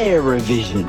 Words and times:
Eurovision. 0.00 0.86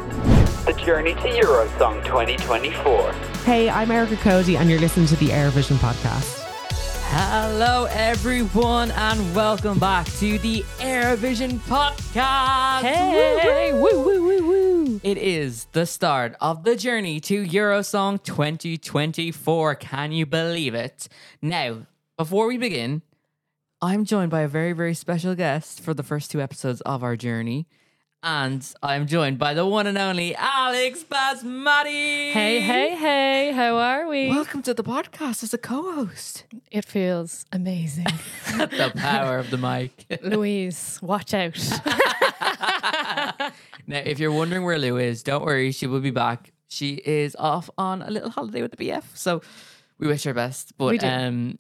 The 0.66 0.72
journey 0.72 1.14
to 1.16 1.20
Eurosong 1.20 2.02
2024. 2.06 3.12
Hey, 3.44 3.70
I'm 3.70 3.92
Erica 3.92 4.16
Cody, 4.16 4.56
and 4.56 4.70
you're 4.70 4.80
listening 4.80 5.06
to 5.08 5.18
the 5.18 5.28
Airvision 5.28 5.76
podcast. 5.76 6.40
Hello, 7.10 7.88
everyone, 7.92 8.90
and 8.92 9.36
welcome 9.36 9.80
back 9.80 10.06
to 10.20 10.38
the 10.40 10.62
Airvision 10.80 11.60
podcast. 11.60 12.84
Hey, 12.84 13.74
woo, 13.74 14.02
woo, 14.02 14.24
woo, 14.24 14.48
woo. 14.48 15.02
It 15.04 15.18
is 15.18 15.66
the 15.74 15.86
start 15.86 16.38
of 16.40 16.64
the 16.64 16.78
journey 16.78 17.20
to 17.20 17.46
Eurosong 17.46 18.24
2024. 18.24 19.76
Can 19.76 20.14
you 20.14 20.26
believe 20.26 20.74
it? 20.74 21.10
Now, 21.42 21.86
before 22.18 22.48
we 22.48 22.58
begin, 22.58 23.02
I'm 23.82 24.06
joined 24.06 24.32
by 24.32 24.42
a 24.42 24.48
very, 24.48 24.72
very 24.72 24.94
special 24.94 25.36
guest 25.36 25.82
for 25.82 25.94
the 25.94 26.04
first 26.04 26.32
two 26.32 26.40
episodes 26.40 26.80
of 26.82 27.04
our 27.04 27.18
journey. 27.18 27.68
And 28.24 28.64
I'm 28.84 29.08
joined 29.08 29.40
by 29.40 29.56
the 29.56 29.66
one 29.66 29.88
and 29.88 29.98
only 29.98 30.36
Alex 30.36 31.04
Basmati. 31.04 32.32
Hey, 32.32 32.62
hey, 32.62 32.96
hey, 32.96 33.52
how 33.52 33.78
are 33.78 34.08
we? 34.08 34.30
Welcome 34.30 34.62
to 34.64 34.76
the 34.76 34.84
podcast 34.84 35.42
as 35.42 35.56
a 35.56 35.58
co 35.58 35.92
host. 35.96 36.46
It 36.70 36.86
feels 36.86 37.48
amazing. 37.52 38.06
the 38.58 38.92
power 38.96 39.40
of 39.40 39.50
the 39.50 39.58
mic. 39.58 40.06
Louise, 40.22 41.00
watch 41.02 41.34
out. 41.34 41.58
Now, 43.88 43.98
if 44.06 44.20
you're 44.20 44.32
wondering 44.32 44.64
where 44.64 44.78
Lou 44.78 44.98
is, 44.98 45.24
don't 45.24 45.44
worry, 45.44 45.72
she 45.72 45.88
will 45.88 46.00
be 46.00 46.12
back. 46.12 46.54
She 46.68 46.94
is 47.04 47.36
off 47.38 47.70
on 47.78 48.04
a 48.04 48.12
little 48.12 48.30
holiday 48.30 48.62
with 48.62 48.72
the 48.72 48.78
BF, 48.78 49.04
so 49.16 49.42
we 49.98 50.08
wish 50.08 50.24
her 50.24 50.34
best. 50.36 50.78
But 50.78 50.86
We 50.92 50.98
do. 51.00 51.08
um, 51.08 51.60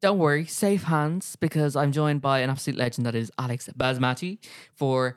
don't 0.00 0.18
worry, 0.18 0.46
safe 0.46 0.84
hands 0.84 1.36
because 1.36 1.76
I'm 1.76 1.92
joined 1.92 2.22
by 2.22 2.40
an 2.40 2.48
absolute 2.48 2.78
legend 2.78 3.06
that 3.06 3.14
is 3.14 3.30
Alex 3.38 3.68
Basmati 3.78 4.38
for 4.74 5.16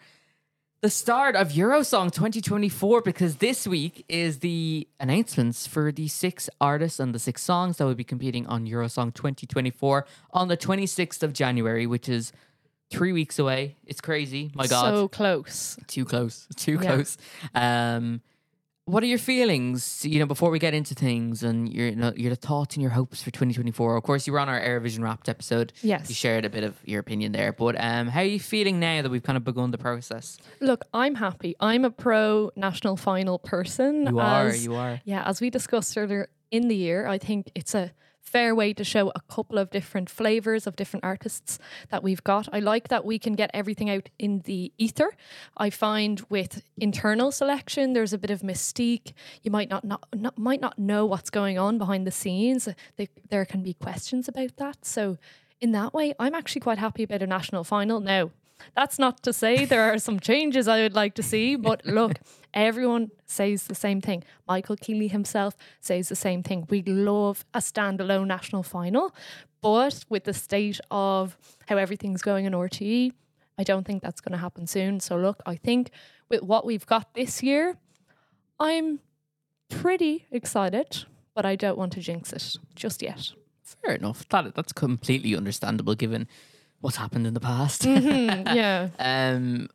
the 0.82 0.90
start 0.90 1.36
of 1.36 1.50
Eurosong 1.50 2.12
2024 2.12 3.02
because 3.02 3.36
this 3.36 3.68
week 3.68 4.04
is 4.10 4.40
the 4.40 4.88
announcements 5.00 5.68
for 5.68 5.92
the 5.92 6.08
six 6.08 6.50
artists 6.60 7.00
and 7.00 7.14
the 7.14 7.20
six 7.20 7.44
songs 7.44 7.78
that 7.78 7.86
will 7.86 7.94
be 7.96 8.04
competing 8.04 8.48
on 8.48 8.66
Eurosong 8.66 9.14
2024 9.14 10.06
on 10.32 10.48
the 10.48 10.58
26th 10.58 11.22
of 11.22 11.34
January, 11.34 11.86
which 11.86 12.10
is 12.10 12.32
three 12.90 13.12
weeks 13.12 13.38
away. 13.38 13.76
It's 13.86 14.02
crazy. 14.02 14.52
My 14.56 14.66
God 14.66 14.96
So 14.96 15.08
close. 15.08 15.78
too 15.88 16.04
close 16.04 16.48
too 16.56 16.74
Yeah. 16.74 16.96
close 16.96 17.18
um 17.54 18.22
what 18.86 19.04
are 19.04 19.06
your 19.06 19.20
feelings 19.20 20.04
you 20.06 20.20
know 20.20 20.26
before 20.26 20.50
we 20.50 20.58
get 20.60 20.74
into 20.74 20.96
things 20.96 21.44
and 21.44 21.72
your 21.72 21.88
you 21.90 21.96
know, 21.96 22.12
your 22.16 22.34
thoughts 22.36 22.76
and 22.76 22.82
your 22.82 22.92
hopes 22.92 23.22
for 23.22 23.30
2024 23.32 23.96
of 23.96 24.04
course 24.04 24.26
you 24.26 24.34
were 24.34 24.40
on 24.40 24.50
our 24.50 24.60
Airvision 24.60 25.04
wrapped 25.04 25.30
episode 25.30 25.72
Yes. 25.84 26.10
you 26.10 26.16
shared 26.16 26.46
a 26.46 26.50
bit 26.50 26.64
of 26.64 26.76
your 26.86 27.00
opinion 27.00 27.32
there 27.32 27.54
but 27.54 27.76
um 27.80 28.08
how 28.08 28.22
are 28.22 28.24
you 28.26 28.40
feeling 28.40 28.80
now 28.80 29.02
that 29.04 29.10
we've 29.10 29.24
kind 29.24 29.38
of 29.38 29.44
begun 29.44 29.72
the 29.72 29.78
process 29.78 30.38
Look, 30.60 30.84
I'm 30.94 31.16
happy. 31.16 31.56
I'm 31.60 31.86
a 31.86 31.90
pro 31.92 32.52
national 32.56 32.98
final 32.98 33.40
person. 33.40 34.08
you 34.08 34.20
are 34.20 34.48
as- 34.48 34.66
you 34.66 34.76
are 34.76 35.00
Yeah, 35.06 35.24
as 35.28 35.42
we 35.42 35.50
discussed 35.50 35.98
earlier 35.98 36.30
in 36.50 36.68
the 36.68 36.76
year, 36.76 37.08
I 37.08 37.18
think 37.18 37.50
it's 37.56 37.74
a 37.74 37.92
fair 38.22 38.56
way 38.56 38.74
to 38.74 38.84
show 38.84 39.12
a 39.16 39.22
couple 39.22 39.58
of 39.58 39.70
different 39.70 40.10
flavors 40.10 40.66
of 40.68 40.76
different 40.76 41.04
artists 41.04 41.60
that 41.90 42.04
we've 42.04 42.24
got. 42.24 42.48
I 42.54 42.60
like 42.60 42.88
that 42.88 43.04
we 43.04 43.20
can 43.20 43.34
get 43.34 43.52
everything 43.54 43.90
out 43.90 44.10
in 44.18 44.40
the 44.46 44.72
ether. 44.78 45.12
I 45.58 45.70
find 45.70 46.22
with 46.30 46.62
internal 46.78 47.32
selection, 47.32 47.94
there's 47.94 48.14
a 48.14 48.18
bit 48.18 48.32
of 48.32 48.42
mystique. 48.42 49.14
You 49.44 49.52
might 49.52 49.70
not, 49.70 49.84
not, 49.84 50.08
not 50.16 50.38
might 50.38 50.62
not 50.62 50.80
know 50.80 51.06
what's 51.06 51.30
going 51.30 51.58
on 51.58 51.78
behind 51.78 52.08
the 52.08 52.12
scenes. 52.12 52.70
They, 52.96 53.10
there 53.30 53.46
can 53.46 53.64
be 53.64 53.74
questions 53.74 54.28
about 54.28 54.56
that. 54.58 54.86
So 54.86 55.18
in 55.60 55.72
that 55.74 55.94
way, 55.94 56.14
I'm 56.20 56.36
actually 56.36 56.62
quite 56.62 56.78
happy 56.78 57.04
about 57.04 57.22
a 57.22 57.28
national 57.28 57.64
final 57.64 58.00
now. 58.00 58.32
That's 58.76 59.00
not 59.00 59.24
to 59.24 59.34
say 59.34 59.66
there 59.66 59.92
are 59.92 59.98
some 59.98 60.20
changes 60.20 60.68
I 60.68 60.82
would 60.82 60.94
like 60.94 61.16
to 61.16 61.24
see, 61.24 61.56
but 61.56 61.86
look, 61.86 62.14
everyone 62.54 63.12
says 63.26 63.64
the 63.64 63.76
same 63.76 64.02
thing. 64.02 64.24
Michael 64.48 64.76
Kealy 64.76 65.10
himself 65.12 65.56
says 65.80 66.10
the 66.10 66.16
same 66.16 66.44
thing. 66.44 66.68
We 66.70 66.82
love 66.84 67.46
a 67.54 67.60
standalone 67.60 68.28
national 68.28 68.64
final, 68.64 69.14
but 69.62 70.06
with 70.10 70.24
the 70.24 70.34
state 70.34 70.80
of 70.90 71.38
how 71.68 71.78
everything's 71.78 72.22
going 72.22 72.46
in 72.46 72.54
RTE, 72.54 73.14
I 73.58 73.64
don't 73.64 73.86
think 73.86 74.02
that's 74.02 74.22
going 74.22 74.32
to 74.34 74.38
happen 74.38 74.68
soon. 74.68 75.00
So 75.00 75.16
look, 75.18 75.42
I 75.46 75.56
think 75.56 75.92
with 76.30 76.42
what 76.44 76.66
we've 76.66 76.86
got 76.86 77.14
this 77.14 77.44
year, 77.44 77.78
I'm 78.60 79.00
pretty 79.70 80.26
excited, 80.32 81.06
but 81.36 81.46
I 81.46 81.56
don't 81.56 81.78
want 81.78 81.94
to 81.94 82.00
jinx 82.02 82.34
it 82.34 82.58
just 82.76 83.02
yet. 83.02 83.32
fair 83.64 83.96
enough 83.96 84.28
that 84.30 84.54
that's 84.54 84.74
completely 84.74 85.36
understandable 85.36 85.96
given 85.96 86.28
what's 86.82 86.98
happened 86.98 87.26
in 87.26 87.34
the 87.34 87.40
past 87.40 87.84
Mm, 87.84 88.54
yeah. 88.56 88.90
Um, 89.00 89.70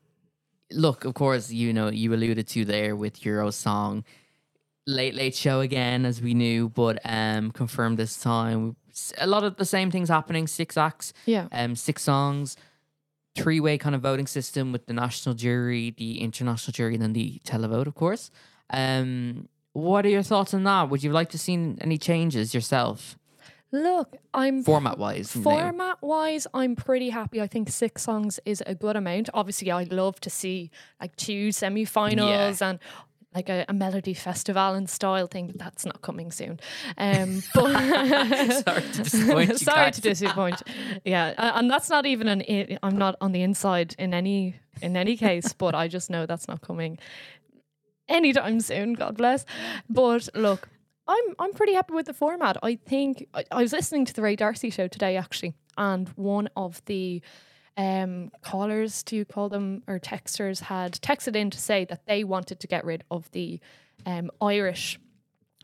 look, 0.73 1.05
of 1.05 1.15
course, 1.15 1.51
you 1.51 1.73
know 1.73 1.89
you 1.89 2.13
alluded 2.15 2.47
to 2.49 2.65
there 2.65 2.97
with 2.97 3.25
Euro 3.25 3.51
song, 3.51 4.05
late 4.87 5.15
late 5.15 5.35
show 5.35 5.61
again 5.61 6.05
as 6.05 6.21
we 6.21 6.35
knew, 6.35 6.69
but 6.69 6.99
um, 7.05 7.51
confirmed 7.51 7.99
this 7.99 8.19
time. 8.21 8.77
A 9.19 9.27
lot 9.27 9.45
of 9.45 9.57
the 9.57 9.65
same 9.67 9.91
things 9.91 10.09
happening. 10.09 10.47
Six 10.47 10.77
acts, 10.77 11.13
Yeah. 11.27 11.49
um, 11.53 11.77
six 11.77 12.03
songs, 12.03 12.57
three 13.37 13.61
way 13.61 13.77
kind 13.79 13.95
of 13.95 14.01
voting 14.01 14.27
system 14.27 14.73
with 14.73 14.87
the 14.87 14.93
national 14.95 15.35
jury, 15.35 15.95
the 15.97 16.21
international 16.21 16.73
jury, 16.73 16.95
and 16.95 17.03
then 17.03 17.13
the 17.13 17.41
televote, 17.45 17.87
of 17.87 17.95
course. 17.95 18.31
Um, 18.71 19.49
what 19.75 20.07
are 20.07 20.09
your 20.09 20.23
thoughts 20.23 20.55
on 20.55 20.65
that? 20.65 20.89
Would 20.89 21.03
you 21.03 21.13
like 21.13 21.29
to 21.31 21.39
see 21.39 21.55
any 21.81 21.99
changes 21.99 22.55
yourself, 22.55 23.19
Look, 23.83 24.17
I'm 24.33 24.63
format 24.63 24.97
wise? 24.99 25.31
Format 25.33 25.99
wise, 26.03 26.47
I'm 26.55 26.77
pretty 26.77 27.11
happy. 27.11 27.41
I 27.43 27.47
think 27.47 27.69
six 27.69 28.03
songs 28.03 28.41
is 28.45 28.63
a 28.67 28.75
good 28.75 28.97
amount. 28.97 29.29
Obviously, 29.35 29.71
I'd 29.71 29.93
love 29.93 30.19
to 30.21 30.31
see 30.31 30.71
like 31.01 31.15
two 31.17 31.53
semi 31.53 31.85
finals 31.85 32.63
and 32.63 32.79
like 33.35 33.51
a, 33.51 33.67
a 33.69 33.73
Melodifestivalen 33.75 34.89
style 34.89 35.27
thing, 35.27 35.49
but 35.49 35.59
that's 35.59 35.85
not 35.85 36.01
coming 36.01 36.31
soon. 36.33 36.59
Um, 36.97 37.43
but 37.55 37.71
Sorry 38.65 38.83
to 38.83 39.03
disappoint 39.03 39.49
you 39.51 39.59
Sorry 39.71 39.85
guys. 39.87 39.95
to 39.97 40.01
disappoint. 40.01 40.63
Yeah, 41.05 41.35
and 41.37 41.71
that's 41.71 41.91
not 41.91 42.07
even 42.07 42.29
an. 42.29 42.43
i- 42.49 42.79
I'm 42.83 42.97
not 42.97 43.17
on 43.21 43.33
the 43.33 43.43
inside 43.43 43.95
in 43.99 44.15
any 44.15 44.55
in 44.81 44.97
any 44.97 45.17
case, 45.19 45.53
but 45.53 45.75
I 45.75 45.87
just 45.89 46.09
know 46.09 46.25
that's 46.25 46.49
not 46.49 46.63
coming 46.63 46.99
anytime 48.09 48.61
soon. 48.61 48.95
God 48.95 49.17
bless. 49.19 49.45
But 49.91 50.29
look, 50.35 50.69
I'm 51.09 51.35
I'm 51.39 51.53
pretty 51.53 51.75
happy 51.75 51.95
with 51.95 52.07
the 52.07 52.15
format. 52.15 52.57
I 52.63 52.77
think 52.77 53.29
I, 53.35 53.45
I 53.51 53.63
was 53.63 53.73
listening 53.73 54.05
to 54.07 54.15
the 54.15 54.23
Ray 54.23 54.37
D'Arcy 54.37 54.71
show 54.71 54.89
today 54.89 55.17
actually, 55.17 55.55
and 55.77 56.09
one 56.11 56.49
of 56.57 56.85
the 56.87 57.23
um, 57.77 58.31
callers, 58.43 59.03
do 59.03 59.17
you 59.17 59.25
call 59.25 59.49
them, 59.49 59.83
or 59.87 59.99
texters, 59.99 60.61
had 60.61 60.93
texted 60.95 61.37
in 61.37 61.51
to 61.51 61.59
say 61.59 61.85
that 61.85 62.07
they 62.07 62.25
wanted 62.25 62.61
to 62.61 62.67
get 62.67 62.85
rid 62.85 63.05
of 63.11 63.31
the 63.33 63.61
um, 64.07 64.31
Irish 64.41 64.99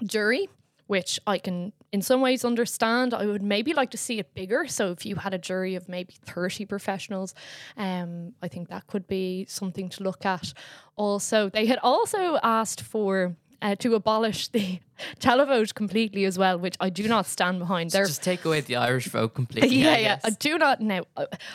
jury, 0.05 0.49
which 0.87 1.19
I 1.27 1.39
can 1.39 1.73
in 1.91 2.03
some 2.03 2.21
ways 2.21 2.45
understand. 2.45 3.15
I 3.15 3.27
would 3.27 3.43
maybe 3.43 3.73
like 3.73 3.91
to 3.91 3.99
see 3.99 4.19
it 4.19 4.35
bigger. 4.35 4.67
So 4.67 4.91
if 4.91 5.07
you 5.07 5.17
had 5.17 5.33
a 5.35 5.39
jury 5.39 5.75
of 5.75 5.89
maybe 5.89 6.15
30 6.25 6.67
professionals, 6.67 7.35
um, 7.77 8.35
I 8.43 8.49
think 8.49 8.69
that 8.69 8.87
could 8.87 9.07
be 9.07 9.47
something 9.49 9.89
to 9.91 10.03
look 10.03 10.27
at. 10.27 10.53
Also, 10.97 11.49
they 11.49 11.67
had 11.67 11.79
also 11.83 12.39
asked 12.43 12.83
for 12.83 13.37
uh, 13.63 13.77
to 13.77 13.95
abolish 13.95 14.49
the 14.49 14.81
televote 15.21 15.75
completely 15.75 16.25
as 16.25 16.37
well, 16.39 16.59
which 16.59 16.77
I 16.81 16.91
do 16.91 17.09
not 17.09 17.27
stand 17.27 17.61
behind. 17.61 17.91
They're 17.91 18.07
Just 18.07 18.23
take 18.23 18.45
away 18.45 18.61
the 18.61 18.77
Irish 18.77 19.07
vote 19.07 19.35
completely. 19.35 19.77
yeah, 19.77 19.93
I 19.95 19.99
yeah. 19.99 20.19
I 20.25 20.31
do 20.31 20.59
not 20.59 20.81
now. 20.81 21.05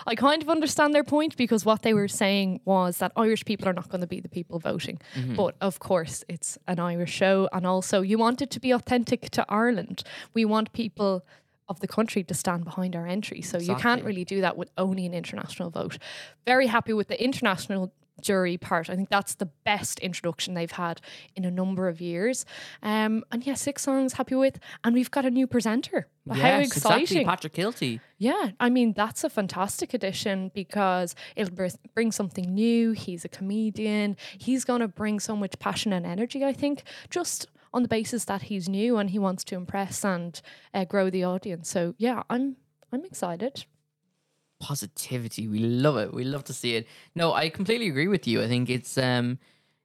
I- 0.05 0.15
kind 0.15 0.41
of 0.41 0.49
understand 0.49 0.95
their 0.95 1.03
point 1.03 1.37
because 1.37 1.63
what 1.63 1.83
they 1.83 1.93
were 1.93 2.07
saying 2.07 2.61
was 2.65 2.97
that 2.97 3.11
Irish 3.15 3.45
people 3.45 3.67
are 3.67 3.73
not 3.73 3.89
going 3.89 4.01
to 4.01 4.07
be 4.07 4.19
the 4.19 4.29
people 4.29 4.57
voting. 4.57 4.99
Mm-hmm. 5.15 5.35
But 5.35 5.55
of 5.61 5.79
course, 5.79 6.23
it's 6.27 6.57
an 6.67 6.79
Irish 6.79 7.11
show, 7.11 7.47
and 7.53 7.67
also 7.67 8.01
you 8.01 8.17
want 8.17 8.41
it 8.41 8.49
to 8.51 8.59
be 8.59 8.71
authentic 8.71 9.29
to 9.31 9.45
Ireland. 9.47 10.03
We 10.33 10.43
want 10.45 10.73
people 10.73 11.23
of 11.69 11.81
the 11.81 11.87
country 11.87 12.23
to 12.23 12.33
stand 12.33 12.63
behind 12.63 12.95
our 12.95 13.05
entry, 13.05 13.41
so 13.41 13.57
you 13.57 13.75
can't 13.75 14.03
really 14.03 14.23
do 14.23 14.41
that 14.41 14.55
with 14.57 14.69
only 14.77 15.05
an 15.05 15.13
international 15.13 15.69
vote. 15.69 15.97
Very 16.45 16.67
happy 16.67 16.93
with 16.93 17.09
the 17.09 17.21
international 17.21 17.91
jury 18.21 18.57
part. 18.57 18.89
I 18.89 18.95
think 18.95 19.09
that's 19.09 19.35
the 19.35 19.47
best 19.65 19.99
introduction 19.99 20.53
they've 20.53 20.71
had 20.71 21.01
in 21.35 21.45
a 21.45 21.51
number 21.51 21.87
of 21.87 22.01
years. 22.01 22.45
Um, 22.81 23.23
and 23.31 23.45
yeah, 23.45 23.53
six 23.55 23.83
songs 23.83 24.13
happy 24.13 24.35
with, 24.35 24.59
and 24.83 24.93
we've 24.93 25.11
got 25.11 25.25
a 25.25 25.29
new 25.31 25.47
presenter. 25.47 26.07
How 26.29 26.59
exciting! 26.59 27.01
Exactly. 27.01 27.25
Patrick 27.25 27.53
Kielty. 27.53 27.99
Yeah, 28.17 28.51
I 28.59 28.69
mean 28.69 28.93
that's 28.93 29.23
a 29.23 29.29
fantastic 29.29 29.93
addition 29.93 30.51
because 30.53 31.15
it'll 31.35 31.55
br- 31.55 31.67
bring 31.93 32.11
something 32.11 32.53
new. 32.53 32.91
He's 32.91 33.23
a 33.23 33.29
comedian. 33.29 34.17
He's 34.37 34.65
going 34.65 34.81
to 34.81 34.87
bring 34.87 35.19
so 35.19 35.35
much 35.35 35.57
passion 35.59 35.93
and 35.93 36.05
energy. 36.05 36.43
I 36.43 36.53
think 36.53 36.83
just 37.09 37.47
on 37.73 37.83
the 37.83 37.87
basis 37.87 38.25
that 38.25 38.43
he's 38.43 38.67
new 38.67 38.97
and 38.97 39.09
he 39.09 39.19
wants 39.19 39.43
to 39.45 39.55
impress 39.55 40.03
and 40.03 40.41
uh, 40.73 40.83
grow 40.85 41.09
the 41.09 41.23
audience. 41.23 41.69
So 41.69 41.95
yeah, 41.97 42.23
I'm 42.29 42.57
I'm 42.91 43.05
excited. 43.05 43.65
Positivity. 44.59 45.47
We 45.47 45.59
love 45.59 45.97
it. 45.97 46.13
We 46.13 46.23
love 46.23 46.43
to 46.45 46.53
see 46.53 46.75
it. 46.75 46.87
No, 47.15 47.33
I 47.33 47.49
completely 47.49 47.87
agree 47.87 48.07
with 48.07 48.27
you. 48.27 48.41
I 48.41 48.47
think 48.47 48.69
it's 48.69 48.97
um 48.97 49.39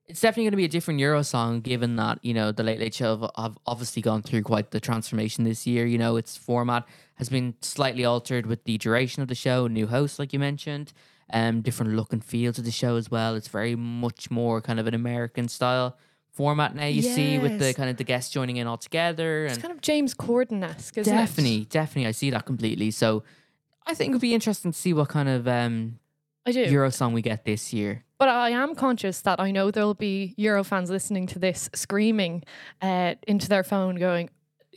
it's 0.06 0.20
definitely 0.20 0.44
going 0.44 0.52
to 0.52 0.56
be 0.56 0.64
a 0.64 0.68
different 0.68 1.00
Euro 1.00 1.22
song, 1.22 1.60
given 1.60 1.96
that 1.96 2.18
you 2.22 2.34
know 2.34 2.52
the 2.52 2.62
Late 2.62 2.80
Late 2.80 2.94
Show 2.94 3.16
have, 3.18 3.30
have 3.36 3.58
obviously 3.66 4.02
gone 4.02 4.22
through 4.22 4.42
quite 4.42 4.70
the 4.72 4.80
transformation 4.80 5.44
this 5.44 5.66
year. 5.66 5.86
You 5.86 5.96
know, 5.98 6.16
its 6.16 6.36
format 6.36 6.84
has 7.16 7.28
been 7.28 7.54
slightly 7.60 8.04
altered 8.04 8.46
with 8.46 8.64
the 8.64 8.76
duration 8.78 9.22
of 9.22 9.28
the 9.28 9.34
show, 9.34 9.66
new 9.68 9.86
host, 9.86 10.18
like 10.18 10.32
you 10.32 10.38
mentioned. 10.38 10.92
um, 11.32 11.62
different 11.62 11.94
look 11.94 12.12
and 12.12 12.22
feel 12.22 12.52
to 12.52 12.60
the 12.60 12.70
show 12.70 12.96
as 12.96 13.10
well. 13.10 13.34
It's 13.36 13.48
very 13.48 13.74
much 13.74 14.30
more 14.30 14.60
kind 14.60 14.78
of 14.78 14.86
an 14.86 14.92
American 14.92 15.48
style 15.48 15.96
format 16.30 16.74
now. 16.74 16.84
You 16.86 17.00
see 17.00 17.38
with 17.38 17.58
the 17.58 17.72
kind 17.72 17.88
of 17.88 17.96
the 17.96 18.04
guests 18.04 18.30
joining 18.30 18.56
in 18.58 18.66
all 18.66 18.76
together 18.76 19.46
It's 19.46 19.56
kind 19.56 19.72
of 19.72 19.80
James 19.80 20.14
Corden 20.14 20.62
esque, 20.62 20.94
definitely, 20.96 21.62
it? 21.62 21.70
definitely, 21.70 22.08
I 22.08 22.10
see 22.12 22.28
that 22.30 22.44
completely. 22.44 22.90
So 22.90 23.22
I 23.86 23.94
think 23.94 24.10
it'd 24.10 24.20
be 24.20 24.34
interesting 24.34 24.72
to 24.72 24.78
see 24.78 24.92
what 24.92 25.08
kind 25.08 25.28
of 25.28 25.48
um, 25.48 25.98
I 26.46 26.52
do. 26.52 26.62
Euro 26.62 26.90
song 26.90 27.12
we 27.12 27.22
get 27.22 27.44
this 27.44 27.72
year. 27.72 28.04
But 28.18 28.28
I 28.28 28.50
am 28.50 28.74
conscious 28.74 29.20
that 29.22 29.40
I 29.40 29.50
know 29.50 29.70
there'll 29.70 29.94
be 29.94 30.34
Euro 30.36 30.62
fans 30.62 30.90
listening 30.90 31.26
to 31.28 31.38
this 31.38 31.68
screaming 31.74 32.44
uh, 32.80 33.16
into 33.26 33.48
their 33.48 33.64
phone, 33.64 33.96
going, 33.96 34.30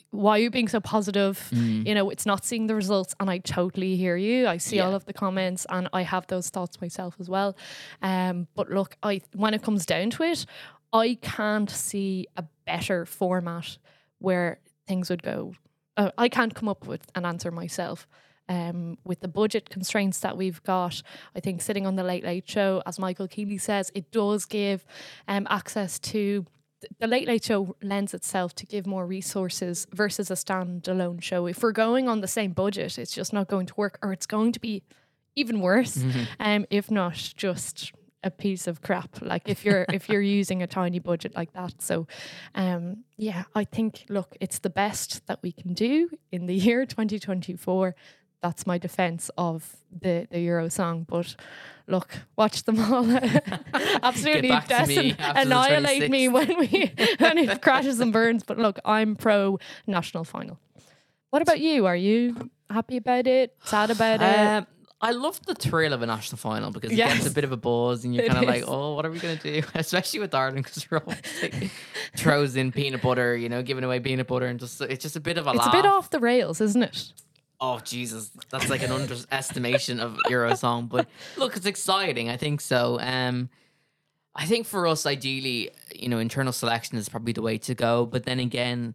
Why 0.09 0.31
are 0.31 0.41
you 0.41 0.49
being 0.49 0.67
so 0.67 0.79
positive? 0.79 1.47
Mm. 1.53 1.87
You 1.87 1.93
know, 1.93 2.09
it's 2.09 2.25
not 2.25 2.43
seeing 2.43 2.67
the 2.67 2.73
results. 2.73 3.13
And 3.19 3.29
I 3.29 3.37
totally 3.39 3.97
hear 3.97 4.15
you. 4.17 4.47
I 4.47 4.57
see 4.57 4.79
all 4.79 4.95
of 4.95 5.05
the 5.05 5.13
comments 5.13 5.67
and 5.69 5.87
I 5.93 6.01
have 6.01 6.25
those 6.27 6.49
thoughts 6.49 6.81
myself 6.81 7.17
as 7.19 7.29
well. 7.29 7.55
Um, 8.01 8.47
but 8.55 8.71
look, 8.71 8.97
I 9.03 9.21
when 9.35 9.53
it 9.53 9.61
comes 9.61 9.85
down 9.85 10.09
to 10.11 10.23
it, 10.23 10.45
I 10.91 11.19
can't 11.21 11.69
see 11.69 12.27
a 12.37 12.45
better 12.65 13.05
format 13.05 13.77
where 14.17 14.59
things 14.87 15.09
would 15.09 15.21
go. 15.21 15.53
Uh, 15.97 16.11
I 16.17 16.29
can't 16.29 16.55
come 16.55 16.67
up 16.67 16.87
with 16.87 17.05
an 17.15 17.25
answer 17.25 17.51
myself. 17.51 18.07
Um, 18.47 18.99
with 19.03 19.21
the 19.21 19.27
budget 19.27 19.71
constraints 19.71 20.19
that 20.19 20.37
we've 20.37 20.61
got, 20.61 21.01
I 21.35 21.39
think 21.39 21.63
sitting 21.63 21.87
on 21.87 21.95
the 21.95 22.03
Late 22.03 22.23
Late 22.23 22.47
Show, 22.47 22.83
as 22.85 22.99
Michael 22.99 23.27
Kealy 23.27 23.59
says, 23.59 23.91
it 23.95 24.11
does 24.11 24.45
give 24.45 24.85
um, 25.27 25.47
access 25.49 25.97
to 25.99 26.45
the 26.99 27.07
Late 27.07 27.27
Late 27.27 27.43
Show 27.43 27.75
lends 27.81 28.13
itself 28.13 28.53
to 28.55 28.65
give 28.65 28.85
more 28.85 29.05
resources 29.07 29.87
versus 29.91 30.29
a 30.29 30.35
standalone 30.35 31.21
show. 31.21 31.47
If 31.47 31.63
we're 31.63 31.71
going 31.71 32.07
on 32.07 32.21
the 32.21 32.27
same 32.27 32.51
budget, 32.51 32.97
it's 32.97 33.13
just 33.13 33.33
not 33.33 33.47
going 33.47 33.65
to 33.65 33.73
work, 33.75 33.97
or 34.03 34.13
it's 34.13 34.25
going 34.27 34.51
to 34.51 34.59
be 34.59 34.83
even 35.35 35.59
worse. 35.59 36.03
Um, 36.39 36.65
if 36.69 36.91
not 36.91 37.33
just 37.35 37.91
a 38.25 38.31
piece 38.31 38.67
of 38.67 38.81
crap. 38.81 39.21
Like 39.21 39.47
if 39.47 39.63
you're 39.63 39.85
if 39.93 40.09
you're 40.09 40.21
using 40.21 40.61
a 40.63 40.67
tiny 40.67 40.99
budget 40.99 41.35
like 41.35 41.53
that. 41.53 41.81
So, 41.81 42.07
um, 42.55 43.03
yeah, 43.17 43.43
I 43.53 43.63
think 43.63 44.05
look, 44.09 44.35
it's 44.41 44.59
the 44.59 44.69
best 44.69 45.25
that 45.27 45.39
we 45.43 45.51
can 45.51 45.73
do 45.73 46.09
in 46.31 46.47
the 46.47 46.55
year 46.55 46.85
2024. 46.85 47.95
That's 48.45 48.67
my 48.67 48.77
defense 48.77 49.31
of 49.39 49.75
the 50.03 50.27
the 50.29 50.39
Euro 50.41 50.69
song. 50.69 51.05
But 51.09 51.35
look, 51.87 52.09
watch 52.35 52.61
them 52.63 52.79
all 52.79 53.09
absolutely 54.03 54.49
decim- 54.51 55.15
annihilate 55.19 56.11
me 56.11 56.27
when 56.27 56.49
we 56.59 56.91
when 57.17 57.37
it 57.39 57.61
crashes 57.63 57.99
and 57.99 58.13
burns. 58.13 58.43
But 58.43 58.59
look, 58.59 58.77
I'm 58.85 59.15
pro 59.15 59.57
national 59.87 60.25
final. 60.25 60.59
What 61.31 61.41
about 61.41 61.59
you? 61.59 61.87
Are 61.87 61.95
you 61.95 62.51
happy 62.69 62.97
about 62.97 63.25
it? 63.25 63.55
Sad 63.63 63.89
about 63.89 64.21
it? 64.21 64.47
Um, 64.47 64.67
I 65.01 65.11
love 65.11 65.43
the 65.47 65.55
thrill 65.55 65.91
of 65.93 66.03
a 66.03 66.05
national 66.05 66.37
final 66.37 66.69
because 66.71 66.91
it 66.91 66.97
Yes. 66.97 67.15
gets 67.15 67.27
a 67.27 67.31
bit 67.31 67.43
of 67.43 67.51
a 67.51 67.57
buzz, 67.57 68.05
and 68.05 68.13
you're 68.15 68.27
kind 68.27 68.39
of 68.39 68.45
like, 68.45 68.63
"Oh, 68.67 68.93
what 68.95 69.05
are 69.07 69.11
we 69.11 69.17
gonna 69.19 69.35
do?" 69.37 69.63
Especially 69.73 70.19
with 70.19 70.33
Ireland 70.35 70.63
because 70.65 70.85
we're 70.91 70.99
always 70.99 71.17
like, 71.41 71.71
throws 72.15 72.55
in 72.55 72.71
peanut 72.71 73.01
butter, 73.01 73.35
you 73.35 73.49
know, 73.49 73.63
giving 73.63 73.83
away 73.83 73.99
peanut 73.99 74.27
butter, 74.27 74.45
and 74.45 74.59
just 74.59 74.79
it's 74.81 75.01
just 75.01 75.15
a 75.15 75.19
bit 75.19 75.37
of 75.39 75.47
a 75.47 75.51
It's 75.51 75.65
a 75.65 75.71
bit 75.71 75.85
off 75.85 76.11
the 76.11 76.19
rails, 76.19 76.61
isn't 76.61 76.83
it? 76.83 77.11
Oh 77.67 77.79
Jesus, 77.83 78.29
that's 78.51 78.69
like 78.69 78.83
an 78.83 78.91
underestimation 78.91 79.99
of 79.99 80.19
Euro 80.29 80.53
song. 80.55 80.85
But 80.85 81.07
look, 81.37 81.55
it's 81.57 81.65
exciting. 81.65 82.29
I 82.29 82.37
think 82.37 82.61
so. 82.61 82.99
Um, 82.99 83.49
I 84.35 84.45
think 84.45 84.67
for 84.67 84.85
us, 84.85 85.05
ideally, 85.07 85.71
you 85.95 86.07
know, 86.09 86.19
internal 86.19 86.53
selection 86.53 86.95
is 86.97 87.09
probably 87.09 87.33
the 87.33 87.41
way 87.41 87.57
to 87.57 87.73
go. 87.73 88.05
But 88.05 88.25
then 88.25 88.39
again, 88.39 88.93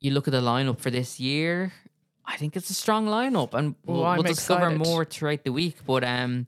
you 0.00 0.10
look 0.10 0.28
at 0.28 0.32
the 0.32 0.42
lineup 0.42 0.80
for 0.80 0.90
this 0.90 1.18
year. 1.18 1.72
I 2.26 2.36
think 2.36 2.56
it's 2.56 2.68
a 2.68 2.74
strong 2.74 3.06
lineup, 3.06 3.54
and 3.54 3.74
we'll, 3.86 4.04
Oh, 4.04 4.14
we'll 4.14 4.22
discover 4.22 4.70
more 4.70 5.04
throughout 5.06 5.44
the 5.44 5.52
week. 5.52 5.76
But 5.86 6.04
um, 6.04 6.46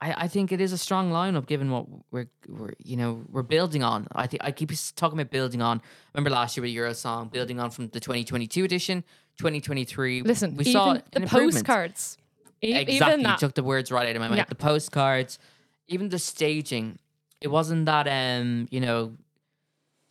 I, 0.00 0.24
I 0.24 0.28
think 0.28 0.52
it 0.52 0.60
is 0.60 0.72
a 0.72 0.78
strong 0.78 1.10
lineup 1.10 1.46
given 1.46 1.70
what 1.70 1.86
we're 2.12 2.28
we're 2.48 2.72
you 2.82 2.96
know 2.96 3.24
we're 3.30 3.42
building 3.42 3.82
on. 3.82 4.06
I 4.12 4.26
think 4.26 4.44
I 4.44 4.52
keep 4.52 4.70
talking 4.94 5.18
about 5.18 5.30
building 5.30 5.60
on. 5.62 5.80
Remember 6.14 6.30
last 6.30 6.56
year 6.56 6.62
with 6.62 6.70
Euro 6.72 6.92
song, 6.94 7.28
building 7.28 7.58
on 7.60 7.70
from 7.70 7.88
the 7.88 8.00
2022 8.00 8.64
edition, 8.64 9.02
2023. 9.38 10.22
Listen, 10.22 10.56
we 10.56 10.64
saw 10.64 10.94
the 11.12 11.20
postcards. 11.26 12.16
E- 12.62 12.74
Exactly, 12.74 13.20
Even 13.20 13.30
you 13.30 13.36
took 13.38 13.54
the 13.54 13.62
words 13.62 13.90
right 13.92 14.08
out 14.08 14.16
of 14.16 14.20
my 14.20 14.28
mouth. 14.28 14.36
Yeah. 14.38 14.44
The 14.48 14.54
postcards, 14.56 15.38
even 15.88 16.08
the 16.08 16.18
staging, 16.18 16.98
it 17.40 17.48
wasn't 17.48 17.86
that 17.86 18.06
um, 18.08 18.66
you 18.70 18.80
know, 18.80 19.14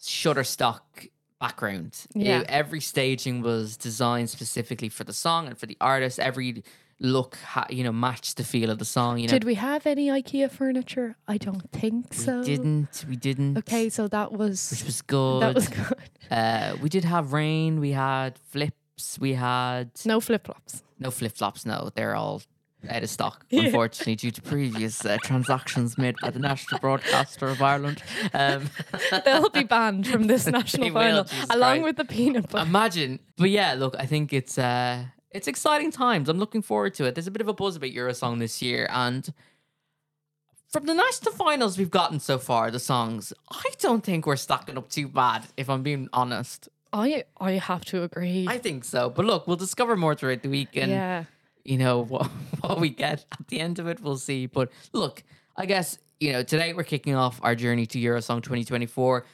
Shutterstock 0.01 1.09
background. 1.39 2.05
Yeah. 2.13 2.39
It- 2.41 2.47
every 2.49 2.81
staging 2.81 3.41
was 3.41 3.77
designed 3.77 4.29
specifically 4.29 4.89
for 4.89 5.03
the 5.03 5.13
song 5.13 5.47
and 5.47 5.57
for 5.57 5.65
the 5.65 5.77
artist. 5.81 6.19
Every 6.19 6.63
look, 6.99 7.35
ha- 7.37 7.67
you 7.69 7.83
know, 7.83 7.91
match 7.91 8.35
the 8.35 8.43
feel 8.43 8.69
of 8.69 8.79
the 8.79 8.85
song. 8.85 9.19
You 9.19 9.27
know, 9.27 9.33
Did 9.33 9.43
we 9.43 9.55
have 9.55 9.85
any 9.85 10.07
IKEA 10.09 10.49
furniture? 10.49 11.15
I 11.27 11.37
don't 11.37 11.71
think 11.71 12.13
so. 12.13 12.39
we 12.39 12.45
didn't. 12.45 13.05
We 13.07 13.15
didn't. 13.15 13.57
Okay, 13.59 13.89
so 13.89 14.07
that 14.07 14.31
Which 14.31 14.39
was 14.39 14.83
was 14.85 15.01
good. 15.01 15.41
that 15.43 15.55
was 15.55 15.67
good. 15.79 16.09
uh, 16.31 16.75
we 16.81 16.89
did 16.89 17.03
have 17.05 17.33
rain. 17.33 17.79
We 17.79 17.91
had 17.91 18.39
flips. 18.49 19.17
We 19.19 19.33
had 19.33 19.91
No 20.05 20.19
flip 20.19 20.45
flops. 20.45 20.83
No 20.99 21.11
flip 21.11 21.35
flops, 21.37 21.65
no. 21.65 21.89
They're 21.93 22.15
all 22.15 22.41
out 22.89 23.03
of 23.03 23.09
stock, 23.09 23.45
unfortunately, 23.51 24.15
due 24.15 24.31
to 24.31 24.41
previous 24.41 25.03
uh, 25.05 25.17
transactions 25.23 25.97
made 25.97 26.15
by 26.21 26.29
the 26.31 26.39
National 26.39 26.79
Broadcaster 26.79 27.47
of 27.47 27.61
Ireland. 27.61 28.01
Um, 28.33 28.69
They'll 29.25 29.49
be 29.49 29.63
banned 29.63 30.07
from 30.07 30.25
this 30.27 30.47
national 30.47 30.87
will, 30.87 30.93
final, 30.93 31.23
Jesus 31.25 31.45
along 31.49 31.81
Christ. 31.81 31.83
with 31.83 31.97
the 31.97 32.05
peanut 32.05 32.49
butter. 32.49 32.67
imagine. 32.67 33.19
But 33.37 33.49
yeah, 33.49 33.73
look, 33.73 33.95
I 33.99 34.05
think 34.05 34.31
it's 34.33 34.57
uh, 34.57 35.03
it's 35.31 35.47
exciting 35.47 35.91
times. 35.91 36.29
I'm 36.29 36.39
looking 36.39 36.61
forward 36.61 36.93
to 36.95 37.05
it. 37.05 37.15
There's 37.15 37.27
a 37.27 37.31
bit 37.31 37.41
of 37.41 37.47
a 37.47 37.53
buzz 37.53 37.75
about 37.75 37.91
Eurosong 37.91 38.39
this 38.39 38.61
year, 38.61 38.87
and 38.91 39.33
from 40.69 40.85
the 40.85 40.93
national 40.93 41.33
finals 41.33 41.77
we've 41.77 41.91
gotten 41.91 42.19
so 42.19 42.37
far, 42.37 42.71
the 42.71 42.79
songs, 42.79 43.33
I 43.49 43.63
don't 43.79 44.03
think 44.03 44.25
we're 44.25 44.35
stacking 44.35 44.77
up 44.77 44.89
too 44.89 45.07
bad. 45.07 45.45
If 45.55 45.69
I'm 45.69 45.83
being 45.83 46.09
honest, 46.13 46.69
I 46.93 47.25
I 47.39 47.53
have 47.53 47.85
to 47.85 48.03
agree. 48.03 48.45
I 48.47 48.57
think 48.57 48.83
so. 48.83 49.09
But 49.09 49.25
look, 49.25 49.47
we'll 49.47 49.57
discover 49.57 49.95
more 49.95 50.15
throughout 50.15 50.43
the 50.43 50.49
week, 50.49 50.75
and 50.75 50.91
yeah. 50.91 51.23
you 51.63 51.77
know 51.77 52.03
what 52.03 52.27
what 52.61 52.79
we 52.79 52.89
get 52.89 53.25
at 53.31 53.47
the 53.47 53.59
end 53.59 53.79
of 53.79 53.87
it 53.87 54.01
we'll 54.01 54.17
see 54.17 54.45
but 54.45 54.71
look 54.93 55.23
i 55.55 55.65
guess 55.65 55.97
you 56.19 56.31
know 56.31 56.43
today 56.43 56.73
we're 56.73 56.83
kicking 56.83 57.15
off 57.15 57.39
our 57.43 57.55
journey 57.55 57.85
to 57.85 57.99
eurosong 57.99 58.41
2024 58.41 59.25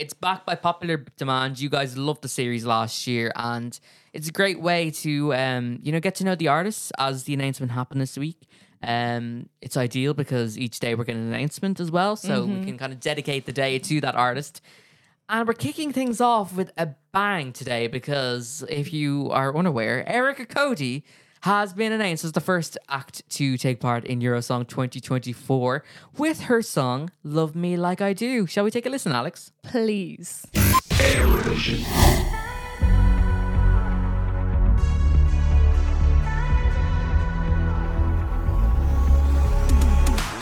it's 0.00 0.14
backed 0.14 0.46
by 0.46 0.54
popular 0.54 1.04
demand. 1.18 1.60
You 1.60 1.68
guys 1.68 1.96
loved 1.96 2.22
the 2.22 2.28
series 2.28 2.64
last 2.64 3.06
year 3.06 3.30
and 3.36 3.78
it's 4.14 4.28
a 4.28 4.32
great 4.32 4.60
way 4.60 4.90
to 4.90 5.34
um 5.34 5.78
you 5.82 5.92
know 5.92 6.00
get 6.00 6.14
to 6.16 6.24
know 6.24 6.34
the 6.34 6.48
artists 6.48 6.90
as 6.98 7.24
the 7.24 7.34
announcement 7.34 7.72
happened 7.72 8.00
this 8.00 8.16
week. 8.16 8.48
Um 8.82 9.50
it's 9.60 9.76
ideal 9.76 10.14
because 10.14 10.58
each 10.58 10.80
day 10.80 10.94
we're 10.94 11.04
getting 11.04 11.28
an 11.28 11.34
announcement 11.34 11.78
as 11.80 11.90
well 11.90 12.16
so 12.16 12.46
we 12.46 12.64
can 12.64 12.78
kind 12.78 12.92
of 12.92 13.00
dedicate 13.00 13.44
the 13.46 13.52
day 13.52 13.78
to 13.78 14.00
that 14.00 14.16
artist. 14.16 14.62
And 15.28 15.46
we're 15.46 15.54
kicking 15.54 15.92
things 15.92 16.20
off 16.20 16.56
with 16.56 16.72
a 16.76 16.88
bang 17.12 17.52
today 17.52 17.86
because 17.86 18.64
if 18.68 18.92
you 18.92 19.30
are 19.30 19.54
unaware, 19.56 20.08
Erica 20.08 20.44
Cody 20.46 21.04
has 21.40 21.72
been 21.72 21.92
announced 21.92 22.24
as 22.24 22.32
the 22.32 22.40
first 22.40 22.76
act 22.88 23.28
to 23.30 23.56
take 23.56 23.80
part 23.80 24.04
in 24.04 24.20
Eurosong 24.20 24.68
2024 24.68 25.82
with 26.18 26.42
her 26.42 26.60
song 26.60 27.10
Love 27.24 27.56
Me 27.56 27.76
Like 27.76 28.00
I 28.00 28.12
Do. 28.12 28.46
Shall 28.46 28.64
we 28.64 28.70
take 28.70 28.86
a 28.86 28.90
listen, 28.90 29.12
Alex? 29.12 29.52
Please. 29.62 30.46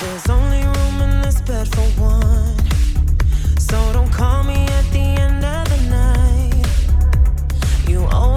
There's 0.00 0.30
only 0.30 0.62
room 0.62 1.02
in 1.02 1.22
this 1.22 1.40
bed 1.42 1.68
for 1.68 1.82
one. 2.00 2.56
So 3.60 3.92
don't 3.92 4.10
call 4.10 4.42
me 4.42 4.66
at 4.66 4.84
the 4.92 4.98
end 4.98 5.44
of 5.44 5.68
the 5.68 5.80
night. 5.90 6.66
You 7.88 8.04
always 8.06 8.27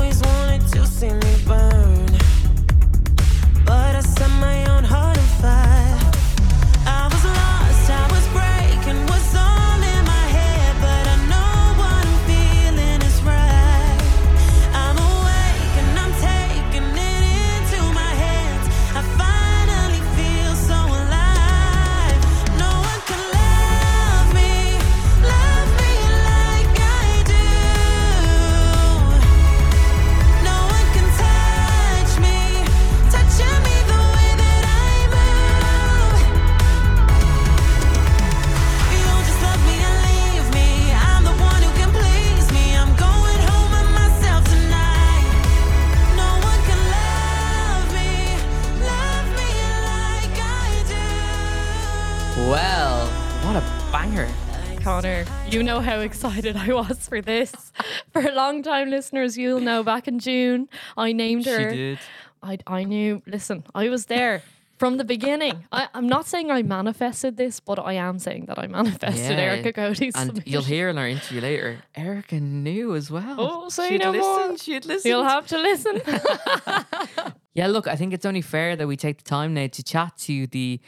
excited 56.11 56.57
I 56.57 56.73
was 56.73 57.07
for 57.07 57.21
this. 57.21 57.71
For 58.11 58.21
a 58.21 58.33
long 58.33 58.63
time 58.63 58.89
listeners, 58.89 59.37
you'll 59.37 59.61
know 59.61 59.81
back 59.81 60.07
in 60.09 60.19
June, 60.19 60.67
I 60.97 61.13
named 61.13 61.45
her. 61.45 61.71
She 61.71 61.75
did. 61.75 61.99
I, 62.43 62.57
I 62.67 62.83
knew, 62.83 63.21
listen, 63.25 63.63
I 63.73 63.87
was 63.87 64.07
there 64.07 64.41
from 64.77 64.97
the 64.97 65.05
beginning. 65.05 65.65
I, 65.71 65.87
I'm 65.93 66.07
not 66.07 66.25
saying 66.27 66.51
I 66.51 66.63
manifested 66.63 67.37
this, 67.37 67.61
but 67.61 67.79
I 67.79 67.93
am 67.93 68.19
saying 68.19 68.47
that 68.47 68.59
I 68.59 68.67
manifested 68.67 69.37
Yeah. 69.37 69.45
Erica 69.45 69.71
Cody's. 69.71 70.15
And 70.15 70.27
submission. 70.27 70.51
you'll 70.51 70.63
hear 70.63 70.89
in 70.89 70.97
our 70.97 71.07
interview 71.07 71.39
later, 71.39 71.77
Erica 71.95 72.41
knew 72.41 72.93
as 72.95 73.09
well. 73.09 73.35
Oh, 73.37 73.69
say 73.69 73.89
she'd 73.91 74.01
no 74.01 74.11
listened, 74.11 74.47
more. 74.49 74.57
She'd 74.57 74.85
listened. 74.85 75.09
You'll 75.09 75.23
have 75.23 75.47
to 75.47 75.57
listen. 75.57 76.01
Yeah, 77.53 77.67
look, 77.67 77.85
I 77.85 77.97
think 77.97 78.13
it's 78.13 78.25
only 78.25 78.41
fair 78.41 78.77
that 78.77 78.87
we 78.87 78.95
take 78.95 79.17
the 79.17 79.25
time 79.25 79.53
now 79.53 79.67
to 79.67 79.83
chat 79.83 80.15
to 80.19 80.47
the 80.47 80.79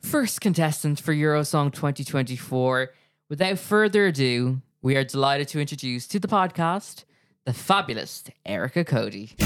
first 0.00 0.42
contestant 0.42 1.00
for 1.00 1.14
Eurosong 1.14 1.72
2024. 1.72 2.90
Without 3.30 3.58
further 3.58 4.06
ado, 4.08 4.60
we 4.82 4.96
are 4.96 5.04
delighted 5.04 5.46
to 5.48 5.60
introduce 5.60 6.06
to 6.06 6.18
the 6.18 6.28
podcast 6.28 7.04
the 7.44 7.52
fabulous 7.52 8.24
Erica 8.46 8.84
Cody. 8.84 9.36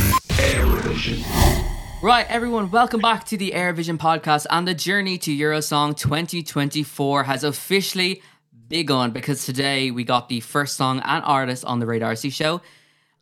Right, 2.02 2.26
everyone, 2.28 2.70
welcome 2.70 3.00
back 3.00 3.24
to 3.26 3.36
the 3.36 3.50
Airvision 3.50 3.98
podcast. 3.98 4.46
And 4.50 4.68
the 4.68 4.74
journey 4.74 5.18
to 5.18 5.36
Eurosong 5.36 5.96
2024 5.96 7.24
has 7.24 7.42
officially 7.42 8.22
begun 8.68 9.10
because 9.10 9.44
today 9.44 9.90
we 9.90 10.04
got 10.04 10.28
the 10.28 10.40
first 10.40 10.76
song 10.76 11.00
and 11.04 11.24
artist 11.24 11.64
on 11.64 11.80
the 11.80 11.86
Ray 11.86 11.98
D'Arcy 11.98 12.30
show. 12.30 12.60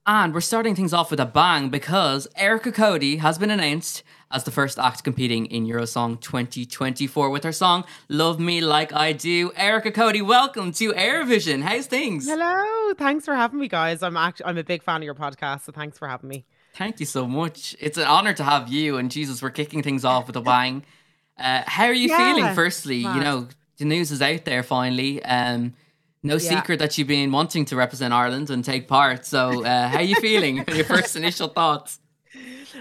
And 0.06 0.34
we're 0.34 0.40
starting 0.40 0.74
things 0.74 0.92
off 0.92 1.10
with 1.10 1.20
a 1.20 1.26
bang 1.26 1.70
because 1.70 2.28
Erica 2.36 2.72
Cody 2.72 3.16
has 3.18 3.38
been 3.38 3.50
announced 3.50 4.02
as 4.32 4.44
the 4.44 4.50
first 4.50 4.78
act 4.78 5.04
competing 5.04 5.46
in 5.46 5.66
Eurosong 5.66 6.20
2024 6.20 7.28
with 7.30 7.44
her 7.44 7.52
song 7.52 7.84
Love 8.08 8.40
Me 8.40 8.60
Like 8.60 8.92
I 8.92 9.12
Do. 9.12 9.52
Erica 9.56 9.92
Cody, 9.92 10.22
welcome 10.22 10.72
to 10.72 10.92
Airvision. 10.92 11.62
How's 11.62 11.86
things? 11.86 12.26
Hello, 12.26 12.94
thanks 12.94 13.26
for 13.26 13.34
having 13.34 13.60
me, 13.60 13.68
guys. 13.68 14.02
I'm 14.02 14.16
actually 14.16 14.46
I'm 14.46 14.58
a 14.58 14.64
big 14.64 14.82
fan 14.82 14.96
of 14.96 15.02
your 15.04 15.14
podcast, 15.14 15.64
so 15.64 15.72
thanks 15.72 15.98
for 15.98 16.08
having 16.08 16.28
me. 16.30 16.46
Thank 16.74 16.98
you 17.00 17.06
so 17.06 17.26
much. 17.26 17.76
It's 17.78 17.98
an 17.98 18.04
honor 18.06 18.32
to 18.32 18.42
have 18.44 18.68
you. 18.70 18.96
And 18.96 19.10
Jesus, 19.10 19.42
we're 19.42 19.50
kicking 19.50 19.82
things 19.82 20.04
off 20.04 20.26
with 20.26 20.36
a 20.36 20.40
bang. 20.40 20.84
Uh, 21.38 21.62
how 21.66 21.84
are 21.84 21.92
you 21.92 22.08
Yeah, 22.08 22.16
feeling? 22.34 22.54
Firstly, 22.54 22.96
you 22.96 23.20
know 23.20 23.48
the 23.76 23.84
news 23.84 24.10
is 24.10 24.22
out 24.22 24.46
there 24.46 24.62
finally. 24.62 25.22
Um, 25.24 25.74
no 26.22 26.34
Yeah. 26.34 26.38
secret 26.60 26.78
that 26.78 26.96
you've 26.96 27.08
been 27.08 27.30
wanting 27.32 27.66
to 27.66 27.76
represent 27.76 28.14
Ireland 28.14 28.48
and 28.48 28.64
take 28.64 28.88
part. 28.88 29.26
So, 29.26 29.64
uh, 29.64 29.88
how 29.88 29.98
are 29.98 30.02
you 30.02 30.14
feeling? 30.16 30.64
Your 30.74 30.84
first 30.84 31.16
initial 31.16 31.48
thoughts? 31.48 31.98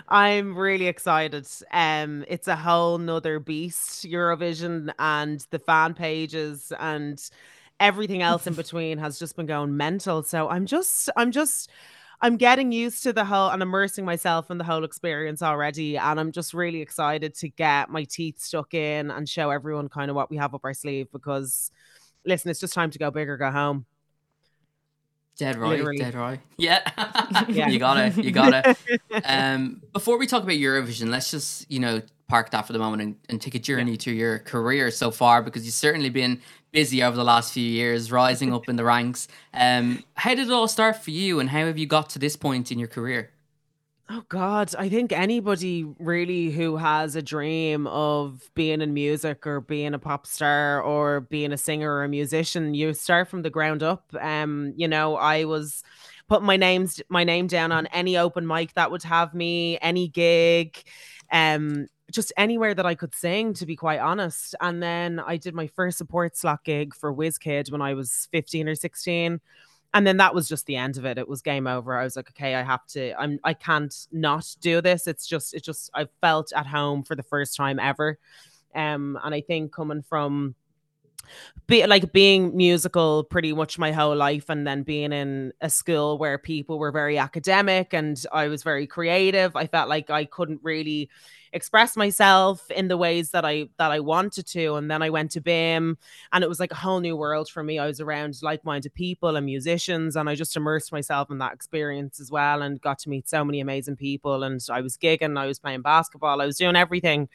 I'm 0.07 0.57
really 0.57 0.88
excited. 0.88 1.48
Um, 1.71 2.25
it's 2.27 2.48
a 2.48 2.55
whole 2.55 2.98
nother 2.98 3.39
beast, 3.39 4.05
Eurovision, 4.05 4.93
and 5.00 5.45
the 5.51 5.60
fan 5.60 5.93
pages 5.93 6.71
and 6.79 7.21
everything 7.79 8.21
else 8.21 8.48
in 8.48 8.53
between 8.55 8.98
has 8.98 9.19
just 9.19 9.36
been 9.36 9.45
going 9.45 9.75
mental. 9.75 10.24
So 10.24 10.50
I'm 10.50 10.65
just, 10.65 11.10
I'm 11.17 11.31
just, 11.31 11.69
I'm 12.21 12.38
getting 12.38 12.71
used 12.71 13.03
to 13.03 13.13
the 13.13 13.25
whole 13.25 13.50
and 13.50 13.62
immersing 13.62 14.05
myself 14.05 14.51
in 14.51 14.57
the 14.57 14.63
whole 14.63 14.83
experience 14.83 15.41
already. 15.41 15.98
And 15.98 16.19
I'm 16.19 16.31
just 16.31 16.53
really 16.53 16.81
excited 16.81 17.33
to 17.36 17.50
get 17.50 17.89
my 17.89 18.03
teeth 18.03 18.39
stuck 18.39 18.74
in 18.74 19.10
and 19.10 19.27
show 19.27 19.50
everyone 19.50 19.89
kind 19.89 20.10
of 20.10 20.15
what 20.15 20.29
we 20.29 20.38
have 20.38 20.53
up 20.53 20.62
our 20.63 20.74
sleeve 20.74 21.12
because 21.12 21.71
listen, 22.25 22.51
it's 22.51 22.60
just 22.60 22.74
time 22.74 22.91
to 22.91 23.00
go 23.00 23.10
big 23.10 23.27
or 23.27 23.38
go 23.38 23.50
home. 23.50 23.86
Dead 25.38 25.55
right, 25.57 25.69
Literally. 25.71 25.97
dead 25.97 26.13
right. 26.15 26.39
Yeah, 26.57 26.81
Yeah. 27.50 27.69
you 27.69 27.79
got 27.79 27.97
it, 27.97 28.23
you 28.23 28.31
got 28.31 28.53
it. 28.53 28.77
Um, 29.25 29.81
before 29.93 30.17
we 30.17 30.27
talk 30.27 30.43
about 30.43 30.53
Eurovision, 30.55 31.09
let's 31.09 31.31
just 31.31 31.69
you 31.71 31.79
know 31.79 32.01
park 32.27 32.51
that 32.51 32.65
for 32.67 32.73
the 32.73 32.79
moment 32.79 33.01
and, 33.01 33.15
and 33.29 33.41
take 33.41 33.55
a 33.55 33.59
journey 33.59 33.95
through 33.97 34.13
your 34.13 34.39
career 34.39 34.89
so 34.91 35.11
far 35.11 35.41
because 35.41 35.65
you've 35.65 35.73
certainly 35.73 36.09
been 36.09 36.39
busy 36.71 37.03
over 37.03 37.15
the 37.15 37.23
last 37.23 37.53
few 37.53 37.63
years, 37.63 38.11
rising 38.11 38.53
up 38.53 38.69
in 38.69 38.75
the 38.77 38.83
ranks. 38.85 39.27
Um, 39.53 40.03
how 40.15 40.29
did 40.35 40.47
it 40.47 40.51
all 40.51 40.67
start 40.67 40.97
for 41.03 41.11
you, 41.11 41.39
and 41.39 41.50
how 41.50 41.65
have 41.65 41.77
you 41.77 41.88
got 41.88 42.09
to 42.11 42.19
this 42.19 42.35
point 42.35 42.71
in 42.71 42.79
your 42.79 42.88
career? 42.88 43.31
Oh 44.13 44.24
God, 44.27 44.75
I 44.77 44.89
think 44.89 45.13
anybody 45.13 45.86
really 45.98 46.51
who 46.51 46.75
has 46.75 47.15
a 47.15 47.22
dream 47.22 47.88
of 47.88 48.41
being 48.56 48.82
in 48.82 48.94
music 48.94 49.48
or 49.48 49.62
being 49.62 49.94
a 49.94 50.00
pop 50.00 50.27
star 50.27 50.82
or 50.82 51.22
being 51.22 51.53
a 51.53 51.58
singer 51.58 51.89
or 51.89 52.03
a 52.03 52.10
musician, 52.10 52.74
you 52.74 52.94
start 52.94 53.30
from 53.30 53.41
the 53.41 53.50
ground 53.50 53.84
up. 53.84 54.13
Um, 54.20 54.74
you 54.75 54.89
know, 54.89 55.15
I 55.15 55.46
was 55.46 55.82
putting 56.27 56.46
my 56.46 56.58
names 56.58 57.01
my 57.08 57.24
name 57.24 57.48
down 57.48 57.72
on 57.72 57.88
any 57.88 58.18
open 58.18 58.46
mic 58.46 58.74
that 58.74 58.91
would 58.91 59.03
have 59.03 59.34
me, 59.34 59.77
any 59.82 60.10
gig, 60.10 60.84
um, 61.32 61.88
just 62.12 62.34
anywhere 62.36 62.74
that 62.74 62.86
I 62.86 62.96
could 62.96 63.15
sing, 63.15 63.53
to 63.53 63.65
be 63.65 63.77
quite 63.77 64.00
honest. 64.00 64.56
And 64.60 64.84
then 64.84 65.22
I 65.22 65.38
did 65.38 65.56
my 65.56 65.68
first 65.68 65.98
support 65.98 66.36
slot 66.36 66.65
gig 66.65 66.94
for 66.94 67.13
WizKid 67.13 67.72
when 67.72 67.82
I 67.82 67.94
was 67.94 68.27
15 68.34 68.68
or 68.68 68.75
16 68.75 69.39
and 69.93 70.07
then 70.07 70.17
that 70.17 70.33
was 70.33 70.48
just 70.48 70.65
the 70.65 70.75
end 70.75 70.98
of 70.98 71.05
it 71.05 71.17
it 71.17 71.27
was 71.27 71.41
game 71.41 71.67
over. 71.67 71.98
I 71.98 72.03
was 72.03 72.15
like 72.15 72.29
okay 72.29 72.55
i 72.55 72.63
have 72.63 72.86
to 72.88 73.13
i'm 73.19 73.39
i 73.43 73.53
can't 73.53 73.95
not 74.12 74.55
do 74.62 74.81
this. 74.81 75.07
It's 75.07 75.27
just 75.27 75.53
it 75.53 75.63
just 75.63 75.89
i 75.93 76.07
felt 76.21 76.51
at 76.55 76.67
home 76.67 77.03
for 77.03 77.15
the 77.15 77.24
first 77.24 77.55
time 77.55 77.79
ever. 77.79 78.17
Um 78.74 79.19
and 79.24 79.36
i 79.36 79.41
think 79.41 79.74
coming 79.74 80.01
from 80.01 80.55
be 81.67 81.86
like 81.86 82.12
being 82.12 82.55
musical 82.55 83.24
pretty 83.24 83.53
much 83.53 83.77
my 83.77 83.91
whole 83.91 84.15
life 84.15 84.50
and 84.50 84.65
then 84.65 84.83
being 84.83 85.13
in 85.13 85.53
a 85.62 85.69
school 85.69 86.17
where 86.17 86.38
people 86.38 86.79
were 86.79 86.91
very 86.91 87.17
academic 87.17 87.93
and 87.93 88.25
I 88.31 88.48
was 88.48 88.63
very 88.63 88.88
creative 88.88 89.55
I 89.55 89.67
felt 89.67 89.89
like 89.89 90.10
I 90.10 90.25
couldn't 90.25 90.60
really 90.63 91.10
express 91.53 91.98
myself 91.98 92.70
in 92.72 92.88
the 92.88 92.98
ways 92.98 93.31
that 93.31 93.46
I 93.46 93.67
that 93.77 93.91
I 93.91 94.00
wanted 94.00 94.48
to 94.48 94.75
and 94.75 94.89
then 94.89 95.01
I 95.01 95.10
went 95.10 95.31
to 95.31 95.41
BIMM 95.41 95.98
and 96.31 96.43
it 96.43 96.48
was 96.48 96.60
like 96.60 96.72
a 96.72 96.75
whole 96.75 97.00
new 97.00 97.15
world 97.15 97.50
for 97.50 97.63
me 97.63 97.77
I 97.77 97.88
was 97.88 98.00
around 98.00 98.38
like-minded 98.41 98.93
people 98.93 99.36
and 99.36 99.46
musicians 99.46 100.15
and 100.15 100.29
I 100.29 100.36
just 100.36 100.55
immersed 100.55 100.91
myself 100.91 101.29
in 101.29 101.39
that 101.39 101.53
experience 101.53 102.20
as 102.20 102.31
well 102.31 102.62
and 102.62 102.81
got 102.81 103.00
to 103.00 103.10
meet 103.10 103.27
so 103.27 103.43
many 103.43 103.60
amazing 103.60 103.98
people 103.98 104.43
and 104.43 104.62
I 104.72 104.81
was 104.81 104.98
gigging 104.98 105.38
I 105.38 105.46
was 105.46 105.60
playing 105.60 105.81
basketball 105.81 106.41
I 106.41 106.46
was 106.46 106.58
doing 106.58 106.75
everything 106.75 107.27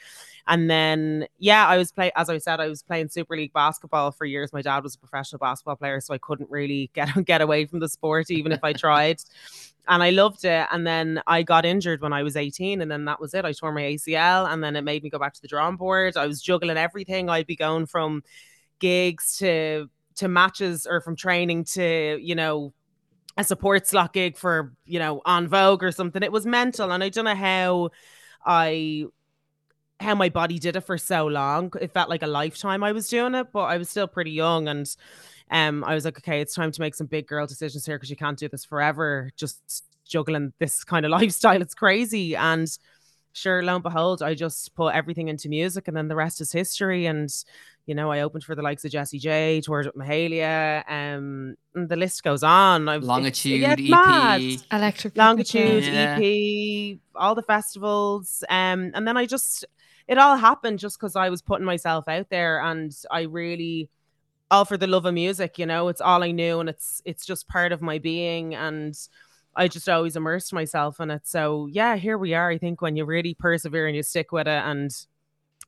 and 0.49 0.71
then, 0.71 1.27
yeah, 1.39 1.67
I 1.67 1.77
was 1.77 1.91
playing, 1.91 2.13
as 2.15 2.31
I 2.31 2.39
said, 2.39 2.61
I 2.61 2.69
was 2.69 2.83
playing 2.83 3.09
Super 3.09 3.37
League 3.37 3.53
basketball 3.53 4.13
for 4.13 4.25
years. 4.25 4.53
My 4.53 4.63
dad 4.63 4.85
was 4.85 4.95
a 4.95 4.99
professional 4.99 5.41
basketball 5.41 5.77
player, 5.77 6.01
so 6.01 6.15
I 6.15 6.19
couldn't 6.19 6.51
really 6.51 6.91
get 6.95 7.09
get 7.25 7.41
away 7.41 7.67
from 7.67 7.81
the 7.81 7.89
sport, 7.89 8.31
even 8.31 8.53
if 8.53 8.63
I 8.63 8.73
tried. 8.73 9.21
And 9.89 10.03
I 10.03 10.11
loved 10.11 10.45
it. 10.45 10.67
And 10.73 10.87
then 10.87 11.23
I 11.27 11.43
got 11.43 11.65
injured 11.65 12.01
when 12.01 12.13
I 12.13 12.23
was 12.23 12.37
18, 12.37 12.81
and 12.81 12.91
then 12.91 13.05
that 13.05 13.21
was 13.21 13.35
it. 13.35 13.45
I 13.45 13.53
tore 13.53 13.73
my 13.73 13.83
ACL, 13.83 14.53
and 14.53 14.63
then 14.63 14.77
it 14.77 14.83
made 14.83 15.03
me 15.03 15.11
go 15.11 15.19
back 15.19 15.35
to 15.35 15.43
the 15.43 15.49
drawing 15.49 15.77
board. 15.77 16.17
I 16.17 16.27
was 16.27 16.43
juggling 16.43 16.77
everything. 16.77 17.29
I'd 17.29 17.47
be 17.47 17.57
going 17.57 17.87
from 17.87 18.23
gigs 18.79 19.39
to 19.39 19.89
to 20.17 20.29
matches 20.29 20.87
or 20.87 21.01
from 21.01 21.15
training 21.15 21.65
to, 21.65 22.19
you 22.21 22.35
know, 22.35 22.73
a 23.37 23.45
support 23.45 23.87
slot 23.87 24.13
gig 24.13 24.37
for, 24.37 24.73
you 24.85 24.99
know, 24.99 25.21
En 25.27 25.47
Vogue 25.47 25.83
or 25.83 25.93
something. 25.93 26.23
It 26.23 26.33
was 26.33 26.47
mental. 26.47 26.91
And 26.91 27.05
I 27.05 27.11
don't 27.11 27.27
know 27.27 27.35
how 27.35 27.91
I 28.45 29.05
how 30.01 30.15
my 30.15 30.29
body 30.29 30.59
did 30.59 30.77
it 30.77 30.83
for 30.83 30.99
so 30.99 31.27
long. 31.27 31.73
It 31.81 31.93
felt 31.93 32.11
like 32.11 32.23
a 32.23 32.27
lifetime 32.27 32.83
I 32.83 32.93
was 32.93 33.09
doing 33.09 33.35
it, 33.35 33.49
but 33.53 33.63
I 33.63 33.79
was 33.79 33.89
still 33.89 34.07
pretty 34.07 34.33
young 34.33 34.69
and 34.69 34.87
um 35.51 35.85
I 35.85 35.95
was 35.95 36.05
like, 36.05 36.19
okay, 36.19 36.41
it's 36.41 36.55
time 36.55 36.73
to 36.73 36.81
make 36.81 36.95
some 36.95 37.07
big 37.07 37.27
girl 37.27 37.47
decisions 37.47 37.87
here 37.87 37.97
because 37.97 38.11
you 38.11 38.17
can't 38.17 38.39
do 38.39 38.49
this 38.49 38.65
forever, 38.65 39.31
just 39.37 39.85
juggling 40.05 40.53
this 40.59 40.85
kind 40.85 41.05
of 41.05 41.11
lifestyle. 41.19 41.61
It's 41.63 41.75
crazy. 41.75 42.35
And 42.37 42.69
sure, 43.33 43.63
lo 43.63 43.75
and 43.75 43.83
behold, 43.83 44.23
I 44.23 44.35
just 44.35 44.75
put 44.75 44.95
everything 44.95 45.29
into 45.29 45.49
music 45.49 45.89
and 45.89 45.97
then 45.97 46.09
the 46.09 46.17
rest 46.17 46.41
is 46.41 46.53
history. 46.53 47.07
And 47.07 47.31
you 47.87 47.95
know, 47.95 48.11
I 48.11 48.23
opened 48.23 48.43
for 48.43 48.57
the 48.57 48.63
likes 48.63 48.85
of 48.85 48.91
Jessie 48.91 49.21
J, 49.21 49.61
toured 49.61 49.87
with 49.87 49.95
Mahalia, 49.95 50.83
um, 50.91 51.55
and 51.73 51.89
the 51.89 51.95
list 51.95 52.25
goes 52.25 52.43
on. 52.43 52.89
I've 52.89 53.05
Longitude, 53.05 53.61
yeah, 53.61 53.73
EP. 53.79 53.89
mad 53.89 54.43
Electric 54.73 55.17
longitude 55.17 55.85
Yeah. 55.85 56.19
ep 56.21 56.99
all 57.15 57.35
the 57.37 57.43
festivals 57.43 58.43
um 58.51 58.91
and 58.95 59.07
then 59.07 59.17
i 59.17 59.25
just 59.25 59.65
it 60.09 60.19
all 60.19 60.37
happened 60.37 60.79
just 60.79 60.99
because 60.99 61.17
i 61.17 61.31
was 61.31 61.41
putting 61.43 61.65
myself 61.65 62.07
out 62.09 62.29
there 62.29 62.61
and 62.63 62.93
i 63.11 63.23
really 63.23 63.89
all 64.51 64.65
for 64.65 64.77
the 64.77 64.87
love 64.87 65.05
of 65.07 65.15
music 65.15 65.59
you 65.59 65.67
know? 65.67 65.89
It's 65.89 66.01
all 66.01 66.23
i 66.23 66.31
knew 66.31 66.61
and 66.61 66.69
it's 66.69 67.03
it's 67.05 67.27
just 67.27 67.49
part 67.49 67.73
of 67.73 67.83
my 67.83 67.99
being 67.99 68.55
and 68.55 68.97
i 69.55 69.69
just 69.69 69.89
always 69.89 70.17
immersed 70.17 70.53
myself 70.53 71.01
in 71.01 71.11
it. 71.11 71.27
So 71.27 71.67
yeah 71.67 71.97
here 71.97 72.19
we 72.19 72.35
are 72.35 72.51
i 72.51 72.59
think 72.59 72.81
when 72.81 72.97
you 72.97 73.05
really 73.05 73.35
persevere 73.35 73.87
and 73.87 73.97
you 73.97 74.03
stick 74.03 74.33
with 74.33 74.47
it 74.47 74.63
and 74.65 74.91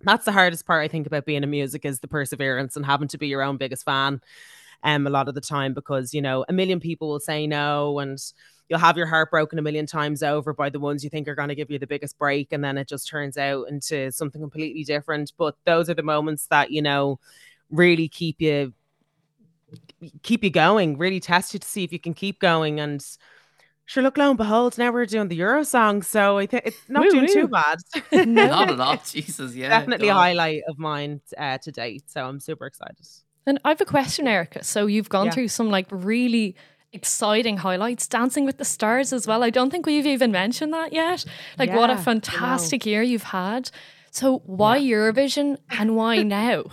that's 0.03 0.25
the 0.25 0.33
hardest 0.33 0.67
part 0.67 0.85
i 0.85 0.89
think 0.89 1.07
about 1.07 1.27
being 1.27 1.43
in 1.43 1.51
music 1.51 1.85
is 1.85 2.01
the 2.01 2.09
perseverance 2.09 2.77
and 2.77 2.87
having 2.87 3.09
to 3.09 3.19
be 3.19 3.29
your 3.29 3.43
own 3.43 3.57
biggest 3.57 3.85
fan 3.85 4.21
um 4.85 5.07
a 5.07 5.11
lot 5.11 5.29
of 5.29 5.35
the 5.35 5.41
time 5.41 5.75
because 5.75 6.15
you 6.15 6.23
know 6.23 6.45
a 6.49 6.53
million 6.53 6.79
people 6.79 7.09
will 7.09 7.19
say 7.21 7.47
no 7.47 7.99
and 7.99 8.33
you'll 8.69 8.79
have 8.79 8.97
your 8.97 9.07
heart 9.07 9.31
broken 9.31 9.59
a 9.59 9.63
million 9.63 9.87
times 9.87 10.23
over 10.23 10.53
by 10.53 10.69
the 10.69 10.81
ones 10.81 11.03
you 11.03 11.11
think 11.11 11.27
are 11.27 11.35
going 11.35 11.49
to 11.49 11.55
give 11.55 11.71
you 11.71 11.79
the 11.79 11.87
biggest 11.87 12.19
break 12.19 12.53
and 12.53 12.63
then 12.63 12.77
it 12.79 12.89
just 12.89 13.09
turns 13.09 13.37
out 13.37 13.69
into 13.69 14.11
something 14.13 14.41
completely 14.41 14.85
different. 14.85 15.33
But 15.39 15.57
those 15.65 15.89
are 15.89 15.95
the 15.95 16.03
moments 16.03 16.47
that 16.49 16.71
you 16.71 16.83
know 16.83 17.19
really 17.71 18.09
keep 18.09 18.41
you 18.41 18.73
keep 20.23 20.45
you 20.45 20.51
going 20.51 20.97
really 20.97 21.21
test 21.21 21.53
you 21.53 21.59
to 21.61 21.69
see 21.69 21.85
if 21.85 21.93
you 21.93 21.99
can 21.99 22.15
keep 22.15 22.41
going 22.41 22.79
and 22.81 23.05
sure 23.85 24.03
look 24.03 24.17
lo 24.17 24.29
and 24.31 24.39
behold 24.39 24.79
now 24.79 24.93
we're 24.93 25.05
doing 25.07 25.29
the 25.29 25.37
euro 25.37 25.63
song 25.65 26.03
so 26.03 26.39
i 26.39 26.47
think 26.47 26.63
it's 26.67 26.79
not 26.89 27.03
Woo, 27.05 27.11
doing 27.11 27.25
woo. 27.27 27.35
too 27.35 27.49
bad 27.49 27.79
Not 28.29 28.71
at 28.71 28.81
all. 28.81 28.97
Jesus, 29.05 29.55
yeah. 29.55 29.69
definitely 29.71 30.09
a 30.09 30.15
highlight 30.15 30.63
of 30.69 30.79
mine 30.79 31.21
uh, 31.37 31.59
to 31.59 31.73
date 31.73 32.05
so 32.07 32.25
i'm 32.25 32.41
super 32.41 32.67
excited 32.67 32.97
And 33.47 33.59
I 33.65 33.71
have 33.71 33.81
a 33.81 33.87
question, 33.87 34.29
Erica. 34.29 34.63
So 34.63 34.87
you've 34.87 35.09
gone 35.09 35.27
Yeah. 35.27 35.33
through 35.33 35.49
some 35.49 35.71
like 35.71 35.87
really 35.91 36.55
exciting 36.93 37.57
highlights, 37.57 38.07
Dancing 38.07 38.45
with 38.45 38.59
the 38.59 38.65
Stars 38.65 39.11
as 39.13 39.27
well. 39.27 39.43
I 39.43 39.49
don't 39.51 39.71
think 39.71 39.87
we've 39.87 40.07
even 40.07 40.31
mentioned 40.33 40.73
that 40.75 40.93
yet. 40.93 41.25
Like 41.59 41.71
what 41.71 41.89
Yeah, 41.89 41.95
I 41.95 41.95
a 41.95 41.97
know. 41.97 42.03
fantastic 42.03 42.85
year 42.85 43.03
you've 43.03 43.23
had. 43.33 43.71
So 44.11 44.43
why 44.45 44.79
Eurovision 44.79 45.57
and 45.71 45.97
why 45.97 46.23
now? 46.43 46.65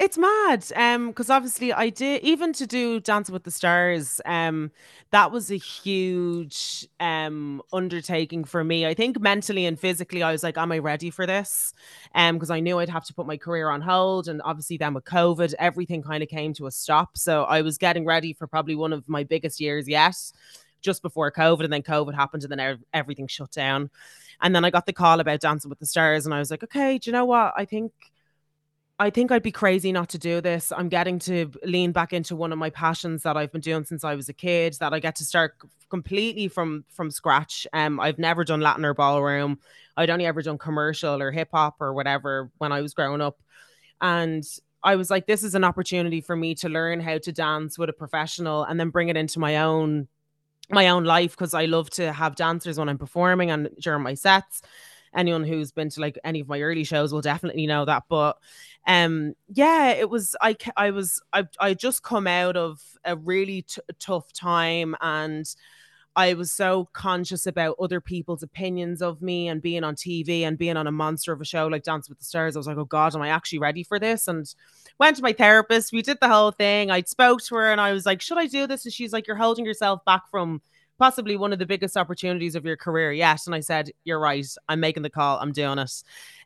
It's 0.00 0.16
mad. 0.16 0.64
Um, 0.76 1.08
because 1.08 1.28
obviously 1.28 1.74
I 1.74 1.90
did 1.90 2.22
even 2.22 2.54
to 2.54 2.66
do 2.66 3.00
Dancing 3.00 3.34
with 3.34 3.44
the 3.44 3.50
Stars, 3.50 4.18
um, 4.24 4.70
that 5.10 5.30
was 5.30 5.50
a 5.50 5.56
huge 5.56 6.88
um 7.00 7.60
undertaking 7.70 8.44
for 8.44 8.64
me. 8.64 8.86
I 8.86 8.94
think 8.94 9.20
mentally 9.20 9.66
and 9.66 9.78
physically, 9.78 10.22
I 10.22 10.32
was 10.32 10.42
like, 10.42 10.56
Am 10.56 10.72
I 10.72 10.78
ready 10.78 11.10
for 11.10 11.26
this? 11.26 11.74
Um, 12.14 12.36
because 12.36 12.50
I 12.50 12.60
knew 12.60 12.78
I'd 12.78 12.88
have 12.88 13.04
to 13.04 13.14
put 13.14 13.26
my 13.26 13.36
career 13.36 13.68
on 13.68 13.82
hold. 13.82 14.28
And 14.28 14.40
obviously 14.42 14.78
then 14.78 14.94
with 14.94 15.04
COVID, 15.04 15.52
everything 15.58 16.02
kind 16.02 16.22
of 16.22 16.30
came 16.30 16.54
to 16.54 16.66
a 16.66 16.70
stop. 16.70 17.18
So 17.18 17.44
I 17.44 17.60
was 17.60 17.76
getting 17.76 18.06
ready 18.06 18.32
for 18.32 18.46
probably 18.46 18.76
one 18.76 18.94
of 18.94 19.06
my 19.06 19.22
biggest 19.24 19.60
years 19.60 19.86
yet, 19.86 20.16
just 20.80 21.02
before 21.02 21.30
COVID, 21.30 21.64
and 21.64 21.72
then 21.72 21.82
COVID 21.82 22.14
happened, 22.14 22.42
and 22.44 22.50
then 22.50 22.78
everything 22.94 23.26
shut 23.26 23.50
down. 23.50 23.90
And 24.40 24.54
then 24.56 24.64
I 24.64 24.70
got 24.70 24.86
the 24.86 24.94
call 24.94 25.20
about 25.20 25.40
Dancing 25.40 25.68
with 25.68 25.78
the 25.78 25.84
Stars, 25.84 26.24
and 26.24 26.34
I 26.34 26.38
was 26.38 26.50
like, 26.50 26.64
okay, 26.64 26.96
do 26.96 27.10
you 27.10 27.12
know 27.12 27.26
what? 27.26 27.52
I 27.54 27.66
think 27.66 27.92
I 29.00 29.08
think 29.08 29.32
I'd 29.32 29.42
be 29.42 29.50
crazy 29.50 29.92
not 29.92 30.10
to 30.10 30.18
do 30.18 30.42
this. 30.42 30.72
I'm 30.76 30.90
getting 30.90 31.18
to 31.20 31.50
lean 31.64 31.90
back 31.90 32.12
into 32.12 32.36
one 32.36 32.52
of 32.52 32.58
my 32.58 32.68
passions 32.68 33.22
that 33.22 33.34
I've 33.34 33.50
been 33.50 33.62
doing 33.62 33.82
since 33.82 34.04
I 34.04 34.14
was 34.14 34.28
a 34.28 34.34
kid. 34.34 34.76
That 34.78 34.92
I 34.92 34.98
get 35.00 35.16
to 35.16 35.24
start 35.24 35.54
completely 35.88 36.48
from 36.48 36.84
from 36.90 37.10
scratch. 37.10 37.66
Um, 37.72 37.98
I've 37.98 38.18
never 38.18 38.44
done 38.44 38.60
Latin 38.60 38.84
or 38.84 38.92
ballroom. 38.92 39.58
I'd 39.96 40.10
only 40.10 40.26
ever 40.26 40.42
done 40.42 40.58
commercial 40.58 41.20
or 41.20 41.30
hip 41.30 41.48
hop 41.50 41.76
or 41.80 41.94
whatever 41.94 42.50
when 42.58 42.72
I 42.72 42.82
was 42.82 42.92
growing 42.92 43.22
up, 43.22 43.40
and 44.02 44.44
I 44.82 44.96
was 44.96 45.10
like, 45.10 45.26
this 45.26 45.44
is 45.44 45.54
an 45.54 45.64
opportunity 45.64 46.20
for 46.20 46.36
me 46.36 46.54
to 46.56 46.68
learn 46.68 47.00
how 47.00 47.16
to 47.16 47.32
dance 47.32 47.78
with 47.78 47.88
a 47.88 47.94
professional 47.94 48.64
and 48.64 48.78
then 48.78 48.90
bring 48.90 49.08
it 49.08 49.16
into 49.16 49.38
my 49.38 49.56
own 49.56 50.08
my 50.68 50.90
own 50.90 51.04
life 51.04 51.32
because 51.32 51.54
I 51.54 51.64
love 51.64 51.88
to 51.90 52.12
have 52.12 52.36
dancers 52.36 52.78
when 52.78 52.90
I'm 52.90 52.98
performing 52.98 53.50
and 53.50 53.70
during 53.80 54.02
my 54.02 54.14
sets. 54.14 54.60
Anyone 55.14 55.44
who's 55.44 55.72
been 55.72 55.90
to 55.90 56.00
like 56.00 56.18
any 56.24 56.40
of 56.40 56.48
my 56.48 56.60
early 56.60 56.84
shows 56.84 57.12
will 57.12 57.20
definitely 57.20 57.66
know 57.66 57.84
that. 57.84 58.04
But 58.08 58.38
um, 58.86 59.34
yeah, 59.48 59.90
it 59.90 60.08
was 60.08 60.36
I 60.40 60.56
I 60.76 60.90
was 60.90 61.20
I 61.32 61.46
I 61.58 61.74
just 61.74 62.02
come 62.02 62.26
out 62.26 62.56
of 62.56 62.80
a 63.04 63.16
really 63.16 63.62
t- 63.62 63.80
tough 63.98 64.32
time 64.32 64.96
and. 65.00 65.46
I 66.16 66.34
was 66.34 66.50
so 66.50 66.88
conscious 66.92 67.46
about 67.46 67.76
other 67.80 68.00
people's 68.00 68.42
opinions 68.42 69.00
of 69.00 69.22
me 69.22 69.46
and 69.48 69.62
being 69.62 69.84
on 69.84 69.94
TV 69.94 70.42
and 70.42 70.58
being 70.58 70.76
on 70.76 70.88
a 70.88 70.92
monster 70.92 71.32
of 71.32 71.40
a 71.40 71.44
show 71.44 71.68
like 71.68 71.84
Dance 71.84 72.08
with 72.08 72.18
the 72.18 72.24
Stars. 72.24 72.56
I 72.56 72.58
was 72.58 72.66
like, 72.66 72.76
oh 72.76 72.84
God, 72.84 73.14
am 73.14 73.22
I 73.22 73.28
actually 73.28 73.60
ready 73.60 73.84
for 73.84 73.98
this? 73.98 74.26
And 74.26 74.52
went 74.98 75.16
to 75.16 75.22
my 75.22 75.32
therapist. 75.32 75.92
We 75.92 76.02
did 76.02 76.18
the 76.20 76.28
whole 76.28 76.50
thing. 76.50 76.90
I 76.90 77.02
spoke 77.02 77.42
to 77.44 77.54
her 77.54 77.70
and 77.70 77.80
I 77.80 77.92
was 77.92 78.06
like, 78.06 78.20
should 78.20 78.38
I 78.38 78.46
do 78.46 78.66
this? 78.66 78.84
And 78.84 78.92
she's 78.92 79.12
like, 79.12 79.28
you're 79.28 79.36
holding 79.36 79.64
yourself 79.64 80.04
back 80.04 80.28
from 80.30 80.60
possibly 81.00 81.36
one 81.36 81.52
of 81.52 81.58
the 81.58 81.66
biggest 81.66 81.96
opportunities 81.96 82.54
of 82.54 82.64
your 82.64 82.76
career 82.76 83.10
yet. 83.10 83.40
And 83.46 83.54
I 83.54 83.60
said, 83.60 83.90
you're 84.04 84.20
right. 84.20 84.46
I'm 84.68 84.78
making 84.78 85.02
the 85.02 85.10
call. 85.10 85.38
I'm 85.40 85.50
doing 85.50 85.78
it. 85.78 86.02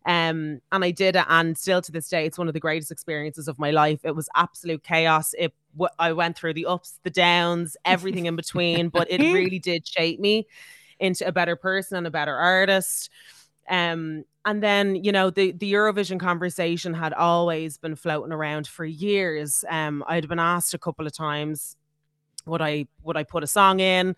Um, 0.07 0.61
and 0.71 0.85
I 0.85 0.93
did 0.93 1.17
it. 1.17 1.25
And 1.29 1.59
still 1.59 1.83
to 1.83 1.93
this 1.93 2.09
day, 2.09 2.25
it's 2.25 2.39
one 2.39 2.47
of 2.47 2.55
the 2.55 2.61
greatest 2.61 2.93
experiences 2.93 3.49
of 3.49 3.59
my 3.59 3.73
life. 3.73 4.01
It 4.05 4.15
was 4.15 4.29
absolute 4.35 4.85
chaos. 4.85 5.35
It 5.37 5.53
I 5.99 6.13
went 6.13 6.39
through 6.39 6.55
the 6.55 6.67
ups, 6.67 7.01
the 7.03 7.11
downs, 7.11 7.77
everything 7.85 8.27
in 8.27 8.37
between, 8.37 8.91
but 8.91 9.11
it 9.11 9.21
really 9.35 9.59
did 9.59 9.87
shape 9.87 10.21
me 10.21 10.47
into 11.01 11.27
a 11.27 11.33
better 11.33 11.57
person 11.57 11.99
and 11.99 12.07
a 12.07 12.13
better 12.13 12.37
artist. 12.37 13.11
Um, 13.69 14.25
and 14.45 14.63
then 14.63 15.03
you 15.03 15.11
know 15.11 15.31
the 15.31 15.53
the 15.53 15.73
Eurovision 15.73 16.21
conversation 16.21 16.95
had 16.95 17.13
always 17.13 17.79
been 17.79 17.97
floating 17.97 18.33
around 18.33 18.69
for 18.69 18.85
years. 18.85 19.65
Um, 19.69 20.05
I'd 20.07 20.29
been 20.29 20.39
asked 20.39 20.75
a 20.75 20.79
couple 20.79 21.07
of 21.07 21.13
times, 21.13 21.77
would 22.47 22.63
I 22.63 22.87
would 23.03 23.17
I 23.17 23.23
put 23.25 23.43
a 23.43 23.47
song 23.47 23.81
in? 23.81 24.17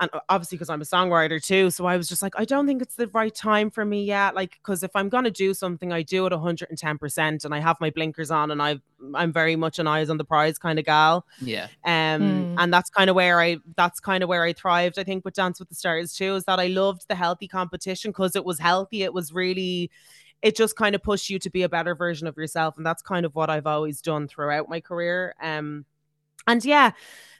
And 0.00 0.10
obviously, 0.30 0.56
because 0.56 0.70
I'm 0.70 0.80
a 0.80 0.84
songwriter 0.86 1.40
too, 1.40 1.70
so 1.70 1.84
I 1.84 1.98
was 1.98 2.08
just 2.08 2.22
like, 2.22 2.32
I 2.36 2.46
don't 2.46 2.66
think 2.66 2.80
it's 2.80 2.94
the 2.96 3.08
right 3.08 3.32
time 3.32 3.70
for 3.70 3.84
me 3.84 4.04
yet. 4.04 4.34
Like, 4.34 4.52
because 4.52 4.82
if 4.82 4.90
I'm 4.96 5.10
gonna 5.10 5.30
do 5.30 5.52
something, 5.52 5.92
I 5.92 6.00
do 6.02 6.24
it 6.26 6.32
110 6.32 6.98
percent, 6.98 7.44
and 7.44 7.54
I 7.54 7.60
have 7.60 7.76
my 7.78 7.90
blinkers 7.90 8.30
on, 8.30 8.50
and 8.50 8.60
I 8.62 8.80
I'm 9.14 9.32
very 9.32 9.54
much 9.54 9.78
an 9.78 9.86
eyes 9.86 10.08
on 10.08 10.16
the 10.16 10.24
prize 10.24 10.58
kind 10.58 10.78
of 10.78 10.86
gal 10.86 11.26
Yeah. 11.40 11.66
um 11.84 12.22
Mm. 12.22 12.54
and 12.58 12.72
that's 12.72 12.88
kind 12.88 13.10
of 13.10 13.16
where 13.16 13.40
i 13.40 13.58
that's 13.76 13.98
kind 14.00 14.22
of 14.22 14.28
where 14.28 14.44
i 14.44 14.52
thrived 14.52 14.96
i 14.98 15.02
think 15.04 15.24
with 15.24 15.34
dance 15.34 15.58
with 15.58 15.68
the 15.68 15.74
stars 15.74 16.14
too 16.14 16.36
is 16.36 16.44
that 16.44 16.60
i 16.60 16.68
loved 16.68 17.02
the 17.08 17.16
healthy 17.16 17.48
competition 17.48 18.12
because 18.12 18.36
it 18.36 18.44
was 18.44 18.60
healthy 18.60 19.02
it 19.02 19.12
was 19.12 19.32
really 19.32 19.90
it 20.40 20.56
just 20.56 20.76
kind 20.76 20.94
of 20.94 21.02
pushed 21.02 21.30
you 21.30 21.38
to 21.40 21.50
be 21.50 21.62
a 21.64 21.68
better 21.68 21.94
version 21.96 22.26
of 22.28 22.36
yourself 22.36 22.76
and 22.76 22.86
that's 22.86 23.02
kind 23.02 23.26
of 23.26 23.34
what 23.34 23.50
i've 23.50 23.66
always 23.66 24.00
done 24.00 24.28
throughout 24.28 24.68
my 24.68 24.80
career 24.80 25.34
um 25.42 25.84
and 26.46 26.64
yeah 26.64 26.92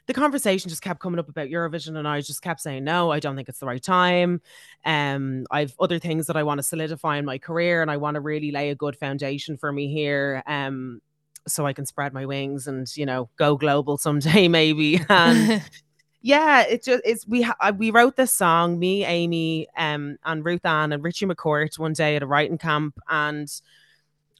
the 0.05 0.13
conversation 0.13 0.69
just 0.69 0.81
kept 0.81 0.99
coming 0.99 1.19
up 1.19 1.29
about 1.29 1.47
Eurovision, 1.47 1.97
and 1.97 2.07
I 2.07 2.21
just 2.21 2.41
kept 2.41 2.61
saying, 2.61 2.83
No, 2.83 3.11
I 3.11 3.19
don't 3.19 3.35
think 3.35 3.49
it's 3.49 3.59
the 3.59 3.65
right 3.65 3.81
time. 3.81 4.41
Um, 4.85 5.45
I've 5.49 5.73
other 5.79 5.99
things 5.99 6.27
that 6.27 6.35
I 6.35 6.43
want 6.43 6.59
to 6.59 6.63
solidify 6.63 7.17
in 7.17 7.25
my 7.25 7.37
career, 7.37 7.81
and 7.81 7.89
I 7.89 7.97
want 7.97 8.15
to 8.15 8.21
really 8.21 8.51
lay 8.51 8.69
a 8.69 8.75
good 8.75 8.97
foundation 8.97 9.57
for 9.57 9.71
me 9.71 9.93
here. 9.93 10.43
Um, 10.45 11.01
so 11.47 11.65
I 11.65 11.73
can 11.73 11.85
spread 11.85 12.13
my 12.13 12.25
wings 12.25 12.67
and 12.67 12.87
you 12.95 13.05
know 13.05 13.29
go 13.37 13.57
global 13.57 13.97
someday 13.99 14.47
maybe 14.47 15.01
and 15.09 15.61
yeah 16.21 16.61
it 16.61 16.83
just 16.83 17.01
it's 17.03 17.27
we 17.27 17.41
ha- 17.41 17.71
we 17.77 17.91
wrote 17.91 18.15
this 18.15 18.31
song 18.31 18.79
me 18.79 19.03
amy 19.05 19.67
um 19.75 20.17
and 20.23 20.45
ruth 20.45 20.65
ann 20.65 20.93
and 20.93 21.03
richie 21.03 21.25
mccourt 21.25 21.77
one 21.77 21.93
day 21.93 22.15
at 22.15 22.23
a 22.23 22.27
writing 22.27 22.57
camp 22.57 22.97
and 23.09 23.61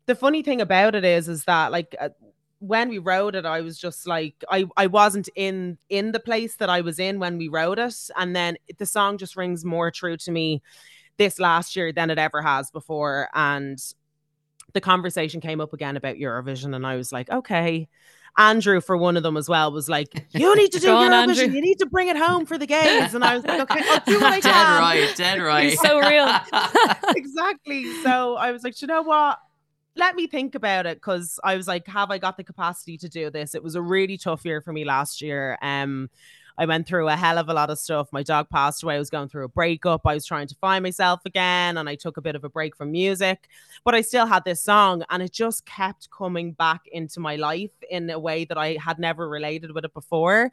the 0.06 0.16
funny 0.16 0.42
thing 0.42 0.62
about 0.62 0.96
it 0.96 1.04
is 1.04 1.28
is 1.28 1.44
that 1.44 1.72
like 1.72 1.96
uh, 2.00 2.10
when 2.66 2.88
we 2.88 2.98
wrote 2.98 3.36
it 3.36 3.46
i 3.46 3.60
was 3.60 3.78
just 3.78 4.08
like 4.08 4.36
i 4.50 4.66
i 4.78 4.88
wasn't 4.88 5.28
in 5.36 5.78
in 5.90 6.14
the 6.14 6.20
place 6.20 6.56
that 6.56 6.70
i 6.70 6.80
was 6.80 6.98
in 6.98 7.20
when 7.20 7.38
we 7.38 7.50
wrote 7.50 7.78
it 7.78 7.96
and 8.16 8.34
then 8.36 8.56
the 8.78 8.86
song 8.86 9.18
just 9.18 9.36
rings 9.36 9.66
more 9.66 9.92
true 9.92 10.16
to 10.16 10.32
me 10.32 10.62
this 11.18 11.40
last 11.40 11.76
year 11.76 11.92
than 11.92 12.10
it 12.10 12.18
ever 12.18 12.42
has 12.42 12.72
before 12.72 13.28
and 13.34 13.94
the 14.74 14.82
conversation 14.82 15.40
came 15.40 15.62
up 15.62 15.74
again 15.74 15.96
about 15.96 16.16
Eurovision, 16.18 16.76
and 16.76 16.86
I 16.86 16.96
was 16.96 17.12
like, 17.12 17.30
okay. 17.30 17.88
Andrew, 18.36 18.82
for 18.82 18.98
one 18.98 19.16
of 19.16 19.22
them 19.22 19.38
as 19.38 19.48
well, 19.48 19.72
was 19.72 19.88
like, 19.88 20.26
"You 20.32 20.56
need 20.56 20.72
to 20.72 20.80
do 20.80 20.90
on, 20.90 21.12
Eurovision. 21.12 21.30
Andrew. 21.44 21.56
You 21.56 21.62
need 21.62 21.78
to 21.78 21.86
bring 21.86 22.08
it 22.08 22.18
home 22.18 22.48
for 22.48 22.58
the 22.58 22.66
gays." 22.66 23.14
And 23.14 23.24
I 23.24 23.36
was 23.36 23.46
like, 23.46 23.62
"Okay, 23.62 23.80
I'll 23.88 24.00
do 24.00 24.20
what 24.20 24.34
I 24.34 24.40
dead 24.40 24.52
can." 24.52 24.82
right, 24.82 25.16
dead 25.16 25.40
right. 25.44 25.78
so 25.78 26.00
real. 26.00 27.16
exactly. 27.16 27.94
So 28.02 28.36
I 28.36 28.52
was 28.52 28.64
like, 28.64 28.82
"You 28.82 28.88
know 28.88 29.04
what? 29.04 29.38
Let 29.96 30.16
me 30.16 30.28
think 30.28 30.56
about 30.56 30.86
it." 30.86 30.98
Because 30.98 31.40
I 31.44 31.56
was 31.56 31.68
like, 31.68 31.88
"Have 31.88 32.12
I 32.12 32.18
got 32.18 32.38
the 32.38 32.44
capacity 32.44 32.98
to 32.98 33.10
do 33.10 33.30
this?" 33.30 33.56
It 33.56 33.64
was 33.64 33.76
a 33.76 33.82
really 33.82 34.18
tough 34.18 34.46
year 34.46 34.62
for 34.62 34.74
me 34.74 34.86
last 34.86 35.22
year. 35.22 35.58
Um, 35.62 36.10
I 36.58 36.66
went 36.66 36.88
through 36.88 37.08
a 37.08 37.16
hell 37.16 37.40
of 37.40 37.50
a 37.50 37.54
lot 37.54 37.72
of 37.72 37.80
stuff. 37.80 38.10
My 38.12 38.22
dog 38.22 38.50
passed 38.50 38.84
away. 38.84 38.96
I 38.96 39.00
was 39.00 39.10
going 39.10 39.28
through 39.28 39.46
a 39.46 39.50
breakup. 39.50 40.02
I 40.06 40.14
was 40.14 40.26
trying 40.26 40.48
to 40.48 40.56
find 40.56 40.84
myself 40.84 41.22
again, 41.26 41.78
and 41.78 41.90
I 41.90 41.96
took 41.96 42.18
a 42.18 42.22
bit 42.22 42.36
of 42.36 42.44
a 42.44 42.50
break 42.50 42.76
from 42.76 42.92
music. 42.92 43.50
But 43.84 43.96
I 43.96 44.02
still 44.02 44.28
had 44.28 44.44
this 44.46 44.62
song, 44.62 45.04
and 45.10 45.24
it 45.24 45.32
just 45.32 45.66
kept 45.66 46.10
coming 46.12 46.54
back 46.54 46.82
into 46.92 47.20
my 47.20 47.38
life 47.38 47.72
in 47.90 48.10
a 48.10 48.20
way 48.20 48.46
that 48.46 48.58
I 48.58 48.78
had 48.80 49.00
never 49.00 49.28
related 49.28 49.72
with 49.72 49.86
it 49.86 49.94
before. 49.94 50.52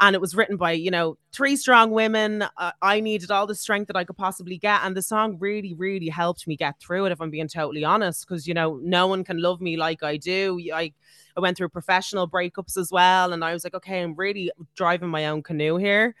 And 0.00 0.14
it 0.14 0.20
was 0.20 0.34
written 0.34 0.56
by, 0.56 0.72
you 0.72 0.90
know, 0.90 1.16
three 1.32 1.56
strong 1.56 1.92
women. 1.92 2.42
Uh, 2.56 2.72
I 2.82 3.00
needed 3.00 3.30
all 3.30 3.46
the 3.46 3.54
strength 3.54 3.86
that 3.86 3.96
I 3.96 4.04
could 4.04 4.16
possibly 4.16 4.58
get. 4.58 4.80
And 4.82 4.96
the 4.96 5.02
song 5.02 5.36
really, 5.38 5.72
really 5.74 6.08
helped 6.08 6.46
me 6.46 6.56
get 6.56 6.80
through 6.80 7.06
it, 7.06 7.12
if 7.12 7.20
I'm 7.20 7.30
being 7.30 7.48
totally 7.48 7.84
honest. 7.84 8.26
Because, 8.26 8.46
you 8.46 8.54
know, 8.54 8.80
no 8.82 9.06
one 9.06 9.22
can 9.22 9.40
love 9.40 9.60
me 9.60 9.76
like 9.76 10.02
I 10.02 10.16
do. 10.16 10.60
I, 10.74 10.92
I 11.36 11.40
went 11.40 11.56
through 11.56 11.68
professional 11.68 12.28
breakups 12.28 12.76
as 12.76 12.90
well. 12.90 13.32
And 13.32 13.44
I 13.44 13.52
was 13.52 13.62
like, 13.62 13.74
okay, 13.74 14.02
I'm 14.02 14.14
really 14.16 14.50
driving 14.74 15.10
my 15.10 15.26
own 15.26 15.42
canoe 15.42 15.76
here. 15.76 16.16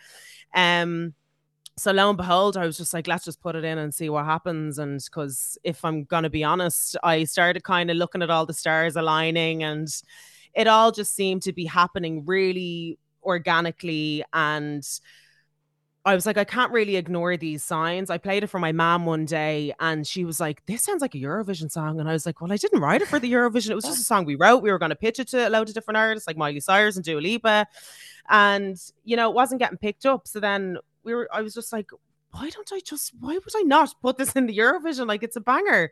Um, 0.54 1.14
so 1.76 1.90
lo 1.90 2.08
and 2.08 2.16
behold, 2.16 2.56
I 2.56 2.66
was 2.66 2.76
just 2.76 2.94
like, 2.94 3.08
let's 3.08 3.24
just 3.24 3.40
put 3.40 3.56
it 3.56 3.64
in 3.64 3.78
and 3.78 3.92
see 3.92 4.08
what 4.08 4.24
happens. 4.24 4.78
And 4.78 5.02
because 5.04 5.58
if 5.64 5.84
I'm 5.84 6.04
gonna 6.04 6.30
be 6.30 6.44
honest, 6.44 6.96
I 7.02 7.24
started 7.24 7.64
kind 7.64 7.90
of 7.90 7.96
looking 7.96 8.22
at 8.22 8.30
all 8.30 8.46
the 8.46 8.54
stars 8.54 8.94
aligning, 8.94 9.64
and 9.64 9.88
it 10.54 10.68
all 10.68 10.92
just 10.92 11.16
seemed 11.16 11.42
to 11.42 11.52
be 11.52 11.64
happening 11.64 12.24
really 12.24 12.96
organically. 13.24 14.24
And 14.32 14.86
I 16.06 16.14
was 16.14 16.26
like, 16.26 16.36
I 16.36 16.44
can't 16.44 16.70
really 16.70 16.96
ignore 16.96 17.36
these 17.36 17.64
signs. 17.64 18.10
I 18.10 18.18
played 18.18 18.44
it 18.44 18.48
for 18.48 18.58
my 18.58 18.72
mom 18.72 19.06
one 19.06 19.24
day, 19.24 19.72
and 19.80 20.06
she 20.06 20.24
was 20.24 20.38
like, 20.38 20.64
"This 20.66 20.82
sounds 20.82 21.00
like 21.00 21.14
a 21.14 21.18
Eurovision 21.18 21.70
song." 21.70 21.98
And 21.98 22.08
I 22.08 22.12
was 22.12 22.26
like, 22.26 22.42
"Well, 22.42 22.52
I 22.52 22.58
didn't 22.58 22.80
write 22.80 23.00
it 23.00 23.08
for 23.08 23.18
the 23.18 23.32
Eurovision. 23.32 23.70
It 23.70 23.74
was 23.74 23.84
just 23.84 24.00
a 24.00 24.04
song 24.04 24.26
we 24.26 24.34
wrote. 24.34 24.62
We 24.62 24.70
were 24.70 24.78
going 24.78 24.90
to 24.90 24.96
pitch 24.96 25.18
it 25.18 25.28
to 25.28 25.48
a 25.48 25.50
load 25.50 25.68
of 25.68 25.74
different 25.74 25.96
artists 25.96 26.26
like 26.26 26.36
Miley 26.36 26.60
Cyrus 26.60 26.96
and 26.96 27.04
Dua 27.04 27.20
Lipa, 27.20 27.66
and 28.28 28.76
you 29.04 29.16
know, 29.16 29.30
it 29.30 29.34
wasn't 29.34 29.60
getting 29.60 29.78
picked 29.78 30.04
up. 30.04 30.28
So 30.28 30.40
then 30.40 30.76
we 31.04 31.14
were. 31.14 31.26
I 31.32 31.40
was 31.40 31.54
just 31.54 31.72
like, 31.72 31.90
why 32.32 32.50
don't 32.50 32.70
I 32.70 32.80
just? 32.84 33.12
Why 33.18 33.32
would 33.32 33.56
I 33.56 33.62
not 33.62 33.94
put 34.02 34.18
this 34.18 34.32
in 34.32 34.46
the 34.46 34.58
Eurovision? 34.58 35.06
Like 35.06 35.22
it's 35.22 35.36
a 35.36 35.40
banger. 35.40 35.90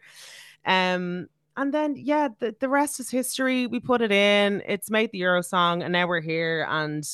Um, 0.67 1.29
and 1.57 1.73
then 1.73 1.95
yeah, 1.97 2.29
the, 2.39 2.55
the 2.61 2.69
rest 2.69 3.01
is 3.01 3.11
history. 3.11 3.67
We 3.67 3.81
put 3.81 4.01
it 4.01 4.13
in. 4.13 4.63
It's 4.67 4.91
made 4.91 5.11
the 5.13 5.19
Euro 5.19 5.43
song, 5.43 5.83
and 5.83 5.93
now 5.93 6.07
we're 6.07 6.21
here. 6.21 6.67
And 6.69 7.05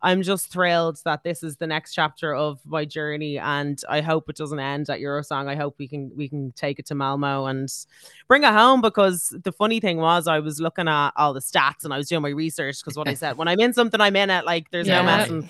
I'm 0.00 0.22
just 0.22 0.50
thrilled 0.50 0.98
that 1.04 1.22
this 1.22 1.42
is 1.42 1.56
the 1.58 1.66
next 1.66 1.94
chapter 1.94 2.34
of 2.34 2.58
my 2.64 2.84
journey, 2.84 3.38
and 3.38 3.80
I 3.88 4.00
hope 4.00 4.28
it 4.28 4.36
doesn't 4.36 4.58
end 4.58 4.90
at 4.90 5.00
Eurosong. 5.00 5.48
I 5.48 5.54
hope 5.54 5.76
we 5.78 5.86
can 5.88 6.10
we 6.16 6.28
can 6.28 6.52
take 6.52 6.78
it 6.78 6.86
to 6.86 6.94
Malmo 6.94 7.46
and 7.46 7.68
bring 8.28 8.44
it 8.44 8.52
home. 8.52 8.80
Because 8.80 9.34
the 9.44 9.52
funny 9.52 9.78
thing 9.78 9.98
was, 9.98 10.26
I 10.26 10.38
was 10.40 10.60
looking 10.60 10.88
at 10.88 11.10
all 11.16 11.32
the 11.34 11.40
stats 11.40 11.84
and 11.84 11.92
I 11.92 11.98
was 11.98 12.08
doing 12.08 12.22
my 12.22 12.30
research. 12.30 12.78
Because 12.80 12.96
what 12.96 13.08
I 13.08 13.14
said, 13.14 13.36
when 13.36 13.48
I'm 13.48 13.60
in 13.60 13.72
something, 13.72 14.00
I'm 14.00 14.16
in 14.16 14.30
it. 14.30 14.44
Like 14.44 14.70
there's 14.70 14.88
Yeah. 14.88 15.02
no 15.02 15.04
messing. 15.04 15.48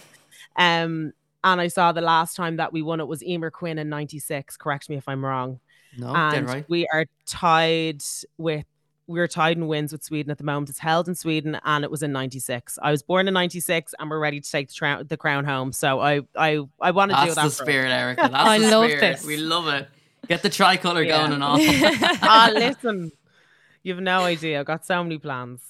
Um, 0.57 1.13
and 1.45 1.61
I 1.61 1.69
saw 1.69 1.93
the 1.93 2.01
last 2.03 2.37
time 2.37 2.57
that 2.57 2.73
we 2.73 2.83
won 2.83 3.01
it 3.01 3.09
was 3.09 3.23
Eimear 3.23 3.51
Quinn 3.51 3.79
in 3.79 3.89
'96. 3.89 4.57
Correct 4.57 4.89
me 4.91 4.97
if 4.97 5.09
I'm 5.09 5.25
wrong 5.25 5.61
No, 5.99 6.15
and 6.15 6.47
right. 6.47 6.65
we 6.69 6.87
are 6.93 7.07
tied 7.27 8.03
with 8.39 8.65
we're 9.09 9.29
tied 9.29 9.57
in 9.57 9.67
wins 9.67 9.93
with 9.93 10.03
Sweden 10.03 10.31
at 10.31 10.39
the 10.39 10.45
moment. 10.45 10.71
It's 10.71 10.79
held 10.79 11.09
in 11.09 11.15
Sweden 11.15 11.59
and 11.65 11.85
it 11.85 11.91
was 11.91 12.03
in 12.03 12.13
96. 12.13 12.79
I 12.83 12.93
was 12.93 13.03
born 13.03 13.27
in 13.29 13.35
96 13.35 13.95
and 13.99 14.09
we're 14.09 14.19
ready 14.21 14.41
to 14.41 14.51
take 14.51 14.69
the, 14.69 14.75
crown 14.79 15.07
the 15.07 15.17
crown 15.17 15.45
home. 15.45 15.73
So 15.73 16.01
I 16.01 16.21
I 16.37 16.61
I 16.81 16.93
want 16.93 17.11
to 17.11 17.17
do 17.17 17.27
that. 17.27 17.35
That's 17.35 17.59
the 17.59 17.65
spirit, 17.65 17.91
Erica. 17.91 18.23
That's 18.33 18.35
I 18.35 18.59
the 18.59 18.71
love 18.71 18.85
spirit. 18.91 19.01
this. 19.01 19.27
We 19.27 19.37
love 19.37 19.69
it. 19.69 19.89
Get 20.29 20.43
the 20.43 20.49
tricolor 20.51 21.03
Yeah. 21.03 21.19
going 21.19 21.33
and 21.33 21.45
all. 21.45 21.59
Ah, 21.61 22.51
listen. 22.55 23.11
You've 23.83 24.01
no 24.01 24.21
idea. 24.21 24.61
I've 24.61 24.67
got 24.67 24.87
so 24.87 25.03
many 25.03 25.19
plans. 25.19 25.61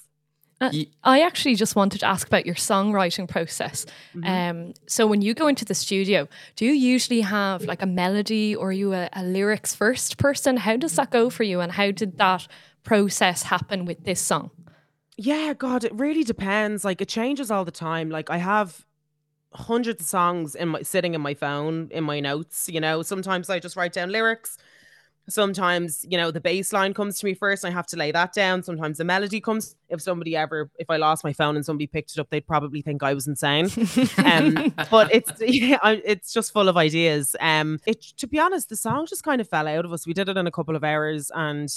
Ye- 0.71 0.91
I 1.03 1.21
actually 1.21 1.55
just 1.55 1.75
wanted 1.75 1.99
to 1.99 2.05
ask 2.05 2.27
about 2.27 2.45
your 2.45 2.55
songwriting 2.55 3.27
process. 3.27 3.85
Mm-hmm. 4.15 4.27
Um, 4.27 4.73
so 4.87 5.07
when 5.07 5.21
you 5.21 5.33
go 5.33 5.47
into 5.47 5.65
the 5.65 5.75
studio, 5.75 6.27
do 6.55 6.65
you 6.65 6.71
usually 6.71 7.21
have 7.21 7.63
like 7.63 7.81
a 7.81 7.87
melody 7.87 8.55
or 8.55 8.69
are 8.69 8.71
you 8.71 8.93
a, 8.93 9.09
a 9.13 9.23
lyrics 9.23 9.75
first 9.75 10.17
person? 10.17 10.57
How 10.57 10.77
does 10.77 10.95
that 10.95 11.11
go 11.11 11.29
for 11.29 11.43
you 11.43 11.59
and 11.59 11.71
how 11.71 11.91
did 11.91 12.17
that 12.17 12.47
process 12.83 13.43
happen 13.43 13.85
with 13.85 14.03
this 14.03 14.21
song? 14.21 14.51
Yeah, 15.17 15.53
God, 15.53 15.83
it 15.83 15.93
really 15.93 16.23
depends. 16.23 16.83
Like 16.83 17.01
it 17.01 17.07
changes 17.07 17.51
all 17.51 17.65
the 17.65 17.71
time. 17.71 18.09
Like 18.09 18.29
I 18.29 18.37
have 18.37 18.85
hundreds 19.53 20.01
of 20.01 20.07
songs 20.07 20.55
in 20.55 20.69
my 20.69 20.81
sitting 20.81 21.13
in 21.13 21.21
my 21.21 21.33
phone 21.33 21.89
in 21.91 22.03
my 22.03 22.19
notes. 22.19 22.69
You 22.69 22.81
know, 22.81 23.03
sometimes 23.03 23.49
I 23.49 23.59
just 23.59 23.75
write 23.75 23.93
down 23.93 24.11
lyrics. 24.11 24.57
Sometimes, 25.29 26.05
you 26.09 26.17
know, 26.17 26.31
the 26.31 26.41
bass 26.41 26.73
line 26.73 26.93
comes 26.93 27.17
to 27.19 27.25
me 27.25 27.33
first. 27.33 27.63
And 27.63 27.71
I 27.71 27.75
have 27.75 27.87
to 27.87 27.97
lay 27.97 28.11
that 28.11 28.33
down. 28.33 28.61
Sometimes 28.61 28.97
the 28.97 29.05
melody 29.05 29.39
comes. 29.39 29.75
If 29.87 30.01
somebody 30.01 30.35
ever, 30.35 30.69
if 30.79 30.89
I 30.89 30.97
lost 30.97 31.23
my 31.23 31.31
phone 31.31 31.55
and 31.55 31.65
somebody 31.65 31.87
picked 31.87 32.11
it 32.11 32.19
up, 32.19 32.29
they'd 32.29 32.45
probably 32.45 32.81
think 32.81 33.03
I 33.03 33.13
was 33.13 33.27
insane. 33.27 33.69
um, 34.17 34.73
but 34.91 35.13
it's 35.13 35.31
yeah, 35.39 35.79
it's 35.83 36.33
just 36.33 36.51
full 36.51 36.67
of 36.67 36.75
ideas. 36.75 37.35
Um, 37.39 37.79
it 37.85 38.01
to 38.17 38.27
be 38.27 38.39
honest, 38.39 38.69
the 38.69 38.75
song 38.75 39.05
just 39.05 39.23
kind 39.23 39.39
of 39.39 39.47
fell 39.47 39.67
out 39.67 39.85
of 39.85 39.93
us. 39.93 40.05
We 40.05 40.13
did 40.13 40.29
it 40.29 40.37
in 40.37 40.47
a 40.47 40.51
couple 40.51 40.75
of 40.75 40.83
hours, 40.83 41.31
and 41.33 41.69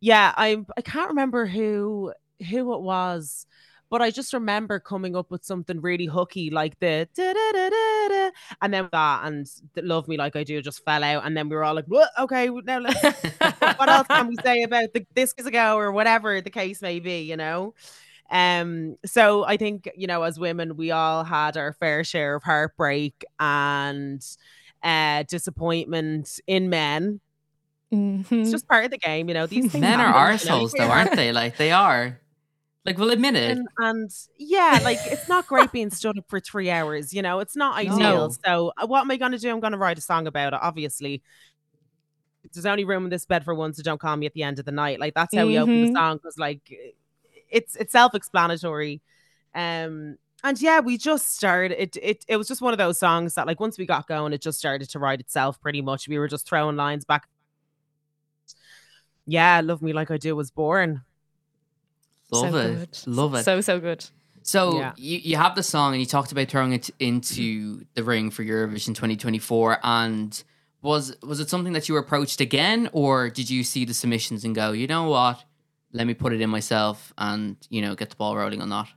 yeah, 0.00 0.34
I 0.36 0.64
I 0.76 0.80
can't 0.80 1.10
remember 1.10 1.46
who 1.46 2.12
who 2.50 2.74
it 2.74 2.80
was, 2.80 3.46
but 3.90 4.02
I 4.02 4.10
just 4.10 4.32
remember 4.32 4.80
coming 4.80 5.14
up 5.16 5.30
with 5.30 5.44
something 5.44 5.80
really 5.80 6.06
hooky 6.06 6.50
like 6.50 6.78
the 6.80 7.08
da 7.14 7.32
da 7.32 7.52
da 7.52 7.70
da 7.70 8.08
da, 8.08 8.30
and 8.62 8.74
then 8.74 8.88
that 8.92 9.24
and 9.24 9.46
the 9.74 9.82
love 9.82 10.08
me 10.08 10.16
like 10.16 10.36
I 10.36 10.44
do 10.44 10.60
just 10.62 10.84
fell 10.84 11.04
out, 11.04 11.24
and 11.24 11.36
then 11.36 11.48
we 11.48 11.56
were 11.56 11.64
all 11.64 11.74
like, 11.74 11.86
"What? 11.86 12.10
okay, 12.18 12.48
now 12.64 12.78
let's 12.78 13.02
what 13.78 13.88
else 13.88 14.06
can 14.08 14.28
we 14.28 14.36
say 14.44 14.62
about 14.62 14.92
the 14.94 15.06
this 15.14 15.34
is 15.38 15.46
ago 15.46 15.76
or 15.76 15.92
whatever 15.92 16.40
the 16.40 16.50
case 16.50 16.82
may 16.82 17.00
be, 17.00 17.22
you 17.22 17.36
know? 17.36 17.74
Um, 18.30 18.96
so 19.04 19.44
I 19.44 19.56
think, 19.56 19.88
you 19.96 20.06
know, 20.06 20.22
as 20.22 20.38
women, 20.38 20.76
we 20.76 20.90
all 20.90 21.24
had 21.24 21.56
our 21.56 21.72
fair 21.74 22.04
share 22.04 22.34
of 22.36 22.42
heartbreak 22.42 23.24
and 23.38 24.22
uh 24.82 25.22
disappointment 25.24 26.40
in 26.46 26.68
men. 26.70 27.20
Mhm. 27.92 28.26
It's 28.30 28.50
just 28.50 28.66
part 28.68 28.84
of 28.84 28.90
the 28.90 28.98
game, 28.98 29.28
you 29.28 29.34
know. 29.34 29.46
These 29.46 29.70
things 29.72 29.82
Men 29.82 30.00
are 30.00 30.12
happen, 30.32 30.38
you 30.46 30.52
know, 30.52 30.68
though, 30.68 30.90
aren't 30.90 31.16
they? 31.16 31.32
Like, 31.32 31.56
they 31.56 31.70
are. 31.72 32.20
Like, 32.84 32.98
we'll 32.98 33.10
admit 33.12 33.34
it. 33.34 33.52
and, 33.52 33.68
and 33.78 34.10
yeah, 34.38 34.78
like 34.84 34.98
it's 35.04 35.26
not 35.26 35.46
great 35.46 35.72
being 35.72 35.88
stood 35.88 36.18
up 36.18 36.26
for 36.28 36.38
three 36.38 36.68
hours, 36.70 37.14
you 37.14 37.22
know, 37.22 37.40
it's 37.40 37.56
not 37.56 37.78
ideal. 37.78 37.98
No. 37.98 38.34
So, 38.44 38.72
uh, 38.76 38.86
what 38.86 39.00
am 39.00 39.10
I 39.10 39.16
going 39.16 39.32
to 39.32 39.38
do? 39.38 39.50
I'm 39.50 39.60
going 39.60 39.72
to 39.72 39.78
write 39.78 39.96
a 39.96 40.02
song 40.02 40.26
about 40.26 40.52
it, 40.52 40.60
obviously. 40.62 41.22
There's 42.52 42.66
only 42.66 42.84
room 42.84 43.04
in 43.04 43.10
this 43.10 43.24
bed 43.24 43.42
for 43.44 43.54
one, 43.54 43.72
so 43.72 43.82
don't 43.82 43.98
call 44.00 44.14
me 44.16 44.26
at 44.26 44.34
the 44.34 44.42
end 44.42 44.58
of 44.58 44.66
the 44.66 44.70
night. 44.70 45.00
Like, 45.00 45.14
that's 45.14 45.34
how 45.34 45.46
we 45.46 45.58
open 45.58 45.86
the 45.86 45.92
song 45.92 46.18
because, 46.18 46.38
like, 46.38 46.60
it's 47.50 47.74
it's 47.76 47.92
self 47.92 48.14
explanatory. 48.14 49.00
Um, 49.54 50.18
and 50.44 50.60
yeah, 50.60 50.80
we 50.80 50.98
just 50.98 51.34
started 51.34 51.80
it, 51.82 51.96
it. 52.02 52.24
It 52.28 52.36
was 52.36 52.46
just 52.46 52.60
one 52.60 52.74
of 52.74 52.78
those 52.78 52.98
songs 52.98 53.34
that, 53.34 53.46
like, 53.46 53.60
once 53.60 53.78
we 53.78 53.86
got 53.86 54.06
going, 54.06 54.34
it 54.34 54.42
just 54.42 54.58
started 54.58 54.90
to 54.90 54.98
write 54.98 55.20
itself 55.20 55.58
pretty 55.58 55.80
much. 55.80 56.06
We 56.06 56.18
were 56.18 56.28
just 56.28 56.46
throwing 56.46 56.76
lines 56.76 57.06
back. 57.06 57.26
Yeah, 59.26 59.62
Love 59.64 59.80
Me 59.80 59.94
Like 59.94 60.10
I 60.10 60.18
Do 60.18 60.36
was 60.36 60.50
born. 60.50 61.02
Love 62.30 62.52
So 62.52 62.58
it. 62.58 62.76
good. 62.76 62.98
Love 63.06 63.34
it. 63.34 63.44
So, 63.44 63.60
so 63.60 63.80
good. 63.80 64.04
So 64.42 64.78
Yeah. 64.78 64.92
you, 64.96 65.18
you 65.18 65.36
have 65.36 65.54
the 65.54 65.62
song 65.62 65.92
and 65.94 66.00
you 66.00 66.06
talked 66.06 66.32
about 66.32 66.48
throwing 66.48 66.72
it 66.72 66.90
into 66.98 67.84
the 67.94 68.02
ring 68.04 68.30
for 68.30 68.44
Eurovision 68.44 68.88
2024 68.94 69.78
and 69.82 70.44
was 70.82 71.16
was 71.22 71.40
it 71.40 71.48
something 71.48 71.72
that 71.72 71.88
you 71.88 71.94
were 71.94 72.00
approached 72.00 72.40
again 72.42 72.90
or 72.92 73.30
did 73.30 73.48
you 73.48 73.64
see 73.64 73.84
the 73.86 73.94
submissions 73.94 74.44
and 74.44 74.54
go, 74.54 74.72
you 74.72 74.86
know 74.86 75.08
what? 75.08 75.42
Let 75.92 76.06
me 76.06 76.12
put 76.14 76.32
it 76.32 76.40
in 76.42 76.50
myself 76.50 77.14
and, 77.16 77.56
you 77.70 77.80
know, 77.80 77.94
get 77.94 78.10
the 78.10 78.16
ball 78.16 78.36
rolling 78.36 78.60
on 78.60 78.68
that. 78.70 78.88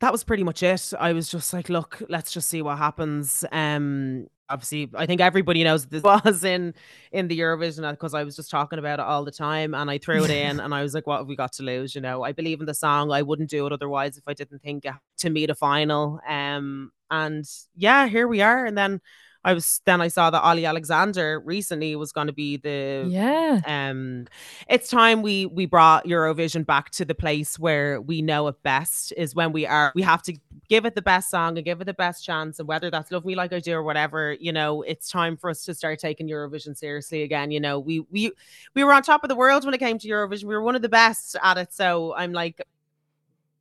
That 0.00 0.12
was 0.12 0.24
pretty 0.24 0.44
much 0.44 0.62
it. 0.62 0.92
I 0.98 1.12
was 1.12 1.28
just 1.28 1.52
like, 1.52 1.68
look, 1.68 2.02
let's 2.08 2.32
just 2.32 2.48
see 2.48 2.62
what 2.62 2.78
happens. 2.78 3.44
Um, 3.52 4.26
obviously, 4.48 4.90
I 4.94 5.06
think 5.06 5.20
everybody 5.20 5.64
knows 5.64 5.86
this 5.86 6.02
was 6.24 6.44
in 6.44 6.74
in 7.12 7.28
the 7.28 7.38
Eurovision 7.38 7.90
because 7.90 8.14
I 8.14 8.24
was 8.24 8.36
just 8.36 8.50
talking 8.50 8.78
about 8.78 8.98
it 8.98 9.04
all 9.04 9.24
the 9.24 9.30
time, 9.30 9.74
and 9.74 9.90
I 9.90 9.98
threw 9.98 10.24
it 10.24 10.30
in, 10.44 10.60
and 10.60 10.74
I 10.74 10.82
was 10.82 10.94
like, 10.94 11.06
what 11.06 11.18
have 11.18 11.28
we 11.28 11.36
got 11.36 11.52
to 11.54 11.62
lose? 11.62 11.94
You 11.94 12.00
know, 12.00 12.22
I 12.22 12.32
believe 12.32 12.60
in 12.60 12.66
the 12.66 12.74
song. 12.74 13.12
I 13.12 13.22
wouldn't 13.22 13.50
do 13.50 13.66
it 13.66 13.72
otherwise 13.72 14.16
if 14.16 14.24
I 14.26 14.34
didn't 14.34 14.60
think 14.60 14.84
to 15.18 15.30
meet 15.30 15.50
a 15.50 15.54
final. 15.54 16.20
Um, 16.28 16.90
and 17.10 17.44
yeah, 17.76 18.06
here 18.06 18.26
we 18.26 18.42
are. 18.42 18.64
And 18.64 18.76
then 18.76 19.00
I 19.44 19.52
was 19.52 19.80
then 19.84 20.00
I 20.00 20.08
saw 20.08 20.30
that 20.30 20.42
Olly 20.42 20.64
Alexander 20.64 21.40
recently 21.44 21.96
was 21.96 22.12
going 22.12 22.26
to 22.28 22.32
be 22.32 22.56
the 22.56 23.06
Yeah. 23.10 23.60
um 23.66 24.26
it's 24.68 24.88
time 24.88 25.22
we 25.22 25.46
we 25.46 25.66
brought 25.66 26.06
eurovision 26.06 26.64
back 26.64 26.90
to 26.90 27.04
the 27.04 27.14
place 27.14 27.58
where 27.58 28.00
we 28.00 28.22
know 28.22 28.48
it 28.48 28.62
best 28.62 29.12
is 29.16 29.34
when 29.34 29.52
we 29.52 29.66
are 29.66 29.92
we 29.94 30.02
have 30.02 30.22
to 30.22 30.34
give 30.68 30.86
it 30.86 30.94
the 30.94 31.02
best 31.02 31.30
song 31.30 31.58
and 31.58 31.64
give 31.64 31.80
it 31.80 31.84
the 31.84 31.94
best 31.94 32.24
chance 32.24 32.58
and 32.58 32.66
whether 32.66 32.90
that's 32.90 33.12
love 33.12 33.24
me 33.24 33.34
like 33.34 33.52
i 33.52 33.60
do 33.60 33.74
or 33.74 33.82
whatever 33.82 34.32
you 34.40 34.52
know 34.52 34.82
it's 34.82 35.10
time 35.10 35.36
for 35.36 35.50
us 35.50 35.64
to 35.64 35.74
start 35.74 35.98
taking 35.98 36.26
eurovision 36.28 36.76
seriously 36.76 37.22
again 37.22 37.50
you 37.50 37.60
know 37.60 37.78
we 37.78 38.00
we 38.10 38.32
we 38.74 38.82
were 38.82 38.92
on 38.92 39.02
top 39.02 39.22
of 39.24 39.28
the 39.28 39.36
world 39.36 39.64
when 39.64 39.74
it 39.74 39.78
came 39.78 39.98
to 39.98 40.08
eurovision 40.08 40.44
we 40.44 40.54
were 40.54 40.62
one 40.62 40.74
of 40.74 40.82
the 40.82 40.88
best 40.88 41.36
at 41.42 41.58
it 41.58 41.72
so 41.72 42.14
i'm 42.16 42.32
like 42.32 42.62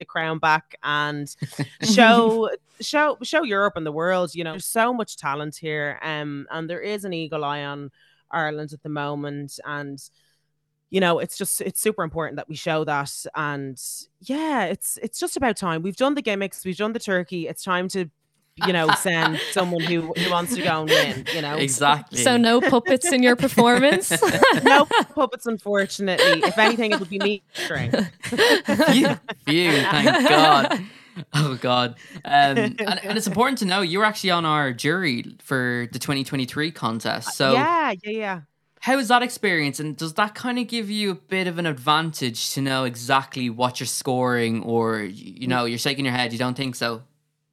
the 0.03 0.07
crown 0.07 0.39
back 0.39 0.75
and 0.83 1.33
show 1.83 2.49
show 2.81 3.17
show 3.23 3.43
Europe 3.43 3.77
and 3.77 3.85
the 3.85 3.91
world. 3.91 4.35
You 4.35 4.43
know, 4.43 4.51
there's 4.51 4.65
so 4.65 4.93
much 4.93 5.17
talent 5.17 5.55
here, 5.55 5.99
um, 6.01 6.45
and 6.51 6.69
there 6.69 6.81
is 6.81 7.05
an 7.05 7.13
eagle 7.13 7.45
eye 7.45 7.63
on 7.63 7.91
Ireland 8.29 8.73
at 8.73 8.83
the 8.83 8.89
moment, 8.89 9.59
and 9.65 9.99
you 10.89 10.99
know, 10.99 11.19
it's 11.19 11.37
just 11.37 11.61
it's 11.61 11.81
super 11.81 12.03
important 12.03 12.35
that 12.35 12.49
we 12.49 12.55
show 12.55 12.83
that. 12.83 13.11
And 13.35 13.81
yeah, 14.21 14.65
it's 14.65 14.99
it's 15.01 15.19
just 15.19 15.37
about 15.37 15.57
time. 15.57 15.81
We've 15.81 15.95
done 15.95 16.15
the 16.15 16.21
gimmicks, 16.21 16.65
we've 16.65 16.77
done 16.77 16.93
the 16.93 16.99
turkey. 16.99 17.47
It's 17.47 17.63
time 17.63 17.87
to 17.89 18.09
you 18.55 18.73
know 18.73 18.89
send 18.97 19.39
someone 19.51 19.81
who 19.81 20.13
who 20.13 20.31
wants 20.31 20.55
to 20.55 20.61
go 20.61 20.81
and 20.81 20.89
win. 20.89 21.25
You 21.33 21.41
know, 21.41 21.55
Exactly. 21.55 22.19
So, 22.19 22.37
no 22.37 22.61
puppets 22.61 23.11
in 23.11 23.23
your 23.23 23.35
performance? 23.35 24.11
no 24.63 24.85
puppets, 24.85 25.45
unfortunately. 25.45 26.43
If 26.43 26.57
anything, 26.57 26.91
it 26.91 26.99
would 26.99 27.09
be 27.09 27.19
me. 27.19 27.43
string. 27.53 27.91
phew, 28.23 29.07
phew, 29.45 29.71
thank 29.71 30.29
God. 30.29 30.83
Oh 31.33 31.57
God. 31.61 31.95
Um, 32.25 32.57
and, 32.57 32.81
and 32.81 33.17
it's 33.17 33.27
important 33.27 33.59
to 33.59 33.65
know 33.65 33.81
you're 33.81 34.03
actually 34.03 34.31
on 34.31 34.45
our 34.45 34.73
jury 34.73 35.23
for 35.43 35.87
the 35.91 35.99
2023 35.99 36.71
contest. 36.71 37.35
So 37.35 37.53
yeah, 37.53 37.93
yeah, 38.03 38.11
yeah. 38.11 38.41
how 38.79 38.97
is 38.97 39.09
that 39.09 39.21
experience? 39.21 39.79
And 39.79 39.95
does 39.95 40.15
that 40.15 40.33
kind 40.33 40.57
of 40.57 40.67
give 40.67 40.89
you 40.89 41.11
a 41.11 41.15
bit 41.15 41.47
of 41.47 41.59
an 41.59 41.67
advantage 41.67 42.51
to 42.53 42.61
know 42.61 42.83
exactly 42.85 43.49
what 43.49 43.79
you're 43.79 43.87
scoring 43.87 44.63
or, 44.63 45.01
you 45.01 45.47
know, 45.47 45.65
you're 45.65 45.77
shaking 45.77 46.05
your 46.05 46.15
head, 46.15 46.33
you 46.33 46.39
don't 46.39 46.57
think 46.57 46.75
so? 46.75 47.03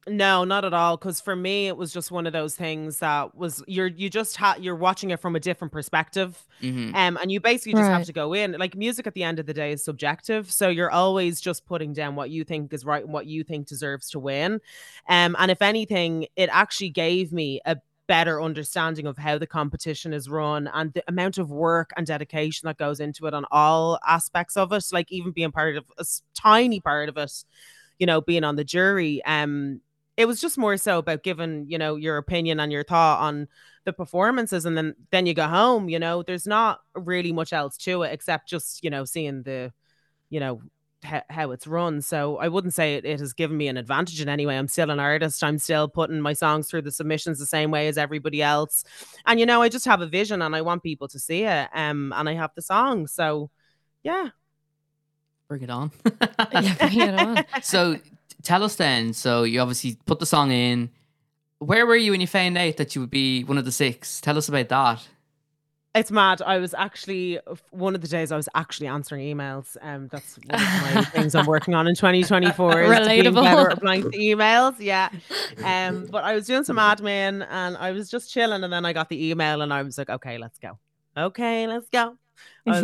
No, 0.07 0.43
not 0.43 0.65
at 0.65 0.73
all. 0.73 0.97
Because 0.97 1.21
for 1.21 1.35
me, 1.35 1.67
it 1.67 1.77
was 1.77 1.93
just 1.93 2.09
one 2.11 2.25
of 2.25 2.33
those 2.33 2.55
things 2.55 2.99
that 2.99 3.35
was 3.35 3.63
you're 3.67 3.85
you 3.87 4.09
just 4.09 4.35
ha- 4.35 4.55
you're 4.59 4.75
watching 4.75 5.11
it 5.11 5.19
from 5.19 5.35
a 5.35 5.39
different 5.39 5.71
perspective, 5.71 6.47
hmm 6.59 6.91
um, 6.93 7.17
and 7.21 7.31
you 7.31 7.39
basically 7.39 7.75
just 7.75 7.89
have 7.91 8.03
to 8.05 8.13
go 8.13 8.33
in. 8.33 8.53
Like 8.53 8.75
music, 8.75 9.05
at 9.05 9.13
the 9.13 9.23
end 9.23 9.37
of 9.39 9.45
the 9.45 9.53
day, 9.53 9.73
is 9.73 9.83
subjective, 9.83 10.51
so 10.51 10.69
you're 10.69 10.89
always 10.89 11.39
just 11.39 11.65
putting 11.65 11.93
down 11.93 12.15
what 12.15 12.31
you 12.31 12.43
think 12.43 12.73
is 12.73 12.83
right 12.83 13.03
and 13.03 13.13
what 13.13 13.27
you 13.27 13.43
think 13.43 13.67
deserves 13.67 14.09
to 14.09 14.19
win. 14.19 14.59
Um, 15.07 15.35
and 15.39 15.51
if 15.51 15.61
anything, 15.61 16.25
it 16.35 16.49
actually 16.51 16.89
gave 16.89 17.31
me 17.31 17.61
a 17.65 17.77
better 18.07 18.41
understanding 18.41 19.05
of 19.05 19.17
how 19.17 19.37
the 19.37 19.47
competition 19.47 20.13
is 20.13 20.27
run 20.27 20.67
and 20.73 20.91
the 20.93 21.03
amount 21.07 21.37
of 21.37 21.49
work 21.51 21.91
and 21.95 22.07
dedication 22.07 22.65
that 22.67 22.77
goes 22.77 22.99
into 22.99 23.27
it 23.27 23.33
on 23.33 23.45
all 23.51 23.99
aspects 24.05 24.57
of 24.57 24.73
it. 24.73 24.83
Like 24.91 25.11
even 25.11 25.31
being 25.31 25.51
part 25.51 25.77
of 25.77 25.85
a 25.97 26.05
tiny 26.33 26.79
part 26.81 27.07
of 27.07 27.17
it, 27.17 27.31
you 27.99 28.05
know, 28.07 28.19
being 28.21 28.43
on 28.43 28.55
the 28.55 28.63
jury. 28.63 29.23
Um, 29.25 29.81
it 30.21 30.27
was 30.27 30.39
just 30.39 30.57
more 30.57 30.77
so 30.77 30.99
about 30.99 31.23
giving 31.23 31.65
you 31.67 31.77
know 31.77 31.95
your 31.95 32.17
opinion 32.17 32.59
and 32.59 32.71
your 32.71 32.83
thought 32.83 33.19
on 33.19 33.47
the 33.83 33.93
performances 33.93 34.65
and 34.65 34.77
then 34.77 34.95
then 35.11 35.25
you 35.25 35.33
go 35.33 35.47
home 35.47 35.89
you 35.89 35.97
know 35.97 36.21
there's 36.23 36.45
not 36.45 36.79
really 36.95 37.31
much 37.31 37.51
else 37.51 37.77
to 37.77 38.03
it 38.03 38.13
except 38.13 38.47
just 38.47 38.83
you 38.83 38.89
know 38.89 39.05
seeing 39.05 39.43
the 39.43 39.73
you 40.29 40.39
know 40.39 40.61
h- 41.03 41.23
how 41.29 41.51
it's 41.51 41.67
run. 41.67 42.01
So 42.01 42.37
I 42.37 42.47
wouldn't 42.47 42.73
say 42.73 42.95
it, 42.95 43.05
it 43.05 43.19
has 43.19 43.33
given 43.33 43.57
me 43.57 43.67
an 43.67 43.77
advantage 43.77 44.21
in 44.21 44.29
any 44.29 44.45
way. 44.45 44.57
I'm 44.57 44.67
still 44.67 44.89
an 44.91 44.99
artist. 44.99 45.43
I'm 45.43 45.59
still 45.59 45.87
putting 45.87 46.21
my 46.21 46.33
songs 46.33 46.69
through 46.69 46.83
the 46.83 46.91
submissions 46.91 47.39
the 47.39 47.45
same 47.45 47.71
way 47.71 47.87
as 47.87 47.97
everybody 47.97 48.41
else. 48.41 48.83
And 49.25 49.39
you 49.39 49.45
know, 49.45 49.61
I 49.61 49.69
just 49.69 49.85
have 49.85 50.01
a 50.01 50.07
vision 50.07 50.41
and 50.41 50.55
I 50.55 50.61
want 50.61 50.83
people 50.83 51.07
to 51.09 51.19
see 51.19 51.43
it. 51.43 51.69
Um, 51.73 52.13
and 52.15 52.27
I 52.27 52.33
have 52.33 52.51
the 52.55 52.61
song. 52.61 53.07
So 53.07 53.49
yeah. 54.03 54.29
Bring 55.47 55.63
it 55.63 55.69
on. 55.69 55.91
yeah, 56.53 56.75
bring 56.75 57.01
it 57.01 57.15
on. 57.15 57.45
so 57.61 57.97
tell 58.43 58.63
us 58.63 58.75
then. 58.75 59.13
So 59.13 59.43
you 59.43 59.59
obviously 59.59 59.97
put 60.05 60.19
the 60.19 60.25
song 60.25 60.51
in. 60.51 60.89
Where 61.59 61.85
were 61.85 61.95
you 61.95 62.11
when 62.11 62.21
you 62.21 62.27
found 62.27 62.57
out 62.57 62.77
that 62.77 62.95
you 62.95 63.01
would 63.01 63.11
be 63.11 63.43
one 63.43 63.57
of 63.57 63.65
the 63.65 63.71
six? 63.71 64.19
Tell 64.21 64.37
us 64.37 64.49
about 64.49 64.69
that. 64.69 65.07
It's 65.93 66.09
mad. 66.09 66.41
I 66.41 66.57
was 66.57 66.73
actually 66.73 67.37
one 67.71 67.95
of 67.95 68.01
the 68.01 68.07
days 68.07 68.31
I 68.31 68.37
was 68.37 68.47
actually 68.55 68.87
answering 68.87 69.35
emails. 69.35 69.75
Um, 69.81 70.07
that's 70.09 70.37
one 70.37 70.55
of 70.55 70.95
my 70.95 71.03
things 71.11 71.35
I'm 71.35 71.45
working 71.45 71.73
on 71.73 71.85
in 71.85 71.95
2024. 71.95 72.81
Is 72.81 73.07
being 73.07 73.23
Relatable. 73.23 73.43
better 73.43 73.69
at 73.69 73.75
replying 73.75 74.03
to 74.03 74.17
emails. 74.17 74.75
Yeah. 74.79 75.09
Um, 75.63 76.07
but 76.09 76.23
I 76.23 76.33
was 76.33 76.47
doing 76.47 76.63
some 76.63 76.77
admin 76.77 77.45
and 77.49 77.77
I 77.77 77.91
was 77.91 78.09
just 78.09 78.31
chilling, 78.31 78.63
and 78.63 78.71
then 78.71 78.85
I 78.85 78.93
got 78.93 79.09
the 79.09 79.29
email, 79.29 79.61
and 79.61 79.71
I 79.73 79.83
was 79.83 79.97
like, 79.97 80.09
okay, 80.09 80.37
let's 80.37 80.57
go. 80.57 80.79
Okay, 81.15 81.67
let's 81.67 81.89
go. 81.89 82.17
Was 82.65 82.83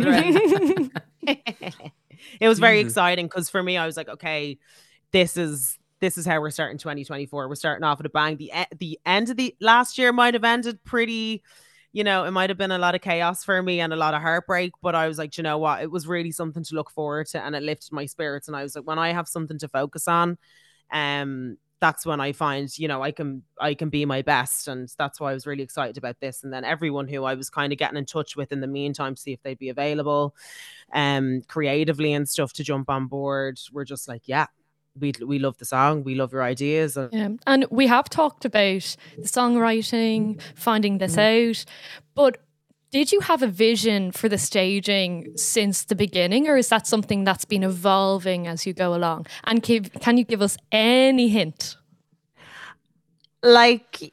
it 1.22 2.48
was 2.48 2.58
very 2.58 2.80
exciting 2.80 3.26
because 3.26 3.48
for 3.48 3.62
me, 3.62 3.76
I 3.76 3.86
was 3.86 3.96
like, 3.96 4.08
okay, 4.08 4.58
this 5.12 5.36
is 5.36 5.78
this 6.00 6.16
is 6.16 6.26
how 6.26 6.40
we're 6.40 6.50
starting 6.50 6.78
2024. 6.78 7.48
We're 7.48 7.54
starting 7.54 7.84
off 7.84 7.98
with 7.98 8.06
a 8.06 8.10
bang. 8.10 8.36
The 8.36 8.52
the 8.78 8.98
end 9.04 9.30
of 9.30 9.36
the 9.36 9.54
last 9.60 9.98
year 9.98 10.12
might 10.12 10.34
have 10.34 10.44
ended 10.44 10.82
pretty, 10.84 11.42
you 11.92 12.04
know, 12.04 12.24
it 12.24 12.30
might 12.30 12.50
have 12.50 12.58
been 12.58 12.70
a 12.70 12.78
lot 12.78 12.94
of 12.94 13.00
chaos 13.00 13.44
for 13.44 13.62
me 13.62 13.80
and 13.80 13.92
a 13.92 13.96
lot 13.96 14.14
of 14.14 14.22
heartbreak, 14.22 14.72
but 14.82 14.94
I 14.94 15.08
was 15.08 15.18
like, 15.18 15.36
you 15.36 15.42
know 15.42 15.58
what? 15.58 15.82
It 15.82 15.90
was 15.90 16.06
really 16.06 16.30
something 16.30 16.62
to 16.64 16.74
look 16.74 16.90
forward 16.90 17.26
to, 17.28 17.42
and 17.44 17.56
it 17.56 17.62
lifted 17.62 17.92
my 17.92 18.06
spirits. 18.06 18.48
And 18.48 18.56
I 18.56 18.62
was 18.62 18.76
like, 18.76 18.86
when 18.86 18.98
I 18.98 19.12
have 19.12 19.28
something 19.28 19.58
to 19.58 19.68
focus 19.68 20.06
on, 20.08 20.38
um, 20.92 21.58
that's 21.80 22.04
when 22.04 22.20
I 22.20 22.32
find, 22.32 22.68
you 22.76 22.88
know, 22.88 23.02
I 23.02 23.12
can 23.12 23.42
I 23.60 23.74
can 23.74 23.88
be 23.88 24.04
my 24.04 24.22
best, 24.22 24.68
and 24.68 24.92
that's 24.98 25.20
why 25.20 25.30
I 25.30 25.34
was 25.34 25.46
really 25.46 25.62
excited 25.62 25.96
about 25.96 26.20
this. 26.20 26.42
And 26.44 26.52
then 26.52 26.64
everyone 26.64 27.08
who 27.08 27.24
I 27.24 27.34
was 27.34 27.50
kind 27.50 27.72
of 27.72 27.78
getting 27.78 27.98
in 27.98 28.04
touch 28.06 28.36
with 28.36 28.52
in 28.52 28.60
the 28.60 28.66
meantime 28.66 29.14
to 29.14 29.20
see 29.20 29.32
if 29.32 29.42
they'd 29.42 29.58
be 29.58 29.68
available, 29.68 30.34
um, 30.92 31.42
creatively 31.48 32.12
and 32.12 32.28
stuff 32.28 32.52
to 32.54 32.64
jump 32.64 32.90
on 32.90 33.06
board, 33.06 33.58
we're 33.72 33.84
just 33.84 34.08
like, 34.08 34.22
yeah, 34.26 34.46
we 35.00 35.12
we 35.24 35.38
love 35.38 35.58
the 35.58 35.64
song, 35.64 36.04
we 36.04 36.14
love 36.14 36.32
your 36.32 36.42
ideas, 36.42 36.96
and 36.96 37.12
Yeah. 37.12 37.28
And 37.46 37.66
we 37.70 37.86
have 37.86 38.08
talked 38.08 38.44
about 38.44 38.96
the 39.16 39.28
songwriting, 39.28 40.40
finding 40.54 40.98
this 40.98 41.16
mm-hmm. 41.16 41.50
out, 41.50 41.64
but 42.14 42.38
did 42.90 43.12
you 43.12 43.20
have 43.20 43.42
a 43.42 43.46
vision 43.46 44.12
for 44.12 44.30
the 44.30 44.38
staging 44.38 45.36
since 45.36 45.84
the 45.84 45.94
beginning, 45.94 46.48
or 46.48 46.56
is 46.56 46.68
that 46.68 46.86
something 46.86 47.24
that's 47.24 47.44
been 47.44 47.62
evolving 47.62 48.46
as 48.46 48.66
you 48.66 48.72
go 48.72 48.94
along? 48.94 49.26
And 49.44 49.62
give, 49.62 49.92
can 50.00 50.16
you 50.16 50.24
give 50.24 50.40
us 50.40 50.56
any 50.72 51.28
hint? 51.28 51.76
like 53.42 54.12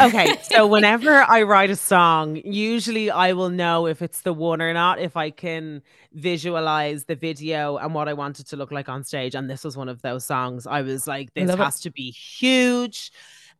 okay 0.00 0.34
so 0.42 0.66
whenever 0.76 1.22
i 1.28 1.42
write 1.42 1.70
a 1.70 1.76
song 1.76 2.40
usually 2.44 3.10
i 3.10 3.32
will 3.32 3.50
know 3.50 3.86
if 3.86 4.00
it's 4.00 4.22
the 4.22 4.32
one 4.32 4.62
or 4.62 4.72
not 4.72 4.98
if 4.98 5.16
i 5.16 5.30
can 5.30 5.82
visualize 6.14 7.04
the 7.04 7.14
video 7.14 7.76
and 7.76 7.94
what 7.94 8.08
i 8.08 8.12
want 8.12 8.40
it 8.40 8.46
to 8.46 8.56
look 8.56 8.72
like 8.72 8.88
on 8.88 9.04
stage. 9.04 9.34
And 9.34 9.48
this 9.48 9.64
was 9.64 9.76
one 9.76 9.88
of 9.88 10.02
those 10.02 10.24
songs. 10.24 10.66
I 10.66 10.82
was 10.82 11.06
like 11.06 11.32
this 11.34 11.48
Love 11.48 11.60
it. 11.60 11.64
has 11.64 11.80
to 11.80 11.90
be 11.90 12.10
huge 12.10 13.12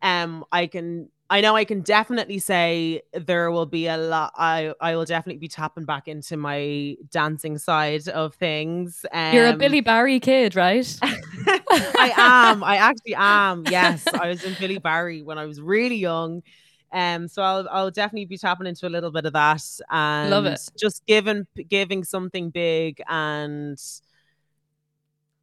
um 0.03 0.45
i 0.53 0.67
can 0.67 1.09
i 1.31 1.41
know 1.41 1.57
i 1.57 1.65
can 1.65 1.81
definitely 1.81 2.39
say 2.39 3.01
there 3.13 3.51
will 3.51 3.67
be 3.67 3.87
a 3.87 3.97
lot 3.97 4.33
i 4.37 4.73
i 4.81 4.95
will 4.95 5.05
definitely 5.05 5.39
be 5.39 5.49
tapping 5.49 5.85
back 5.85 6.07
into 6.09 6.37
my 6.37 6.97
dancing 7.11 7.59
side 7.59 8.07
of 8.09 8.35
things 8.35 9.05
um, 9.13 9.35
You're 9.35 9.49
a 9.49 9.57
Billy 9.57 9.81
Barry 9.81 10.21
kid, 10.21 10.55
right? 10.55 10.87
I 11.03 12.13
am. 12.17 12.65
I 12.65 12.77
actually 12.77 13.15
am. 13.17 13.65
Yes, 13.67 14.07
I 14.07 14.29
was 14.29 14.45
in 14.45 14.55
Billy 14.55 14.79
Barry 14.79 15.23
when 15.23 15.39
I 15.39 15.45
was 15.47 15.61
really 15.61 15.97
young. 15.97 16.43
Um, 16.93 17.29
so 17.29 17.43
I'll 17.43 17.69
I'll 17.71 17.91
definitely 17.91 18.27
be 18.27 18.39
tapping 18.39 18.67
into 18.67 18.87
a 18.87 18.91
little 18.91 19.11
bit 19.11 19.27
of 19.27 19.33
that 19.33 19.63
and 19.91 20.31
Love 20.31 20.47
it. 20.47 20.61
just 20.79 21.05
giving 21.07 21.47
giving 21.69 22.05
something 22.05 22.51
big 22.51 23.03
and 23.09 23.79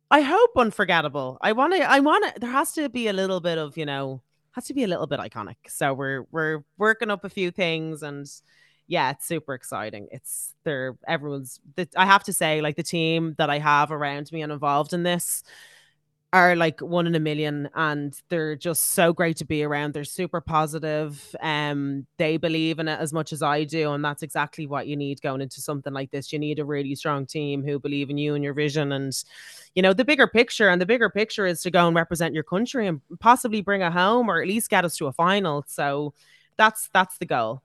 I 0.10 0.22
hope 0.22 0.52
unforgettable. 0.58 1.38
I 1.42 1.54
want 1.54 1.74
to 1.74 1.82
I 1.82 2.00
want 2.00 2.34
to 2.34 2.40
there 2.40 2.52
has 2.52 2.72
to 2.74 2.90
be 2.90 3.08
a 3.08 3.14
little 3.14 3.40
bit 3.40 3.58
of, 3.58 3.78
you 3.78 3.86
know, 3.86 4.22
has 4.54 4.66
to 4.66 4.74
be 4.74 4.84
a 4.84 4.88
little 4.88 5.08
bit 5.08 5.20
iconic. 5.20 5.56
So 5.68 5.94
we're 5.94 6.26
we're 6.32 6.64
working 6.78 7.12
up 7.12 7.24
a 7.24 7.30
few 7.30 7.52
things 7.52 8.04
and 8.04 8.28
yeah, 8.88 9.12
it's 9.12 9.26
super 9.26 9.54
exciting. 9.54 10.08
It's 10.12 10.54
there 10.64 10.98
everyone's 11.08 11.60
the, 11.76 11.88
I 11.96 12.06
have 12.06 12.24
to 12.26 12.34
say 12.34 12.62
like 12.62 12.76
the 12.76 12.84
team 12.84 13.36
that 13.38 13.50
I 13.50 13.60
have 13.60 13.92
around 13.92 14.32
me 14.32 14.42
and 14.42 14.52
involved 14.52 14.94
in 14.94 15.04
this 15.04 15.44
are 16.34 16.56
like 16.56 16.82
one 16.82 17.08
in 17.08 17.16
a 17.16 17.20
million 17.20 17.70
and 17.76 18.20
they're 18.30 18.56
just 18.56 18.94
so 18.94 19.14
great 19.14 19.38
to 19.38 19.46
be 19.46 19.64
around 19.64 19.94
they're 19.94 20.04
super 20.04 20.42
positive 20.42 21.36
um 21.42 22.08
they 22.18 22.38
believe 22.38 22.80
in 22.80 22.88
it 22.90 23.00
as 23.00 23.14
much 23.14 23.32
as 23.32 23.44
i 23.44 23.64
do 23.64 23.94
and 23.94 24.04
that's 24.04 24.24
exactly 24.24 24.68
what 24.68 24.88
you 24.88 24.98
need 24.98 25.22
going 25.22 25.42
into 25.42 25.62
something 25.62 25.94
like 25.94 26.12
this 26.12 26.34
you 26.34 26.40
need 26.40 26.60
a 26.60 26.66
really 26.66 26.96
strong 26.96 27.26
team 27.26 27.64
who 27.64 27.80
believe 27.80 28.10
in 28.10 28.18
you 28.18 28.36
and 28.36 28.44
your 28.44 28.54
vision 28.56 28.92
and 28.92 29.24
you 29.76 29.82
know 29.84 29.94
the 29.94 30.06
bigger 30.06 30.28
picture 30.28 30.70
and 30.70 30.82
the 30.82 30.88
bigger 30.88 31.10
picture 31.10 31.46
is 31.46 31.62
to 31.62 31.72
go 31.72 31.88
and 31.88 31.96
represent 31.96 32.34
your 32.34 32.44
country 32.44 32.88
and 32.88 33.02
possibly 33.20 33.62
bring 33.62 33.82
it 33.82 33.94
home 33.94 34.30
or 34.30 34.42
at 34.42 34.48
least 34.48 34.70
get 34.72 34.84
us 34.86 34.98
to 34.98 35.08
a 35.08 35.14
final 35.14 35.64
so 35.68 36.14
that's 36.58 36.90
that's 36.94 37.18
the 37.20 37.26
goal 37.26 37.62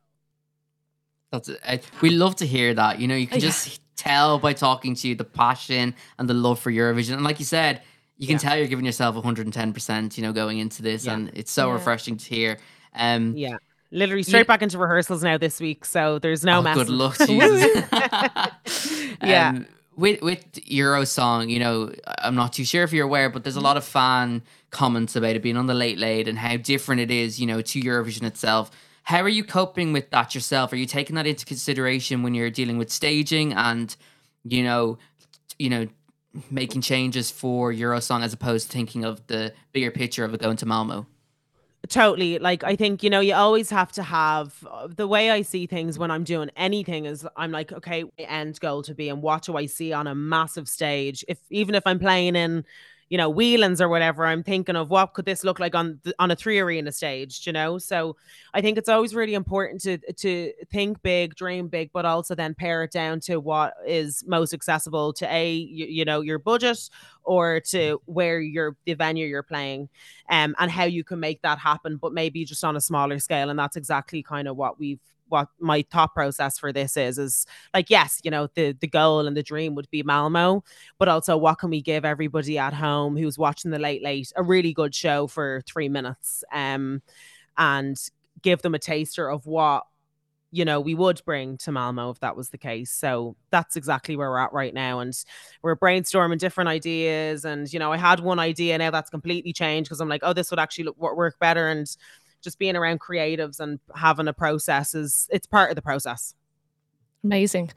That's 1.33 1.49
it. 1.49 1.61
I, 1.67 1.81
we 2.01 2.11
love 2.11 2.37
to 2.37 2.47
hear 2.47 2.75
that. 2.75 2.99
You 3.01 3.09
know, 3.09 3.15
you 3.17 3.27
can 3.27 3.41
Yeah. 3.41 3.49
just 3.51 3.81
tell 3.97 4.39
by 4.39 4.53
talking 4.53 4.95
to 4.95 5.09
you 5.09 5.15
the 5.15 5.25
passion 5.25 5.95
and 6.19 6.29
the 6.29 6.35
love 6.35 6.59
for 6.59 6.71
Eurovision. 6.73 7.15
And 7.15 7.25
like 7.25 7.39
you 7.39 7.45
said, 7.45 7.83
you 8.19 8.27
can 8.27 8.35
Yeah. 8.35 8.39
tell 8.39 8.59
you're 8.59 8.67
giving 8.67 8.85
yourself 8.85 9.17
110%, 9.17 10.17
you 10.19 10.23
know, 10.23 10.33
going 10.33 10.59
into 10.59 10.83
this. 10.83 11.07
Yeah. 11.07 11.15
And 11.15 11.31
it's 11.35 11.51
so 11.51 11.69
Yeah. 11.69 11.75
refreshing 11.75 12.17
to 12.19 12.29
hear. 12.29 12.59
Um, 12.95 13.35
yeah 13.37 13.57
literally 13.91 14.23
straight 14.23 14.47
back 14.47 14.61
into 14.61 14.77
rehearsals 14.77 15.23
now 15.23 15.39
this 15.39 15.61
week 15.61 15.83
so 15.83 16.19
there's 16.19 16.45
no 16.45 16.59
oh, 16.59 16.63
mess 16.63 16.77
good 16.77 16.91
luck. 16.91 17.17
Yeah. 19.23 19.51
Um, 19.57 19.67
with 19.97 20.23
with 20.23 20.45
Euro 20.71 21.05
song, 21.05 21.49
you 21.49 21.59
know, 21.59 21.93
I'm 22.19 22.37
not 22.37 22.53
too 22.53 22.65
sure 22.65 22.85
if 22.85 22.93
you're 22.93 23.05
aware, 23.05 23.29
but 23.29 23.43
there's 23.43 23.57
a 23.57 23.61
lot 23.61 23.77
of 23.77 23.85
fan 23.85 24.43
comments 24.71 25.17
about 25.17 25.35
it 25.35 25.43
being 25.43 25.57
on 25.57 25.67
the 25.67 25.75
late 25.75 25.99
late 25.99 26.29
and 26.29 26.39
how 26.39 26.57
different 26.57 27.01
it 27.01 27.11
is, 27.11 27.41
you 27.41 27.47
know, 27.47 27.61
to 27.63 27.81
Eurovision 27.81 28.23
itself. 28.23 28.71
How 29.03 29.23
are 29.23 29.29
you 29.29 29.43
coping 29.43 29.93
with 29.93 30.11
that 30.11 30.35
yourself? 30.37 30.73
Are 30.73 30.77
you 30.77 30.87
taking 30.87 31.17
that 31.17 31.27
into 31.27 31.45
consideration 31.45 32.23
when 32.23 32.35
you're 32.35 32.51
dealing 32.51 32.79
with 32.79 32.91
staging 32.93 33.53
and, 33.55 33.97
you 34.45 34.63
know, 34.63 34.99
you 35.59 35.71
know, 35.71 35.89
making 36.51 36.83
changes 36.83 37.31
for 37.31 37.73
Eurosong 37.73 38.23
as 38.23 38.33
opposed 38.33 38.71
to 38.71 38.73
thinking 38.73 39.05
of 39.05 39.27
the 39.27 39.53
bigger 39.73 39.91
picture 39.91 40.25
of 40.25 40.35
it 40.35 40.41
going 40.41 40.57
to 40.57 40.67
Malmo? 40.67 41.07
totally. 41.89 42.39
Like 42.39 42.65
i 42.65 42.77
think 42.77 43.03
you 43.03 43.11
know 43.11 43.21
you 43.21 43.35
always 43.35 43.71
have 43.71 43.93
to 43.93 44.03
have 44.03 44.67
uh, 44.71 44.89
the 44.89 45.07
way 45.07 45.31
i 45.31 45.43
see 45.43 45.67
things 45.67 45.99
when 45.99 46.11
i'm 46.11 46.25
doing 46.25 46.51
anything 46.57 47.07
is 47.07 47.27
i'm 47.37 47.51
like 47.51 47.73
okay 47.73 48.05
end 48.19 48.59
goal 48.61 48.83
to 48.83 48.95
be 48.95 49.09
and 49.09 49.23
what 49.23 49.45
do 49.45 49.57
i 49.57 49.67
see 49.67 49.93
on 49.93 50.07
a 50.07 50.15
massive 50.15 50.69
stage? 50.69 51.25
If 51.29 51.39
even 51.51 51.75
if 51.75 51.87
i'm 51.87 51.99
playing 51.99 52.37
in 52.37 52.65
you 53.09 53.17
know 53.19 53.29
whelan's 53.31 53.81
or 53.81 53.89
whatever 53.89 54.27
i'm 54.27 54.43
thinking 54.43 54.77
of 54.77 54.91
what 54.91 55.15
could 55.15 55.25
this 55.25 55.45
look 55.45 55.59
like 55.59 55.75
on 55.75 55.99
the, 56.03 56.15
on 56.19 56.31
a 56.31 56.37
three 56.37 56.59
arena 56.59 56.93
stage 56.93 57.47
you 57.47 57.53
know 57.53 57.79
so 57.79 58.17
i 58.55 58.61
think 58.61 58.79
it's 58.79 58.89
always 58.89 59.15
really 59.15 59.35
important 59.35 59.81
to 59.81 59.99
to 60.15 60.53
think 60.71 61.01
big 61.03 61.35
dream 61.35 61.69
big 61.69 61.91
but 61.93 62.05
also 62.05 62.35
then 62.35 62.55
pare 62.55 62.85
it 62.85 62.91
down 62.91 63.21
to 63.21 63.39
what 63.39 63.75
is 63.87 64.25
most 64.27 64.53
accessible 64.53 65.13
to 65.13 65.27
a 65.33 65.55
you, 65.55 65.87
you 65.87 66.05
know 66.05 66.21
your 66.21 66.39
budget 66.39 66.91
or 67.29 67.61
to 67.61 68.01
where 68.07 68.41
you're 68.41 68.75
the 68.87 68.95
venue 68.95 69.27
you're 69.27 69.43
playing 69.43 69.89
um, 70.31 70.55
and 70.59 70.71
how 70.71 70.85
you 70.85 71.05
can 71.05 71.21
make 71.21 71.43
that 71.43 71.59
happen, 71.59 71.97
but 71.97 72.13
maybe 72.13 72.45
just 72.45 72.65
on 72.65 72.77
a 72.77 72.81
smaller 72.81 73.19
scale. 73.19 73.51
And 73.51 73.59
that's 73.59 73.77
exactly 73.77 74.23
kind 74.23 74.49
of 74.49 74.57
what 74.57 74.79
we've 74.79 75.01
what 75.29 75.49
my 75.59 75.85
thought 75.91 76.15
process 76.15 76.59
for 76.59 76.73
this 76.73 76.97
is 76.97 77.19
is 77.19 77.47
like 77.75 77.91
yes 77.91 78.21
you 78.25 78.31
know 78.31 78.49
the 78.55 78.73
the 78.81 78.87
goal 78.87 79.27
and 79.27 79.37
the 79.37 79.43
dream 79.43 79.75
would 79.75 79.89
be 79.91 80.03
malmo 80.03 80.63
but 80.99 81.09
also 81.09 81.37
what 81.37 81.59
can 81.59 81.71
we 81.71 81.81
give 81.81 82.05
everybody 82.05 82.59
at 82.59 82.73
home 82.73 83.17
who's 83.17 83.39
watching 83.39 83.71
the 83.71 83.79
late 83.79 84.03
late 84.03 84.33
a 84.37 84.43
really 84.43 84.73
good 84.73 84.95
show 84.95 85.27
for 85.27 85.63
three 85.67 85.89
minutes 85.89 86.45
um 86.53 87.03
and 87.57 87.97
give 88.43 88.63
them 88.63 88.75
a 88.75 88.79
taster 88.79 89.29
of 89.29 89.47
what 89.47 89.85
you 90.51 90.65
know 90.65 90.81
we 90.81 90.95
would 90.95 91.21
bring 91.27 91.59
to 91.59 91.73
malmo 91.73 92.11
if 92.11 92.21
that 92.21 92.37
was 92.37 92.51
the 92.51 92.59
case. 92.59 92.91
So 92.91 93.37
that's 93.51 93.77
exactly 93.77 94.17
where 94.17 94.31
we're 94.31 94.39
at 94.39 94.53
right 94.53 94.73
now 94.73 95.01
and 95.01 95.13
we're 95.63 95.77
brainstorming 95.77 96.39
different 96.39 96.69
ideas 96.69 97.45
and 97.45 97.71
you 97.73 97.79
know 97.79 97.93
i 97.93 97.97
had 97.97 98.21
one 98.21 98.39
idea 98.39 98.79
now 98.79 98.91
that's 98.91 99.11
completely 99.11 99.53
changed 99.53 99.89
because 99.89 100.01
i'm 100.01 100.09
like 100.09 100.23
oh 100.25 100.33
this 100.33 100.51
would 100.51 100.61
actually 100.61 100.85
look, 100.85 100.99
work 100.99 101.39
better 101.39 101.69
and 101.69 101.97
just 102.49 102.59
being 102.59 102.77
around 102.77 102.99
creatives 103.01 103.61
and 103.61 103.79
having 103.95 104.27
a 104.29 104.33
process 104.33 104.95
is 104.95 105.29
it's 105.31 105.47
part 105.47 105.71
of 105.71 105.77
the 105.77 105.83
process 105.83 106.35
Amazing. 107.25 107.71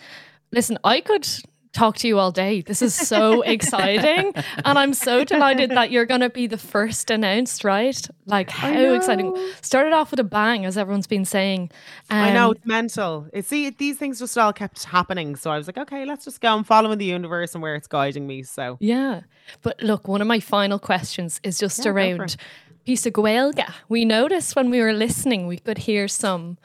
Listen, 0.52 0.78
I 0.84 1.02
could 1.02 1.28
talk 1.74 1.98
to 1.98 2.08
you 2.08 2.20
all 2.20 2.32
day. 2.32 2.62
This 2.62 2.82
is 2.82 2.94
so 2.94 3.42
exciting. 3.56 4.34
And 4.66 4.78
I'm 4.78 4.94
so 4.94 5.24
delighted 5.24 5.72
that 5.72 5.90
you're 5.90 6.06
going 6.06 6.22
to 6.22 6.30
be 6.30 6.46
the 6.46 6.58
first 6.58 7.10
announced, 7.10 7.64
right? 7.64 8.00
Like, 8.26 8.50
how 8.52 8.94
exciting. 8.94 9.34
Started 9.62 9.94
off 9.94 10.12
with 10.12 10.20
a 10.20 10.24
bang, 10.26 10.66
as 10.66 10.78
everyone's 10.78 11.08
been 11.08 11.26
saying. 11.26 11.72
I 12.10 12.34
know 12.34 12.48
Um, 12.50 12.52
it's 12.58 12.66
mental. 12.68 13.28
It, 13.34 13.46
see, 13.46 13.70
these 13.72 13.98
things 13.98 14.20
just 14.20 14.38
all 14.38 14.54
kept 14.54 14.84
happening. 14.84 15.36
So 15.36 15.50
I 15.50 15.58
was 15.58 15.66
like, 15.68 15.78
okay, 15.78 16.06
let's 16.06 16.26
just 16.26 16.40
go. 16.42 16.50
I'm 16.50 16.64
following 16.64 16.98
the 17.00 17.06
universe 17.06 17.56
and 17.56 17.62
where 17.64 17.76
it's 17.76 17.88
guiding 17.88 18.28
me. 18.28 18.44
So 18.44 18.78
Yeah. 18.80 19.22
But 19.64 19.82
look, 19.82 20.08
one 20.08 20.22
of 20.22 20.28
my 20.28 20.40
final 20.40 20.78
questions 20.78 21.40
is 21.44 21.58
just 21.58 21.84
Yeah, 21.84 21.92
around 21.92 22.36
it. 22.82 22.86
piece 22.86 23.06
of 23.06 23.14
Gaeilge. 23.14 23.66
We 23.90 24.06
noticed 24.06 24.56
when 24.56 24.70
we 24.70 24.82
were 24.82 24.94
listening, 24.94 25.48
we 25.48 25.58
could 25.58 25.80
hear 25.80 26.08
some. 26.08 26.58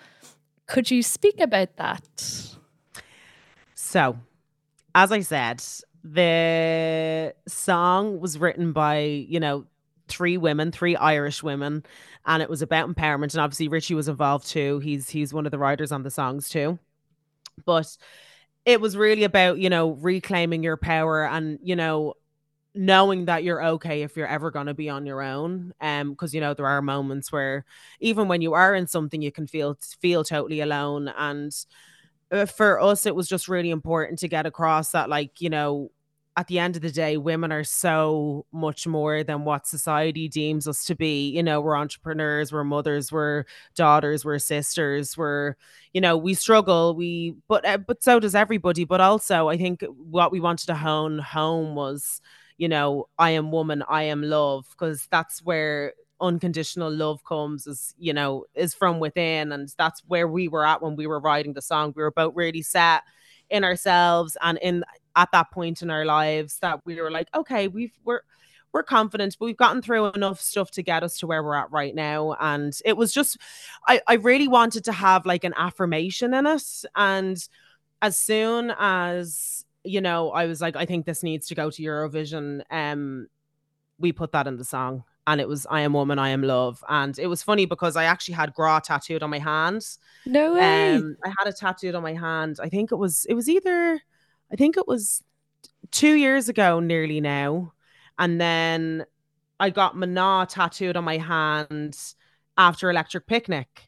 Could 0.66 0.90
you 0.90 1.02
speak 1.02 1.40
about 1.40 1.76
that? 1.76 2.56
So, 3.74 4.18
as 4.94 5.12
I 5.12 5.20
said, 5.20 5.62
the 6.02 7.34
song 7.46 8.20
was 8.20 8.38
written 8.38 8.72
by, 8.72 8.98
you 8.98 9.40
know, 9.40 9.66
three 10.08 10.36
women, 10.36 10.72
three 10.72 10.96
Irish 10.96 11.42
women, 11.42 11.84
and 12.26 12.42
it 12.42 12.50
was 12.50 12.62
about 12.62 12.88
empowerment. 12.88 13.32
And 13.34 13.40
obviously 13.40 13.68
Richie 13.68 13.94
was 13.94 14.08
involved 14.08 14.46
too. 14.46 14.78
He's 14.80 15.10
he's 15.10 15.34
one 15.34 15.46
of 15.46 15.52
the 15.52 15.58
writers 15.58 15.92
on 15.92 16.02
the 16.02 16.10
songs 16.10 16.48
too. 16.48 16.78
But 17.64 17.96
it 18.64 18.80
was 18.80 18.96
really 18.96 19.24
about, 19.24 19.58
you 19.58 19.70
know, 19.70 19.90
reclaiming 19.92 20.62
your 20.62 20.76
power 20.76 21.26
and, 21.26 21.58
you 21.62 21.76
know, 21.76 22.14
knowing 22.76 23.24
that 23.24 23.42
you're 23.44 23.64
okay 23.64 24.02
if 24.02 24.16
you're 24.16 24.26
ever 24.26 24.50
going 24.50 24.66
to 24.66 24.74
be 24.74 24.88
on 24.88 25.06
your 25.06 25.22
own 25.22 25.72
um 25.80 26.10
because 26.10 26.34
you 26.34 26.40
know 26.40 26.54
there 26.54 26.66
are 26.66 26.82
moments 26.82 27.32
where 27.32 27.64
even 28.00 28.28
when 28.28 28.42
you 28.42 28.54
are 28.54 28.74
in 28.74 28.86
something 28.86 29.22
you 29.22 29.32
can 29.32 29.46
feel 29.46 29.78
feel 30.00 30.22
totally 30.22 30.60
alone 30.60 31.08
and 31.16 31.66
uh, 32.32 32.46
for 32.46 32.80
us 32.80 33.06
it 33.06 33.14
was 33.14 33.28
just 33.28 33.48
really 33.48 33.70
important 33.70 34.18
to 34.18 34.28
get 34.28 34.46
across 34.46 34.90
that 34.90 35.08
like 35.08 35.40
you 35.40 35.48
know 35.50 35.90
at 36.38 36.48
the 36.48 36.58
end 36.58 36.76
of 36.76 36.82
the 36.82 36.90
day 36.90 37.16
women 37.16 37.50
are 37.50 37.64
so 37.64 38.44
much 38.52 38.86
more 38.86 39.22
than 39.22 39.44
what 39.44 39.66
society 39.66 40.28
deems 40.28 40.68
us 40.68 40.84
to 40.84 40.94
be 40.94 41.30
you 41.30 41.42
know 41.42 41.60
we're 41.60 41.76
entrepreneurs 41.76 42.52
we're 42.52 42.64
mothers 42.64 43.10
we're 43.10 43.44
daughters 43.74 44.24
we're 44.24 44.38
sisters 44.38 45.16
we're 45.16 45.54
you 45.92 46.00
know 46.00 46.16
we 46.16 46.34
struggle 46.34 46.94
we 46.94 47.34
but 47.48 47.64
uh, 47.64 47.78
but 47.78 48.02
so 48.02 48.20
does 48.20 48.34
everybody 48.34 48.84
but 48.84 49.00
also 49.00 49.48
i 49.48 49.56
think 49.56 49.82
what 49.96 50.30
we 50.30 50.40
wanted 50.40 50.66
to 50.66 50.74
hone 50.74 51.18
home 51.18 51.74
was 51.74 52.20
you 52.58 52.68
know 52.68 53.06
i 53.18 53.30
am 53.30 53.50
woman 53.50 53.82
i 53.88 54.02
am 54.02 54.22
love 54.22 54.66
because 54.70 55.06
that's 55.10 55.42
where 55.42 55.92
unconditional 56.20 56.90
love 56.90 57.22
comes 57.24 57.66
is 57.66 57.94
you 57.98 58.12
know 58.12 58.44
is 58.54 58.74
from 58.74 58.98
within 58.98 59.52
and 59.52 59.72
that's 59.76 60.02
where 60.08 60.28
we 60.28 60.48
were 60.48 60.66
at 60.66 60.80
when 60.80 60.96
we 60.96 61.06
were 61.06 61.20
writing 61.20 61.52
the 61.52 61.62
song. 61.62 61.92
We 61.94 62.02
were 62.02 62.08
about 62.08 62.34
really 62.34 62.62
set 62.62 63.02
in 63.50 63.64
ourselves 63.64 64.36
and 64.42 64.58
in 64.62 64.84
at 65.14 65.30
that 65.32 65.50
point 65.50 65.82
in 65.82 65.90
our 65.90 66.04
lives 66.04 66.58
that 66.60 66.80
we 66.84 67.00
were 67.00 67.10
like 67.10 67.28
okay 67.34 67.68
we've 67.68 67.92
we're 68.04 68.22
we're 68.72 68.82
confident. 68.82 69.36
But 69.38 69.46
we've 69.46 69.56
gotten 69.56 69.80
through 69.80 70.10
enough 70.10 70.38
stuff 70.38 70.70
to 70.72 70.82
get 70.82 71.02
us 71.02 71.18
to 71.18 71.26
where 71.26 71.42
we're 71.42 71.54
at 71.54 71.70
right 71.70 71.94
now. 71.94 72.36
And 72.40 72.78
it 72.84 72.96
was 72.96 73.12
just 73.12 73.38
i 73.86 74.00
i 74.06 74.14
really 74.14 74.48
wanted 74.48 74.84
to 74.84 74.92
have 74.92 75.26
like 75.26 75.44
an 75.44 75.54
affirmation 75.56 76.34
in 76.34 76.46
it. 76.46 76.84
And 76.94 77.38
as 78.02 78.16
soon 78.16 78.74
as 78.78 79.65
you 79.86 80.00
know 80.00 80.30
i 80.30 80.46
was 80.46 80.60
like 80.60 80.76
i 80.76 80.84
think 80.84 81.06
this 81.06 81.22
needs 81.22 81.46
to 81.46 81.54
go 81.54 81.70
to 81.70 81.82
eurovision 81.82 82.62
um 82.70 83.28
we 83.98 84.12
put 84.12 84.32
that 84.32 84.46
in 84.46 84.56
the 84.56 84.64
song 84.64 85.04
and 85.26 85.40
it 85.40 85.48
was 85.48 85.66
I 85.68 85.80
am 85.80 85.92
woman, 85.92 86.18
I 86.18 86.28
am 86.30 86.42
love. 86.42 86.82
And 86.88 87.18
it 87.18 87.26
was 87.26 87.42
funny 87.42 87.66
because 87.66 87.96
I 87.96 88.04
actually 88.04 88.34
had 88.34 88.54
Gra 88.54 88.80
tattooed 88.82 89.22
on 89.22 89.30
my 89.30 89.38
hand. 89.38 89.84
No 90.24 90.54
way. 90.54 90.96
Um, 90.96 91.16
I 91.24 91.32
had 91.36 91.48
it 91.48 91.56
tattooed 91.56 91.94
on 91.94 92.02
my 92.02 92.14
hand. 92.14 92.58
I 92.62 92.68
think 92.68 92.92
it 92.92 92.96
was 92.96 93.26
it 93.28 93.34
was 93.34 93.48
either 93.48 94.00
I 94.52 94.56
think 94.56 94.76
it 94.76 94.86
was 94.86 95.22
two 95.90 96.14
years 96.14 96.48
ago 96.48 96.80
nearly 96.80 97.20
now. 97.20 97.72
And 98.18 98.40
then 98.40 99.04
I 99.58 99.70
got 99.70 99.96
Mana 99.96 100.46
tattooed 100.48 100.96
on 100.96 101.04
my 101.04 101.18
hand 101.18 101.98
after 102.56 102.88
Electric 102.88 103.26
Picnic 103.26 103.85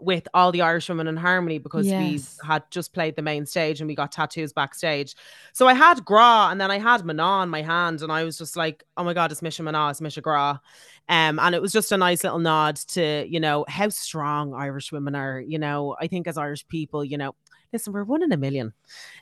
with 0.00 0.26
all 0.34 0.52
the 0.52 0.62
Irish 0.62 0.88
women 0.88 1.06
in 1.06 1.16
harmony 1.16 1.58
because 1.58 1.86
Yes. 1.86 2.38
we 2.42 2.46
had 2.48 2.62
just 2.70 2.92
played 2.92 3.16
the 3.16 3.22
main 3.22 3.46
stage 3.46 3.80
and 3.80 3.88
we 3.88 3.94
got 3.94 4.12
tattoos 4.12 4.52
backstage. 4.52 5.14
So 5.52 5.66
I 5.68 5.74
had 5.74 6.04
Gra 6.04 6.48
and 6.50 6.60
then 6.60 6.70
I 6.70 6.78
had 6.78 7.04
Mana 7.04 7.22
on 7.22 7.48
my 7.50 7.62
hand 7.62 8.02
and 8.02 8.10
I 8.12 8.24
was 8.24 8.38
just 8.38 8.56
like, 8.56 8.84
oh 8.96 9.04
my 9.04 9.14
God, 9.14 9.32
it's 9.32 9.42
Misha 9.42 9.62
Mana, 9.62 9.90
it's 9.90 10.00
Misha 10.00 10.20
Gra. 10.20 10.60
Um, 11.08 11.38
and 11.38 11.54
it 11.54 11.62
was 11.62 11.72
just 11.72 11.92
a 11.92 11.96
nice 11.96 12.24
little 12.24 12.38
nod 12.40 12.76
to, 12.88 13.26
you 13.28 13.38
know, 13.40 13.64
how 13.68 13.88
strong 13.90 14.54
Irish 14.54 14.90
women 14.92 15.14
are. 15.14 15.40
You 15.40 15.58
know, 15.58 15.96
I 16.00 16.06
think 16.08 16.26
as 16.26 16.36
Irish 16.36 16.66
people, 16.68 17.04
you 17.04 17.16
know, 17.16 17.34
listen, 17.72 17.92
we're 17.92 18.04
one 18.04 18.22
in 18.22 18.32
a 18.32 18.36
million, 18.36 18.72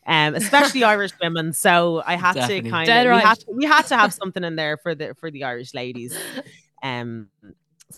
um, 0.07 0.35
especially 0.35 0.83
Irish 0.85 1.13
women. 1.23 1.53
So 1.53 2.03
I 2.07 2.17
had 2.17 2.35
Definitely. 2.35 2.63
to 2.63 2.71
kind 2.71 2.87
Dead 2.87 3.07
of, 3.07 3.17
we, 3.17 3.21
had 3.23 3.39
to, 3.41 3.47
we 3.53 3.65
had 3.65 3.83
to 3.89 3.97
have 3.97 4.15
something 4.15 4.45
in 4.45 4.57
there 4.57 4.77
for 4.77 4.95
the 4.95 5.15
for 5.15 5.31
the 5.31 5.45
Irish 5.45 5.75
ladies. 5.75 6.17
Um, 6.83 7.29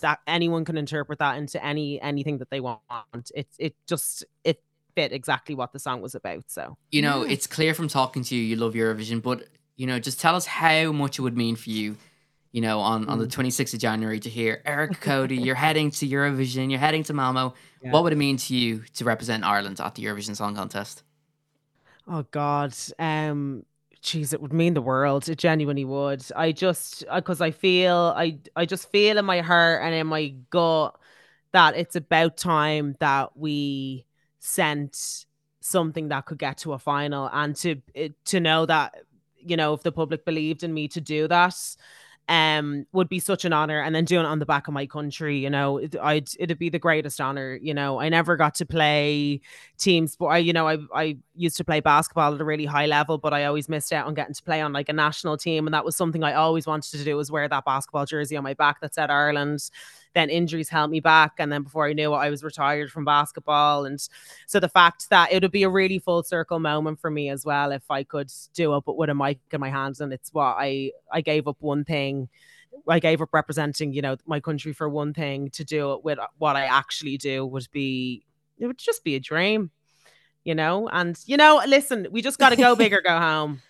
that 0.01 0.19
anyone 0.27 0.65
can 0.65 0.77
interpret 0.77 1.19
that 1.19 1.37
into 1.37 1.63
any 1.63 2.01
anything 2.01 2.37
that 2.39 2.49
they 2.49 2.59
want. 2.59 3.31
It 3.33 3.47
it 3.57 3.75
just 3.87 4.25
it 4.43 4.61
fit 4.95 5.11
exactly 5.13 5.55
what 5.55 5.73
the 5.73 5.79
song 5.79 6.01
was 6.01 6.15
about. 6.15 6.45
So 6.47 6.77
You 6.91 7.01
know, 7.01 7.21
it's 7.21 7.47
clear 7.47 7.73
from 7.73 7.87
talking 7.87 8.23
to 8.23 8.35
you, 8.35 8.41
you 8.41 8.55
love 8.55 8.73
Eurovision, 8.73 9.21
but 9.21 9.47
you 9.75 9.85
know, 9.85 9.99
just 9.99 10.19
tell 10.19 10.35
us 10.35 10.45
how 10.45 10.91
much 10.91 11.19
it 11.19 11.21
would 11.21 11.37
mean 11.37 11.55
for 11.55 11.69
you. 11.69 11.97
You 12.53 12.61
know, 12.61 12.79
on, 12.79 13.07
on 13.07 13.19
the 13.19 13.27
26th 13.27 13.73
of 13.75 13.79
January 13.79 14.19
to 14.21 14.29
hear 14.29 14.63
Eric 14.65 14.99
Cody, 15.01 15.35
you're 15.35 15.53
heading 15.53 15.91
to 15.91 16.07
Eurovision, 16.07 16.71
you're 16.71 16.79
heading 16.79 17.03
to 17.03 17.13
Malmo. 17.13 17.53
Yeah. 17.83 17.91
What 17.91 18.03
would 18.03 18.13
it 18.13 18.17
mean 18.17 18.37
to 18.37 18.55
you 18.55 18.83
to 18.95 19.03
represent 19.03 19.43
Ireland 19.43 19.79
at 19.79 19.93
the 19.93 20.03
Eurovision 20.05 20.35
Song 20.35 20.55
Contest? 20.55 21.03
Oh 22.07 22.25
God, 22.31 22.73
um, 22.97 23.63
jeez, 24.01 24.33
it 24.33 24.41
would 24.41 24.53
mean 24.53 24.73
the 24.73 24.81
world. 24.81 25.27
It 25.29 25.37
genuinely 25.37 25.85
would. 25.85 26.23
I 26.35 26.51
just 26.51 27.03
because 27.13 27.41
I 27.41 27.51
feel 27.51 28.13
I 28.15 28.39
I 28.55 28.65
just 28.65 28.91
feel 28.91 29.17
in 29.17 29.25
my 29.25 29.41
heart 29.41 29.81
and 29.83 29.93
in 29.93 30.07
my 30.07 30.35
gut 30.49 30.97
that 31.51 31.75
it's 31.77 31.95
about 31.95 32.37
time 32.37 32.95
that 32.99 33.37
we 33.37 34.05
sent 34.39 35.25
something 35.61 36.09
that 36.09 36.25
could 36.25 36.39
get 36.39 36.57
to 36.59 36.73
a 36.73 36.79
final 36.79 37.29
and 37.33 37.55
to 37.57 37.81
eh, 37.95 38.09
to 38.25 38.39
know 38.39 38.65
that 38.65 38.95
you 39.37 39.57
know 39.57 39.73
if 39.73 39.83
the 39.83 39.91
public 39.91 40.25
believed 40.25 40.63
in 40.63 40.73
me 40.73 40.87
to 40.87 41.01
do 41.01 41.27
that 41.27 41.55
um 42.29 42.85
would 42.91 43.07
be 43.07 43.19
such 43.19 43.45
an 43.45 43.53
honor 43.53 43.81
and 43.81 43.95
then 43.95 44.03
doing 44.03 44.25
it 44.25 44.27
on 44.27 44.39
the 44.39 44.45
back 44.45 44.67
of 44.67 44.73
my 44.73 44.85
country 44.85 45.37
you 45.37 45.49
know 45.49 45.77
it, 45.77 45.95
i'd 46.01 46.27
it'd 46.39 46.59
be 46.59 46.69
the 46.69 46.79
greatest 46.79 47.21
honor 47.21 47.57
you 47.61 47.73
know. 47.73 47.99
I 47.99 48.09
never 48.09 48.35
got 48.35 48.55
to 48.55 48.65
play 48.65 49.39
team 49.77 50.07
sport 50.07 50.33
I, 50.33 50.37
you 50.39 50.51
know 50.51 50.67
I, 50.67 50.77
I 50.93 51.17
used 51.35 51.57
to 51.57 51.63
play 51.63 51.79
basketball 51.79 52.33
at 52.33 52.41
a 52.41 52.45
really 52.45 52.65
high 52.65 52.85
level 52.85 53.17
but 53.17 53.33
i 53.33 53.45
always 53.45 53.69
missed 53.69 53.93
out 53.93 54.07
on 54.07 54.13
getting 54.13 54.33
to 54.33 54.43
play 54.43 54.61
on 54.61 54.73
like 54.73 54.89
a 54.89 54.93
national 54.93 55.37
team 55.37 55.67
and 55.67 55.73
that 55.73 55.85
was 55.85 55.95
something 55.95 56.23
i 56.23 56.33
always 56.33 56.67
wanted 56.67 56.91
to 56.97 57.03
do 57.03 57.15
was 57.15 57.31
wear 57.31 57.47
that 57.47 57.63
basketball 57.63 58.05
jersey 58.05 58.35
on 58.35 58.43
my 58.43 58.53
back 58.53 58.81
that 58.81 58.93
said 58.93 59.09
ireland 59.09 59.69
then 60.17 60.29
injuries 60.29 60.69
held 60.69 60.89
me 60.89 60.99
back 60.99 61.33
and 61.37 61.51
then 61.51 61.63
before 61.63 61.85
i 61.85 61.93
knew 61.93 62.13
it 62.13 62.17
i 62.17 62.29
was 62.29 62.43
retired 62.43 62.91
from 62.91 63.05
basketball 63.05 63.85
and 63.85 64.09
so 64.47 64.59
the 64.59 64.69
fact 64.69 65.09
that 65.09 65.31
it 65.31 65.41
would 65.41 65.51
be 65.51 65.63
a 65.63 65.69
really 65.69 65.99
full 65.99 66.23
circle 66.23 66.59
moment 66.59 66.99
for 66.99 67.11
me 67.11 67.29
as 67.29 67.45
well 67.45 67.71
if 67.71 67.89
i 67.91 68.03
could 68.03 68.31
do 68.53 68.75
it 68.75 68.83
but 68.85 68.97
with 68.97 69.09
a 69.09 69.15
mic 69.15 69.39
in 69.51 69.59
my 69.59 69.69
hands 69.69 70.01
and 70.01 70.11
it's 70.11 70.33
what 70.33 70.55
i 70.57 70.91
i 71.11 71.21
gave 71.21 71.47
up 71.47 71.57
one 71.59 71.85
thing 71.85 72.27
I 72.87 72.99
gave 72.99 73.21
up 73.21 73.29
representing, 73.33 73.93
you 73.93 74.01
know, 74.01 74.17
my 74.25 74.39
country 74.39 74.73
for 74.73 74.87
one 74.87 75.13
thing 75.13 75.49
to 75.51 75.63
do 75.63 75.93
it 75.93 76.03
with 76.03 76.19
what 76.37 76.55
I 76.55 76.65
actually 76.65 77.17
do 77.17 77.45
would 77.45 77.67
be 77.71 78.23
it 78.59 78.67
would 78.67 78.77
just 78.77 79.03
be 79.03 79.15
a 79.15 79.19
dream, 79.19 79.71
you 80.43 80.55
know. 80.55 80.87
And 80.89 81.17
you 81.25 81.37
know, 81.37 81.61
listen, 81.67 82.07
we 82.11 82.21
just 82.21 82.39
got 82.39 82.49
to 82.49 82.55
go 82.55 82.75
big 82.75 82.93
or 82.93 83.01
go 83.01 83.17
home. 83.19 83.61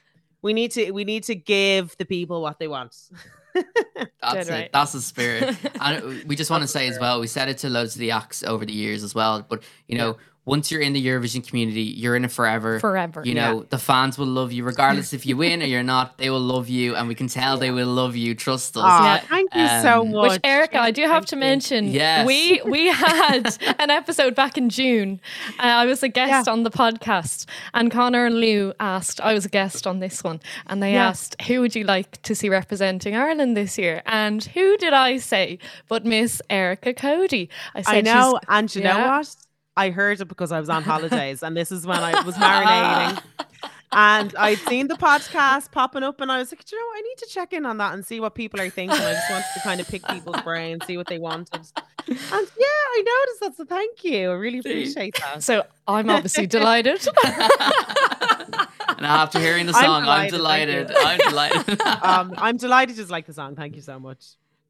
We 0.41 0.53
need 0.53 0.71
to 0.71 0.91
we 0.91 1.03
need 1.03 1.23
to 1.23 1.35
give 1.35 1.95
the 1.97 2.05
people 2.05 2.41
what 2.41 2.59
they 2.59 2.67
want. 2.67 2.95
That's 4.21 4.33
Dead 4.33 4.47
it. 4.47 4.51
right. 4.51 4.69
That's 4.73 4.91
the 4.93 5.01
spirit. 5.01 5.55
and 5.81 6.23
we 6.25 6.35
just 6.35 6.51
want 6.51 6.63
to 6.63 6.67
say 6.67 6.87
as 6.87 6.99
well, 6.99 7.19
we 7.19 7.27
said 7.27 7.49
it 7.49 7.59
to 7.59 7.69
loads 7.69 7.95
of 7.95 7.99
the 7.99 8.11
acts 8.11 8.43
over 8.43 8.65
the 8.65 8.73
years 8.73 9.03
as 9.03 9.15
well. 9.15 9.45
But 9.47 9.63
you 9.87 9.97
know, 9.97 10.17
once 10.47 10.71
you're 10.71 10.81
in 10.81 10.93
the 10.93 11.05
Eurovision 11.05 11.45
community, 11.47 11.81
you're 11.83 12.15
in 12.15 12.25
it 12.25 12.31
forever. 12.31 12.79
Forever. 12.79 13.21
You 13.23 13.35
know, 13.35 13.65
the 13.69 13.77
fans 13.77 14.17
will 14.17 14.25
love 14.27 14.51
you 14.51 14.63
regardless 14.63 15.13
if 15.13 15.25
you 15.27 15.35
win 15.43 15.61
or 15.61 15.65
you're 15.65 15.83
not. 15.83 16.17
They 16.17 16.29
will 16.31 16.39
love 16.55 16.69
you, 16.69 16.95
and 16.95 17.07
we 17.07 17.13
can 17.15 17.27
tell 17.27 17.57
they 17.57 17.71
will 17.71 17.93
love 18.01 18.15
you. 18.15 18.33
Trust 18.33 18.75
us. 18.77 18.83
Aw, 18.83 19.03
Yeah. 19.05 19.19
thank 19.19 19.53
you 19.53 19.67
so 19.81 20.01
Um, 20.01 20.11
much. 20.11 20.31
Which 20.31 20.41
Erica, 20.43 20.79
I 20.79 20.91
do 20.91 21.01
have 21.03 21.25
Thank 21.25 21.27
to 21.27 21.35
you. 21.35 21.39
mention, 21.41 21.81
Yes. 21.89 22.25
we 22.25 22.61
we 22.65 22.87
had 23.07 23.57
an 23.79 23.89
episode 23.91 24.33
back 24.35 24.57
in 24.57 24.69
June. 24.69 25.19
Uh, 25.59 25.63
I 25.83 25.85
was 25.85 26.01
a 26.01 26.07
guest 26.09 26.47
Yeah. 26.47 26.53
on 26.53 26.63
the 26.63 26.71
podcast, 26.71 27.45
and 27.73 27.91
Conor 27.91 28.25
and 28.25 28.39
Lou 28.39 28.73
asked. 28.79 29.19
I 29.21 29.33
was 29.33 29.45
a 29.45 29.49
guest 29.49 29.85
on 29.85 29.99
this 29.99 30.23
one, 30.23 30.39
and 30.67 30.81
they 30.81 30.93
Yeah. 30.93 31.09
asked, 31.09 31.35
"Who 31.47 31.59
would 31.61 31.75
you 31.75 31.83
like 31.83 32.21
to 32.23 32.33
see 32.33 32.47
representing 32.49 33.15
Ireland 33.15 33.57
this 33.57 33.77
year?" 33.77 34.01
And 34.05 34.43
who 34.55 34.77
did 34.77 34.93
I 34.93 35.17
say? 35.17 35.59
But 35.89 36.05
Miss 36.05 36.41
Erica 36.49 36.93
Cody. 36.93 37.49
I 37.75 37.81
said, 37.81 37.95
I 37.97 38.01
know, 38.01 38.39
and 38.47 38.73
you 38.75 38.81
know 38.83 38.99
what? 39.09 39.35
I 39.77 39.91
heard 39.91 40.19
it 40.19 40.25
because 40.25 40.51
I 40.51 40.59
was 40.59 40.69
on 40.69 40.83
holidays, 40.83 41.43
and 41.43 41.55
this 41.55 41.71
is 41.71 41.85
when 41.85 41.99
I 41.99 42.21
was 42.23 42.35
marinating. 42.43 43.21
And 43.93 44.35
I'd 44.37 44.57
seen 44.57 44.87
the 44.87 44.95
podcast 44.95 45.71
popping 45.71 46.03
up, 46.03 46.19
and 46.19 46.29
I 46.31 46.39
was 46.39 46.51
like, 46.51 46.65
"Do 46.65 46.75
you 46.75 46.81
know, 46.81 46.87
what? 46.87 46.97
I 46.97 47.01
need 47.01 47.17
to 47.19 47.27
check 47.27 47.53
in 47.53 47.65
on 47.65 47.77
that 47.77 47.93
and 47.93 48.05
see 48.05 48.19
what 48.19 48.35
people 48.35 48.59
are 48.59 48.69
thinking. 48.69 48.99
I 48.99 49.13
just 49.13 49.29
wanted 49.31 49.45
to 49.53 49.59
kind 49.61 49.79
of 49.79 49.87
pick 49.87 50.05
people's 50.07 50.41
brains, 50.41 50.85
see 50.85 50.97
what 50.97 51.07
they 51.07 51.19
wanted. 51.19 51.61
And 52.07 52.17
yeah, 52.19 52.25
I 52.27 53.03
noticed 53.05 53.39
that. 53.41 53.53
So 53.55 53.65
thank 53.65 54.03
you. 54.03 54.31
I 54.31 54.33
really 54.33 54.59
appreciate 54.59 55.15
that. 55.19 55.43
So 55.43 55.63
I'm 55.87 56.09
obviously 56.09 56.47
delighted. 56.57 57.07
And 58.97 59.05
after 59.05 59.39
hearing 59.39 59.67
the 59.67 59.73
I'm 59.75 59.83
song, 59.85 60.07
I'm 60.07 60.29
delighted, 60.29 60.87
delighted. 60.87 61.07
I'm 61.07 61.29
delighted. 61.29 61.81
um, 62.03 62.33
I'm 62.37 62.57
delighted 62.57 62.95
to 62.95 63.05
like 63.05 63.25
the 63.25 63.33
song. 63.33 63.55
Thank 63.55 63.75
you 63.75 63.81
so 63.81 63.99
much. 63.99 64.25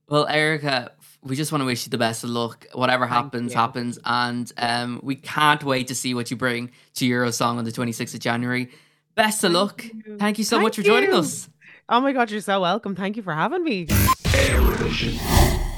Well, 0.10 0.26
Erica, 0.28 0.92
we 1.22 1.36
just 1.36 1.52
want 1.52 1.62
to 1.62 1.66
wish 1.66 1.86
you 1.86 1.90
the 1.90 1.98
best 1.98 2.24
of 2.24 2.30
luck. 2.30 2.66
Whatever 2.74 3.06
happens, 3.06 3.52
you. 3.52 3.58
happens. 3.58 4.00
And 4.06 4.52
um, 4.58 5.00
we 5.04 5.16
can't 5.16 5.64
wait 5.64 5.88
to 5.88 5.96
see 5.96 6.14
what 6.14 6.32
you 6.32 6.38
bring 6.38 6.72
to 6.96 7.10
Eurosong 7.10 7.58
on 7.58 7.66
the 7.66 7.72
26th 7.72 8.14
of 8.14 8.20
January. 8.22 8.72
Best 9.16 9.44
of 9.44 9.52
luck. 9.52 9.84
Thank 10.18 10.38
you 10.38 10.44
so 10.44 10.60
much 10.60 10.76
for 10.76 10.84
Thank 10.84 10.94
joining 10.94 11.14
us. 11.14 11.50
Oh 11.90 12.00
my 12.02 12.14
god, 12.14 12.32
you're 12.32 12.42
so 12.42 12.62
welcome. 12.62 12.96
Thank 12.96 13.18
you 13.18 13.24
for 13.24 13.34
having 13.34 13.64
me. 13.64 13.88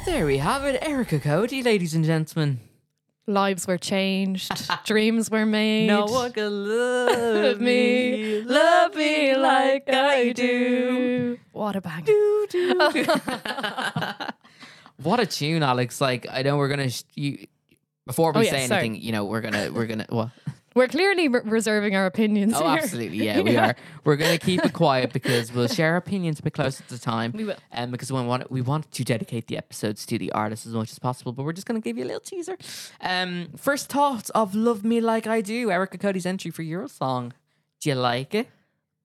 There 0.05 0.25
we 0.25 0.37
have 0.37 0.63
it. 0.65 0.81
Erica 0.81 1.19
Cody, 1.19 1.63
ladies 1.63 1.93
and 1.93 2.03
gentlemen. 2.03 2.59
Lives 3.29 3.67
were 3.67 3.77
changed, 3.77 4.51
dreams 4.85 5.29
were 5.29 5.45
made. 5.45 5.85
No 5.85 6.05
one 6.05 6.33
can 6.33 6.67
love 6.67 7.61
me, 7.69 8.41
love 8.41 8.95
me 8.95 9.35
like 9.35 9.83
I 9.87 10.31
do. 10.33 11.37
What 11.51 11.75
a 11.75 11.81
bang. 11.81 12.05
what 15.03 15.19
a 15.19 15.25
tune, 15.27 15.61
Alex! 15.63 16.01
Like 16.01 16.25
I 16.31 16.41
know 16.41 16.57
we're 16.57 16.69
gonna 16.69 16.89
sh- 16.89 17.03
you 17.13 17.45
before 18.07 18.31
we 18.33 18.39
Oh, 18.39 18.43
yeah, 18.43 18.49
say 18.51 18.67
sorry. 18.67 18.85
anything. 18.85 19.03
You 19.03 19.11
know 19.11 19.25
we're 19.25 19.41
gonna 19.41 19.69
we're 19.71 19.85
gonna 19.85 20.07
well. 20.09 20.31
We're 20.75 20.87
clearly 20.87 21.27
re- 21.27 21.41
reserving 21.43 21.95
our 21.95 22.05
opinions 22.05 22.53
Oh, 22.55 22.59
here. 22.69 22.79
absolutely. 22.81 23.25
Yeah, 23.25 23.41
we 23.41 23.57
are. 23.57 23.75
We're 24.03 24.15
going 24.17 24.37
to 24.37 24.45
keep 24.45 24.63
it 24.63 24.73
quiet 24.73 25.11
because 25.11 25.51
we'll 25.51 25.67
share 25.67 25.91
our 25.91 25.97
opinions 25.97 26.39
a 26.39 26.43
bit 26.43 26.53
closer 26.53 26.83
to 26.83 26.89
the 26.89 26.99
time. 26.99 27.31
We 27.35 27.43
will. 27.45 27.55
And 27.71 27.91
because 27.91 28.11
we 28.11 28.21
want, 28.21 28.51
we 28.51 28.61
want 28.61 28.91
to 28.91 29.03
dedicate 29.03 29.47
the 29.47 29.57
episodes 29.57 30.05
to 30.07 30.17
the 30.17 30.31
artist 30.31 30.65
as 30.67 30.73
much 30.73 30.91
as 30.91 30.99
possible, 30.99 31.31
but 31.33 31.43
we're 31.43 31.53
just 31.53 31.67
going 31.67 31.81
to 31.81 31.83
give 31.83 31.97
you 31.97 32.03
a 32.03 32.05
little 32.07 32.21
teaser. 32.21 32.57
Um, 33.01 33.49
First 33.57 33.89
thoughts 33.89 34.29
of 34.31 34.53
Love 34.55 34.83
Me 34.83 35.01
Like 35.01 35.25
I 35.27 35.41
Do, 35.41 35.71
Erica 35.71 35.97
Cody's 35.97 36.25
entry 36.25 36.51
for 36.51 36.63
Eurosong. 36.63 37.31
Do 37.81 37.89
you 37.89 37.95
like 37.95 38.35
it? 38.35 38.47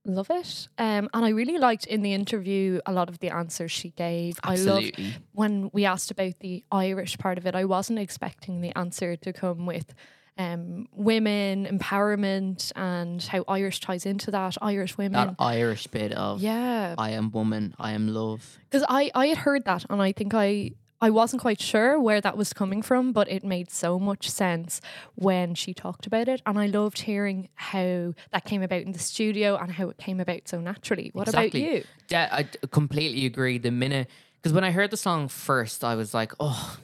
Love 0.06 0.28
it. 0.30 0.68
Um, 0.76 1.08
and 1.14 1.24
I 1.24 1.30
really 1.30 1.56
liked 1.56 1.86
in 1.86 2.02
the 2.02 2.12
interview 2.12 2.78
a 2.84 2.92
lot 2.92 3.08
of 3.08 3.20
the 3.20 3.30
answers 3.30 3.72
she 3.72 3.88
gave. 3.88 4.38
I 4.44 4.56
loved 4.56 4.68
Absolutely. 4.98 5.14
when 5.32 5.70
we 5.72 5.86
asked 5.86 6.10
about 6.10 6.40
the 6.40 6.62
Irish 6.70 7.16
part 7.16 7.38
of 7.38 7.46
it, 7.46 7.54
I 7.54 7.64
wasn't 7.64 7.98
expecting 7.98 8.60
the 8.60 8.76
answer 8.76 9.16
to 9.16 9.32
come 9.32 9.64
with 9.64 9.94
um, 10.36 10.88
women 10.92 11.66
empowerment 11.66 12.72
and 12.76 13.22
how 13.22 13.44
Irish 13.48 13.80
ties 13.80 14.04
into 14.06 14.30
that. 14.32 14.56
Irish 14.60 14.98
women. 14.98 15.28
That 15.28 15.34
Irish 15.38 15.86
bit 15.86 16.12
of 16.12 16.40
yeah, 16.42 16.94
I 16.98 17.10
am 17.10 17.30
woman, 17.30 17.74
I 17.78 17.92
am 17.92 18.08
love. 18.08 18.58
because 18.70 18.84
I 18.88 19.10
I 19.14 19.26
had 19.28 19.38
heard 19.38 19.64
that 19.64 19.84
and 19.90 20.00
I 20.02 20.12
think 20.12 20.34
I. 20.34 20.72
I 21.00 21.10
wasn't 21.10 21.42
quite 21.42 21.60
sure 21.60 22.00
where 22.00 22.22
that 22.22 22.34
was 22.34 22.54
coming 22.54 22.80
from, 22.80 23.12
but 23.12 23.28
it 23.30 23.44
made 23.44 23.70
so 23.70 23.98
much 23.98 24.30
sense 24.30 24.80
when 25.16 25.54
she 25.54 25.74
talked 25.74 26.06
about 26.06 26.28
it. 26.28 26.40
And 26.46 26.58
I 26.58 26.66
loved 26.66 27.00
hearing 27.02 27.50
how 27.56 28.14
that 28.30 28.44
came 28.46 28.62
about 28.62 28.80
in 28.80 28.92
the 28.92 28.98
studio 28.98 29.56
and 29.56 29.70
how 29.70 29.90
it 29.90 29.98
came 29.98 30.18
about 30.18 30.48
so 30.48 30.60
naturally. 30.60 31.10
What 31.12 31.28
Exactly. 31.28 31.62
about 31.62 31.74
you? 31.74 31.84
Yeah, 32.08 32.28
I 32.32 32.44
completely 32.68 33.26
agree. 33.26 33.58
The 33.58 33.70
minute 33.70 34.08
because 34.36 34.54
when 34.54 34.64
I 34.64 34.70
heard 34.70 34.90
the 34.90 34.96
song 34.96 35.28
first, 35.28 35.84
I 35.84 35.94
was 35.94 36.14
like, 36.14 36.32
"Oh, 36.40 36.78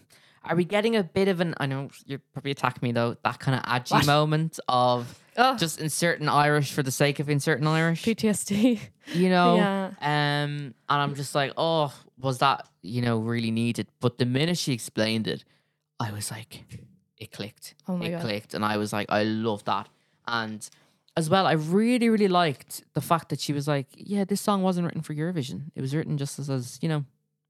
are 0.44 0.56
we 0.56 0.64
getting 0.64 0.96
a 0.96 1.02
bit 1.02 1.28
of 1.28 1.40
an?" 1.40 1.54
I 1.58 1.66
know 1.66 1.90
you're 2.06 2.20
probably 2.32 2.50
attacking 2.50 2.86
me 2.86 2.92
though. 2.92 3.16
That 3.24 3.38
kind 3.40 3.56
of 3.58 3.64
edgy 3.72 3.94
What? 3.94 4.06
moment 4.06 4.58
of 4.68 5.18
Oh. 5.36 5.56
just 5.56 5.80
inserting 5.80 6.28
Irish 6.28 6.72
for 6.72 6.82
the 6.82 6.90
sake 6.90 7.18
of 7.20 7.30
inserting 7.30 7.66
Irish. 7.66 8.02
PTSD. 8.04 8.80
You 9.14 9.28
know, 9.36 9.56
Yeah. 9.56 9.86
um, 10.00 10.02
and 10.02 10.74
I'm 10.88 11.14
just 11.14 11.34
like, 11.34 11.52
"Oh, 11.56 11.92
was 12.18 12.38
that 12.38 12.66
you 12.82 13.02
know 13.02 13.18
really 13.18 13.50
needed?" 13.50 13.86
But 14.00 14.18
the 14.18 14.26
minute 14.26 14.58
she 14.58 14.72
explained 14.72 15.26
it, 15.28 15.44
I 15.98 16.10
was 16.12 16.30
like, 16.30 16.64
it 17.18 17.32
clicked. 17.32 17.74
Oh 17.88 17.96
my 17.96 18.06
it 18.06 18.10
God. 18.12 18.20
clicked, 18.22 18.54
and 18.54 18.64
I 18.64 18.76
was 18.76 18.92
like, 18.92 19.06
I 19.10 19.22
love 19.24 19.64
that, 19.64 19.88
and. 20.26 20.68
As 21.16 21.28
well, 21.28 21.44
I 21.44 21.52
really, 21.52 22.08
really 22.08 22.28
liked 22.28 22.84
the 22.94 23.00
fact 23.00 23.30
that 23.30 23.40
she 23.40 23.52
was 23.52 23.66
like, 23.66 23.88
"Yeah, 23.96 24.22
this 24.24 24.40
song 24.40 24.62
wasn't 24.62 24.86
written 24.86 25.02
for 25.02 25.12
Eurovision. 25.12 25.64
It 25.74 25.80
was 25.80 25.92
written 25.94 26.16
just 26.16 26.38
as, 26.38 26.48
as 26.48 26.78
you 26.80 26.88
know, 26.88 27.04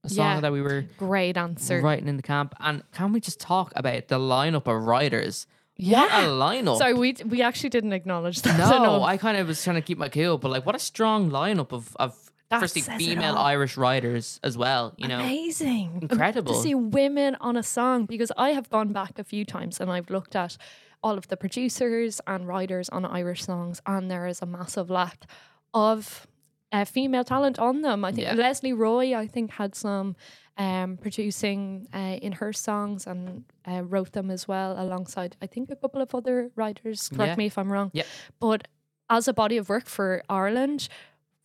a 0.05 0.09
song 0.09 0.27
Yeah. 0.37 0.41
that 0.41 0.53
we 0.53 0.63
were 0.63 0.85
Great 0.99 1.37
answer. 1.37 1.81
writing 1.81 2.09
in 2.09 2.17
the 2.17 2.23
camp." 2.23 2.55
And 2.61 2.83
can 2.93 3.13
we 3.13 3.21
just 3.21 3.41
talk 3.41 3.73
about 3.77 4.09
the 4.09 4.19
lineup 4.19 4.67
of 4.67 4.83
writers? 4.87 5.47
What 5.77 5.87
Yeah. 5.87 6.27
a 6.27 6.29
lineup! 6.29 6.79
Sorry, 6.79 6.95
we 6.95 7.17
we 7.25 7.41
actually 7.43 7.71
didn't 7.71 7.93
acknowledge 7.95 8.43
that. 8.43 8.59
no. 8.59 9.03
I 9.03 9.17
kind 9.17 9.37
of 9.39 9.47
was 9.49 9.63
trying 9.65 9.77
to 9.77 9.83
keep 9.83 9.99
my 9.99 10.09
cool, 10.09 10.37
but 10.39 10.51
like, 10.51 10.67
what 10.67 10.75
a 10.75 10.79
strong 10.79 11.31
lineup 11.31 11.73
of 11.73 11.97
of 11.97 12.15
That 12.51 12.61
firstly 12.61 12.83
female. 12.83 13.37
Irish 13.39 13.77
writers 13.77 14.41
as 14.43 14.59
well. 14.59 14.93
You 14.99 15.07
know, 15.09 15.21
amazing, 15.21 16.01
Incredible. 16.03 16.53
to 16.55 16.61
see 16.61 16.75
women 16.75 17.37
on 17.41 17.57
a 17.57 17.63
song 17.63 18.07
because 18.07 18.33
I 18.37 18.51
have 18.51 18.69
gone 18.71 18.93
back 18.93 19.19
a 19.19 19.25
few 19.25 19.45
times 19.45 19.81
and 19.81 19.91
I've 19.91 20.11
looked 20.11 20.35
at 20.37 20.57
all 21.03 21.17
of 21.17 21.29
the 21.29 21.37
producers 21.37 22.21
and 22.27 22.47
writers 22.49 22.89
on 22.91 23.05
Irish 23.07 23.45
songs, 23.45 23.81
and 23.87 24.11
there 24.11 24.27
is 24.27 24.43
a 24.43 24.47
massive 24.47 24.91
lack 24.91 25.25
of 25.73 26.27
uh, 26.73 26.85
female 26.85 27.25
talent 27.25 27.59
on 27.59 27.83
them. 27.83 28.05
I 28.05 28.13
think 28.13 28.27
Yeah. 28.27 28.35
Lesley 28.35 28.73
Roy, 28.73 29.15
I 29.17 29.27
think, 29.27 29.51
had 29.53 29.75
some 29.75 30.15
um, 30.57 30.99
producing 30.99 31.89
uh, 31.95 32.19
in 32.23 32.33
her 32.33 32.53
songs 32.53 33.07
and 33.07 33.45
uh, 33.67 33.83
wrote 33.83 34.13
them 34.13 34.31
as 34.31 34.47
well 34.47 34.75
alongside, 34.81 35.37
I 35.43 35.47
think, 35.47 35.71
a 35.71 35.77
couple 35.77 36.01
of 36.03 36.15
other 36.15 36.51
writers. 36.57 37.09
Correct 37.09 37.31
Yeah. 37.31 37.37
me 37.37 37.47
if 37.47 37.57
I'm 37.59 37.73
wrong. 37.73 37.91
Yep. 37.95 38.07
But 38.41 38.69
as 39.09 39.27
a 39.27 39.33
body 39.33 39.57
of 39.57 39.69
work 39.69 39.87
for 39.87 40.23
Ireland, 40.29 40.89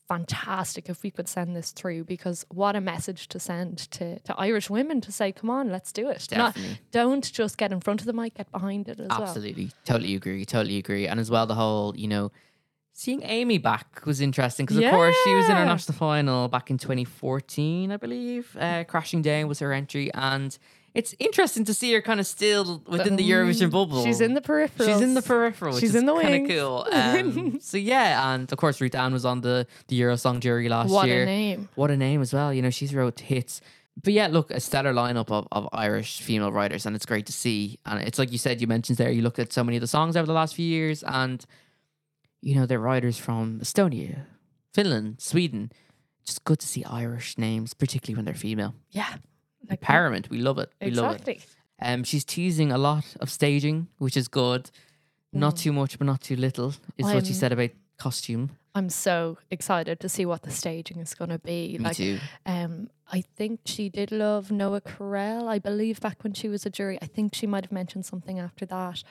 fantastic 0.07 0.88
if 0.89 1.01
we 1.01 1.09
could 1.09 1.28
send 1.28 1.55
this 1.55 1.71
through 1.71 2.03
because 2.03 2.45
what 2.49 2.76
a 2.76 2.82
message 2.82 3.28
to 3.30 3.39
send 3.39 3.78
to, 3.91 4.19
to 4.19 4.36
Irish 4.38 4.69
women 4.69 5.01
to 5.01 5.11
say, 5.11 5.32
come 5.32 5.49
on, 5.49 5.71
let's 5.71 5.91
do 5.91 6.09
it. 6.09 6.28
Not, 6.32 6.53
Definitely. 6.53 6.80
don't 6.91 7.32
just 7.32 7.57
get 7.57 7.71
in 7.71 7.80
front 7.80 8.01
of 8.01 8.05
the 8.05 8.13
mic, 8.13 8.36
get 8.36 8.51
behind 8.51 8.88
it 8.88 8.99
as 8.99 9.07
well. 9.09 9.23
Absolutely. 9.23 9.71
Totally 9.86 10.13
agree. 10.15 10.45
Totally 10.45 10.78
agree. 10.78 11.07
And 11.07 11.19
as 11.19 11.32
well, 11.32 11.47
the 11.47 11.55
whole, 11.55 11.95
you 11.97 12.07
know, 12.07 12.32
seeing 12.98 13.22
Amy 13.24 13.58
back 13.58 14.06
was 14.06 14.22
interesting 14.22 14.66
because, 14.66 14.78
of 14.82 14.89
course, 14.89 15.16
she 15.26 15.34
was 15.36 15.46
in 15.46 15.52
Yeah. 15.58 15.66
national 15.66 15.98
final 15.98 16.48
back 16.48 16.72
in 16.72 16.78
2014, 16.78 17.91
I 17.91 17.98
believe. 17.98 18.56
Uh, 18.60 18.86
Crashing 18.86 19.22
Down 19.22 19.48
was 19.50 19.60
her 19.60 19.74
entry. 19.74 20.10
And 20.14 20.58
it's 20.93 21.14
interesting 21.20 21.66
to 21.66 21.74
see 21.74 21.91
her 21.93 22.02
kind 22.02 22.22
of 22.22 22.26
still 22.26 22.82
within 22.88 23.18
the 23.18 23.30
Eurovision 23.30 23.70
bubble. 23.70 24.02
She's 24.06 24.22
in 24.22 24.34
the 24.34 24.39
peripheral. 24.41 24.88
She's 24.88 25.02
in 25.02 25.14
the 25.14 25.22
peripheral. 25.22 25.74
Which 25.74 25.82
She's 25.82 25.89
is 25.89 25.96
in 25.98 26.06
the 26.06 26.14
kind 26.16 26.48
wings. 26.48 26.52
of 26.52 26.58
cool. 26.58 26.88
Um, 26.93 27.60
so 27.62 27.76
yeah, 27.78 28.34
and 28.34 28.50
of 28.50 28.58
course 28.58 28.80
Ruth-Anne 28.80 29.12
was 29.12 29.26
on 29.26 29.41
the 29.41 29.68
the 29.89 30.00
Eurosong 30.00 30.39
jury 30.39 30.70
last 30.70 30.88
year. 30.89 30.96
What 30.96 31.08
year. 31.10 31.24
a 31.24 31.26
name. 31.26 31.70
What 31.76 31.91
a 31.91 31.98
name 31.98 32.22
as 32.22 32.32
well. 32.34 32.54
You 32.54 32.62
know, 32.62 32.70
she's 32.70 32.96
wrote 32.96 33.20
hits. 33.20 33.60
But 34.02 34.14
yeah, 34.14 34.28
look, 34.28 34.52
a 34.52 34.60
stellar 34.60 34.93
lineup 34.93 35.30
of, 35.32 35.48
of 35.52 35.68
Irish 35.74 36.22
female 36.22 36.52
writers, 36.52 36.86
and 36.86 36.96
it's 36.96 37.06
great 37.06 37.26
to 37.28 37.34
see. 37.34 37.78
And 37.86 38.02
it's 38.08 38.20
like 38.20 38.32
you 38.32 38.38
said, 38.38 38.60
you 38.62 38.68
mentioned 38.68 38.98
there, 38.98 39.12
you 39.12 39.22
looked 39.22 39.39
at 39.39 39.52
so 39.54 39.64
many 39.64 39.78
of 39.78 39.82
the 39.82 39.88
songs 39.88 40.16
over 40.18 40.26
the 40.26 40.34
last 40.34 40.56
few 40.56 40.66
years, 40.66 41.02
and 41.04 41.46
you 42.46 42.54
know, 42.54 42.68
they're 42.68 42.80
writers 42.80 43.18
from 43.18 43.60
Estonia, 43.60 44.28
Finland, 44.72 45.20
Sweden. 45.20 45.72
Just 46.24 46.43
good 46.43 46.60
to 46.60 46.68
see 46.68 46.84
Irish 46.84 47.39
names, 47.39 47.74
particularly 47.74 48.16
when 48.16 48.26
they're 48.26 48.36
female. 48.36 48.76
Yeah. 48.91 49.16
Like, 49.68 49.82
Empowerment, 49.82 50.30
we 50.30 50.38
love 50.38 50.60
it. 50.60 50.70
We 50.80 50.91
love 50.91 51.16
it. 51.16 51.28
exactly. 51.28 51.39
Um, 51.82 52.04
she's 52.04 52.24
teasing 52.24 52.72
a 52.72 52.78
lot 52.78 53.06
of 53.20 53.32
staging, 53.32 53.88
which 53.98 54.16
is 54.16 54.28
good. 54.28 54.70
Not 55.34 55.58
too 55.58 55.74
much, 55.74 55.98
but 55.98 56.06
not 56.06 56.22
too 56.22 56.36
little, 56.36 56.74
is 56.98 57.06
what 57.06 57.26
she 57.26 57.34
said 57.34 57.52
about 57.52 57.72
costume. 57.98 58.52
I'm 58.76 58.89
so 58.89 59.38
excited 59.50 60.00
to 60.02 60.08
see 60.08 60.26
what 60.26 60.43
the 60.43 60.52
staging 60.52 61.00
is 61.00 61.16
going 61.16 61.32
to 61.32 61.39
be. 61.39 61.78
Me 61.80 61.86
like, 61.86 61.98
too. 61.98 62.20
Um, 62.46 62.89
I 63.12 63.22
think 63.36 63.62
she 63.66 63.89
did 63.89 64.12
love 64.12 64.52
Noa 64.52 64.82
Kirel. 64.82 65.48
I 65.48 65.60
believe 65.60 66.00
back 66.00 66.24
when 66.24 66.34
she 66.34 66.48
was 66.48 66.66
a 66.66 66.70
jury. 66.70 67.00
I 67.02 67.08
think 67.08 67.34
she 67.34 67.48
might 67.48 67.66
have 67.66 67.72
mentioned 67.72 68.06
something 68.06 68.39
after 68.39 68.66
that. 68.68 69.04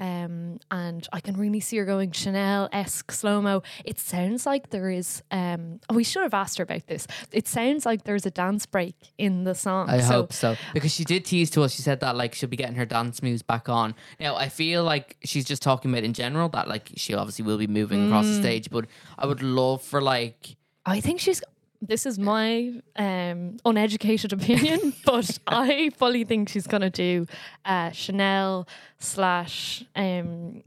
Um, 0.00 0.60
and 0.70 1.06
I 1.12 1.20
can 1.20 1.36
really 1.36 1.60
see 1.60 1.76
her 1.78 1.84
going 1.84 2.12
Chanel 2.12 2.68
esque 2.72 3.10
slow 3.10 3.40
mo. 3.42 3.62
It 3.84 3.98
sounds 3.98 4.46
like 4.46 4.70
there 4.70 4.90
is. 4.90 5.22
Um, 5.30 5.80
we 5.92 6.04
should 6.04 6.22
have 6.22 6.34
asked 6.34 6.58
her 6.58 6.62
about 6.64 6.86
this. 6.86 7.06
It 7.32 7.48
sounds 7.48 7.84
like 7.84 8.04
there's 8.04 8.24
a 8.24 8.30
dance 8.30 8.64
break 8.66 8.94
in 9.18 9.44
the 9.44 9.54
song. 9.54 9.90
I 9.90 10.00
so 10.00 10.12
hope 10.12 10.32
so 10.32 10.56
because 10.72 10.92
she 10.92 11.04
did 11.04 11.24
tease 11.24 11.50
to 11.50 11.62
us. 11.62 11.72
She 11.74 11.82
said 11.82 12.00
that 12.00 12.16
like 12.16 12.34
she'll 12.34 12.48
be 12.48 12.56
getting 12.56 12.76
her 12.76 12.86
dance 12.86 13.22
moves 13.22 13.42
back 13.42 13.68
on. 13.68 13.94
Now 14.20 14.36
I 14.36 14.48
feel 14.48 14.84
like 14.84 15.16
she's 15.24 15.44
just 15.44 15.62
talking 15.62 15.90
about 15.90 16.04
in 16.04 16.12
general 16.12 16.48
that 16.50 16.68
like 16.68 16.90
she 16.96 17.14
obviously 17.14 17.44
will 17.44 17.58
be 17.58 17.66
moving 17.66 18.06
across 18.06 18.26
Mm. 18.26 18.36
the 18.36 18.40
stage, 18.42 18.70
but 18.70 18.86
I 19.18 19.26
would 19.26 19.42
love 19.42 19.82
for 19.82 20.00
like 20.00 20.56
I 20.86 21.00
think 21.00 21.20
she's. 21.20 21.42
This 21.80 22.06
is 22.06 22.18
my 22.18 22.72
um, 22.96 23.56
uneducated 23.64 24.32
opinion, 24.38 24.94
but 25.04 25.38
I 25.46 25.90
fully 25.96 26.24
think 26.24 26.48
she's 26.48 26.66
going 26.66 26.80
to 26.82 26.90
do 26.90 27.26
uh, 27.64 27.90
Chanel 27.92 28.66
slash 28.98 29.84
um, 29.94 30.62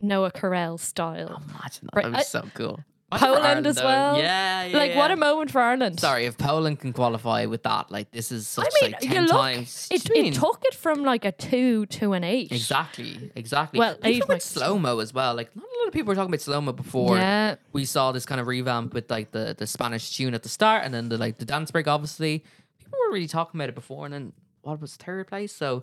Noa 0.00 0.30
Kirel 0.30 0.78
style. 0.80 1.42
imagine 1.50 1.88
that 1.92 1.94
Right, 1.94 2.04
would 2.06 2.12
be 2.14 2.18
I- 2.18 2.22
so 2.22 2.48
cool. 2.54 2.80
Poland 3.10 3.66
as 3.66 3.76
well. 3.76 4.18
Yeah, 4.18 4.64
yeah. 4.64 4.76
like 4.76 4.94
what 4.94 5.10
a 5.10 5.16
moment 5.16 5.50
for 5.50 5.60
Ireland. 5.60 5.98
Sorry, 5.98 6.26
if 6.26 6.36
Poland 6.36 6.80
can 6.80 6.92
qualify 6.92 7.46
with 7.46 7.62
that, 7.62 7.90
like 7.90 8.10
this 8.10 8.30
is 8.30 8.46
such 8.46 8.66
I 8.66 8.82
mean, 8.82 8.92
like 8.92 9.02
you 9.02 9.08
ten 9.08 9.22
look, 9.26 9.32
times. 9.32 9.88
it, 9.90 10.10
it 10.10 10.34
took 10.34 10.62
it 10.64 10.74
from 10.74 11.04
like 11.04 11.24
a 11.24 11.32
two 11.32 11.86
to 11.86 12.12
an 12.12 12.24
eight. 12.24 12.52
Exactly, 12.52 13.30
exactly. 13.34 13.78
Well, 13.78 13.96
Even 14.00 14.12
eight 14.12 14.28
with 14.28 14.42
slow 14.42 14.78
mo 14.78 14.98
as 14.98 15.14
well. 15.14 15.34
Like 15.34 15.54
not 15.56 15.64
a 15.64 15.78
lot 15.78 15.86
of 15.88 15.92
people 15.94 16.08
were 16.08 16.14
talking 16.14 16.30
about 16.30 16.42
slow 16.42 16.60
mo 16.60 16.72
before. 16.72 17.16
Yeah. 17.16 17.56
We 17.72 17.86
saw 17.86 18.12
this 18.12 18.26
kind 18.26 18.40
of 18.40 18.46
revamp 18.46 18.92
with 18.92 19.10
like 19.10 19.30
the 19.30 19.54
the 19.56 19.66
Spanish 19.66 20.14
tune 20.14 20.34
at 20.34 20.42
the 20.42 20.50
start, 20.50 20.84
and 20.84 20.92
then 20.92 21.08
the 21.08 21.16
like 21.16 21.38
the 21.38 21.46
dance 21.46 21.70
break. 21.70 21.88
Obviously, 21.88 22.44
people 22.78 22.98
were 23.06 23.14
really 23.14 23.28
talking 23.28 23.58
about 23.58 23.70
it 23.70 23.74
before, 23.74 24.04
and 24.04 24.12
then 24.12 24.32
what 24.62 24.80
was 24.80 24.96
third 24.96 25.26
place? 25.28 25.54
So 25.54 25.82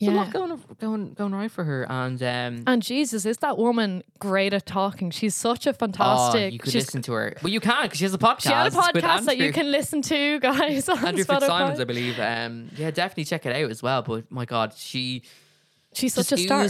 There's 0.00 0.10
a 0.10 0.14
Yeah. 0.14 0.20
lot 0.20 0.32
going 0.32 0.60
going 0.80 1.14
going 1.14 1.32
right 1.34 1.50
for 1.50 1.62
her, 1.64 1.86
and 1.90 2.20
um, 2.22 2.64
And 2.66 2.82
Jesus, 2.82 3.24
is 3.24 3.36
that 3.38 3.56
woman 3.56 4.02
great 4.18 4.52
at 4.52 4.66
talking? 4.66 5.10
She's 5.10 5.34
such 5.34 5.66
a 5.66 5.70
oh, 5.70 5.72
fantastic. 5.74 6.52
you 6.52 6.58
could 6.58 6.74
listen 6.74 7.02
to 7.02 7.12
her. 7.12 7.36
Well, 7.42 7.52
you 7.52 7.60
can't 7.60 7.82
because 7.84 7.98
she 7.98 8.04
has 8.04 8.14
a 8.14 8.18
podcast. 8.18 8.40
she 8.42 8.48
had 8.48 8.66
a 8.66 8.70
podcast 8.70 9.26
that 9.26 9.38
you 9.38 9.52
can 9.52 9.70
listen 9.70 10.02
to, 10.02 10.40
guys. 10.40 10.88
On 10.88 10.98
Andrew 11.04 11.24
Spotify. 11.24 11.40
Fitzsimons, 11.40 11.80
I 11.80 11.84
believe. 11.84 12.18
Um, 12.18 12.70
yeah, 12.76 12.90
definitely 12.90 13.24
check 13.26 13.46
it 13.46 13.54
out 13.54 13.70
as 13.70 13.82
well. 13.82 14.02
But 14.02 14.30
my 14.30 14.44
God, 14.44 14.74
she 14.74 15.22
She's 15.94 16.14
such 16.14 16.32
a 16.32 16.36
star. 16.38 16.62
Yeah. 16.62 16.66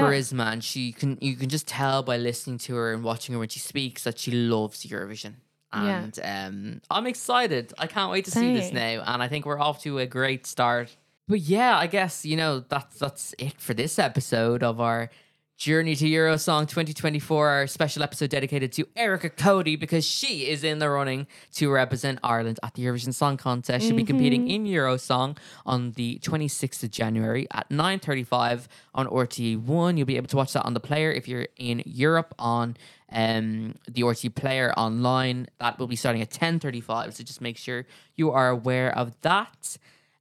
charisma, 0.00 0.52
and 0.52 0.64
she 0.64 0.92
can 0.92 1.18
you 1.20 1.36
can 1.36 1.48
just 1.48 1.68
tell 1.68 2.02
by 2.02 2.16
listening 2.16 2.58
to 2.58 2.74
her 2.74 2.94
and 2.94 3.04
watching 3.04 3.34
her 3.34 3.38
when 3.38 3.48
she 3.50 3.60
speaks 3.60 4.02
that 4.04 4.18
she 4.18 4.30
loves 4.30 4.84
Eurovision. 4.84 5.34
Yeah. 5.74 6.04
And 6.04 6.18
um, 6.24 6.80
I'm 6.90 7.06
excited. 7.06 7.74
I 7.78 7.86
can't 7.86 8.10
wait 8.10 8.24
to 8.24 8.30
see 8.30 8.54
this 8.54 8.72
now, 8.72 9.02
and 9.06 9.22
I 9.22 9.28
think 9.28 9.44
we're 9.44 9.60
off 9.60 9.82
to 9.82 9.98
a 9.98 10.06
great 10.06 10.46
start. 10.46 10.96
But 11.28 11.40
yeah, 11.40 11.76
I 11.76 11.88
guess 11.88 12.24
you 12.24 12.36
know 12.36 12.60
that's 12.60 12.98
that's 12.98 13.34
it 13.38 13.60
for 13.60 13.74
this 13.74 13.98
episode 13.98 14.62
of 14.62 14.80
our 14.80 15.10
Journey 15.56 15.96
to 15.96 16.04
Eurosong 16.04 16.68
2024, 16.68 17.48
our 17.48 17.66
special 17.66 18.02
episode 18.02 18.28
dedicated 18.28 18.72
to 18.72 18.86
Erica 18.94 19.30
Cody 19.30 19.74
because 19.74 20.04
she 20.04 20.48
is 20.48 20.62
in 20.62 20.80
the 20.80 20.90
running 20.90 21.26
to 21.54 21.70
represent 21.70 22.18
Ireland 22.22 22.60
at 22.62 22.74
the 22.74 22.84
Eurovision 22.84 23.14
Song 23.14 23.38
Contest. 23.38 23.86
She'll 23.86 23.96
be 23.96 24.04
competing 24.04 24.50
in 24.50 24.66
Eurosong 24.66 25.38
on 25.64 25.92
the 25.92 26.18
26th 26.22 26.84
of 26.84 26.90
January 26.90 27.48
at 27.50 27.70
9:35 27.70 28.68
on 28.94 29.06
RTE1. 29.06 29.96
You'll 29.96 30.06
be 30.06 30.18
able 30.18 30.28
to 30.28 30.36
watch 30.36 30.52
that 30.52 30.64
on 30.64 30.74
the 30.74 30.80
player 30.80 31.10
if 31.10 31.26
you're 31.26 31.48
in 31.56 31.82
Europe 31.86 32.34
on 32.38 32.76
um, 33.10 33.76
the 33.88 34.02
RTE 34.02 34.34
player 34.34 34.74
online. 34.76 35.48
That 35.58 35.78
will 35.78 35.88
be 35.88 35.96
starting 35.96 36.20
at 36.20 36.30
10:35. 36.30 37.14
So 37.14 37.24
just 37.24 37.40
make 37.40 37.56
sure 37.56 37.86
you 38.14 38.30
are 38.30 38.50
aware 38.50 38.96
of 38.96 39.20
that. 39.22 39.78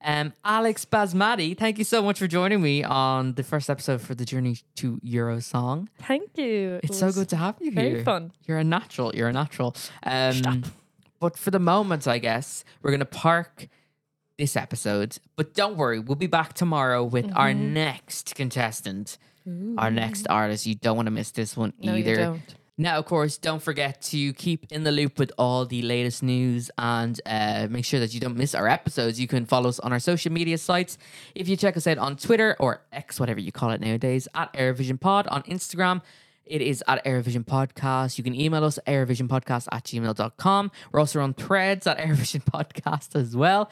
Um, 0.08 0.34
Alex 0.44 0.86
Basmati, 0.86 1.58
thank 1.58 1.80
you 1.80 1.84
so 1.84 2.04
much 2.04 2.20
for 2.20 2.28
joining 2.28 2.62
me 2.62 2.84
on 2.84 3.34
the 3.34 3.42
first 3.44 3.72
episode 3.72 4.02
for 4.02 4.14
the 4.14 4.24
Journey 4.24 4.58
to 4.76 4.98
Eurosong. 5.04 5.88
Thank 6.04 6.38
you. 6.38 6.76
It 6.84 6.90
It's 6.92 7.00
so 7.00 7.12
good 7.12 7.28
to 7.30 7.36
have 7.38 7.56
you 7.60 7.72
very 7.72 7.90
here. 7.96 8.04
fun. 8.04 8.32
You're 8.48 8.60
a 8.60 8.64
natural. 8.64 9.16
You're 9.16 9.30
a 9.30 9.34
natural. 9.34 9.76
Um, 10.04 10.64
But 11.20 11.40
for 11.40 11.50
the 11.50 11.60
moment, 11.60 12.08
I 12.08 12.20
guess 12.20 12.64
we're 12.84 12.92
gonna 12.92 13.06
park 13.06 13.68
this 14.38 14.56
episode. 14.56 15.18
But 15.38 15.56
don't 15.56 15.76
worry, 15.76 15.98
we'll 16.00 16.18
be 16.18 16.28
back 16.28 16.54
tomorrow 16.54 17.04
with 17.04 17.32
our 17.36 17.50
Mm-hmm. 17.50 17.74
next 17.74 18.36
contestant, 18.36 19.18
our 19.78 19.90
next 19.90 20.28
artist. 20.30 20.68
You 20.68 20.76
don't 20.76 20.96
want 20.98 21.08
to 21.08 21.12
miss 21.12 21.32
this 21.32 21.58
one 21.58 21.74
No, 21.82 21.96
either. 21.96 22.40
Now, 22.78 22.98
of 22.98 23.06
course, 23.06 23.38
don't 23.38 23.62
forget 23.62 24.02
to 24.04 24.34
keep 24.34 24.70
in 24.70 24.84
the 24.84 24.92
loop 24.92 25.18
with 25.18 25.32
all 25.38 25.66
the 25.66 25.82
latest 25.82 26.22
news 26.22 26.70
and 26.78 27.20
uh, 27.26 27.68
make 27.70 27.86
sure 27.86 28.02
that 28.02 28.14
you 28.14 28.20
don't 28.20 28.36
miss 28.36 28.54
our 28.54 28.68
episodes. 28.68 29.18
You 29.18 29.28
can 29.30 29.46
follow 29.46 29.70
us 29.70 29.80
on 29.80 29.94
our 29.94 30.00
social 30.00 30.32
media 30.34 30.58
sites. 30.58 30.98
If 31.36 31.48
you 31.48 31.56
check 31.56 31.78
us 31.78 31.88
out 31.88 31.98
on 31.98 32.18
Twitter 32.18 32.54
or 32.60 32.82
X, 32.92 33.18
whatever 33.18 33.40
you 33.40 33.54
call 33.54 33.70
it 33.72 33.80
nowadays, 33.80 34.28
at 34.36 34.52
Airvision 34.54 35.00
Pod 35.00 35.26
on 35.28 35.44
Instagram. 35.44 36.02
It 36.46 36.62
is 36.62 36.84
at 36.88 37.04
Airvision 37.06 37.44
Podcast. 37.44 38.18
You 38.18 38.24
can 38.24 38.36
email 38.36 38.64
us 38.64 38.78
airvisionpodcast 38.86 39.68
at 39.72 39.84
gmail.com. 39.86 40.72
We're 40.92 41.00
also 41.00 41.20
on 41.22 41.34
threads 41.34 41.88
at 41.88 41.98
Airvision 41.98 42.44
Podcast 42.44 43.16
as 43.16 43.36
well. 43.36 43.72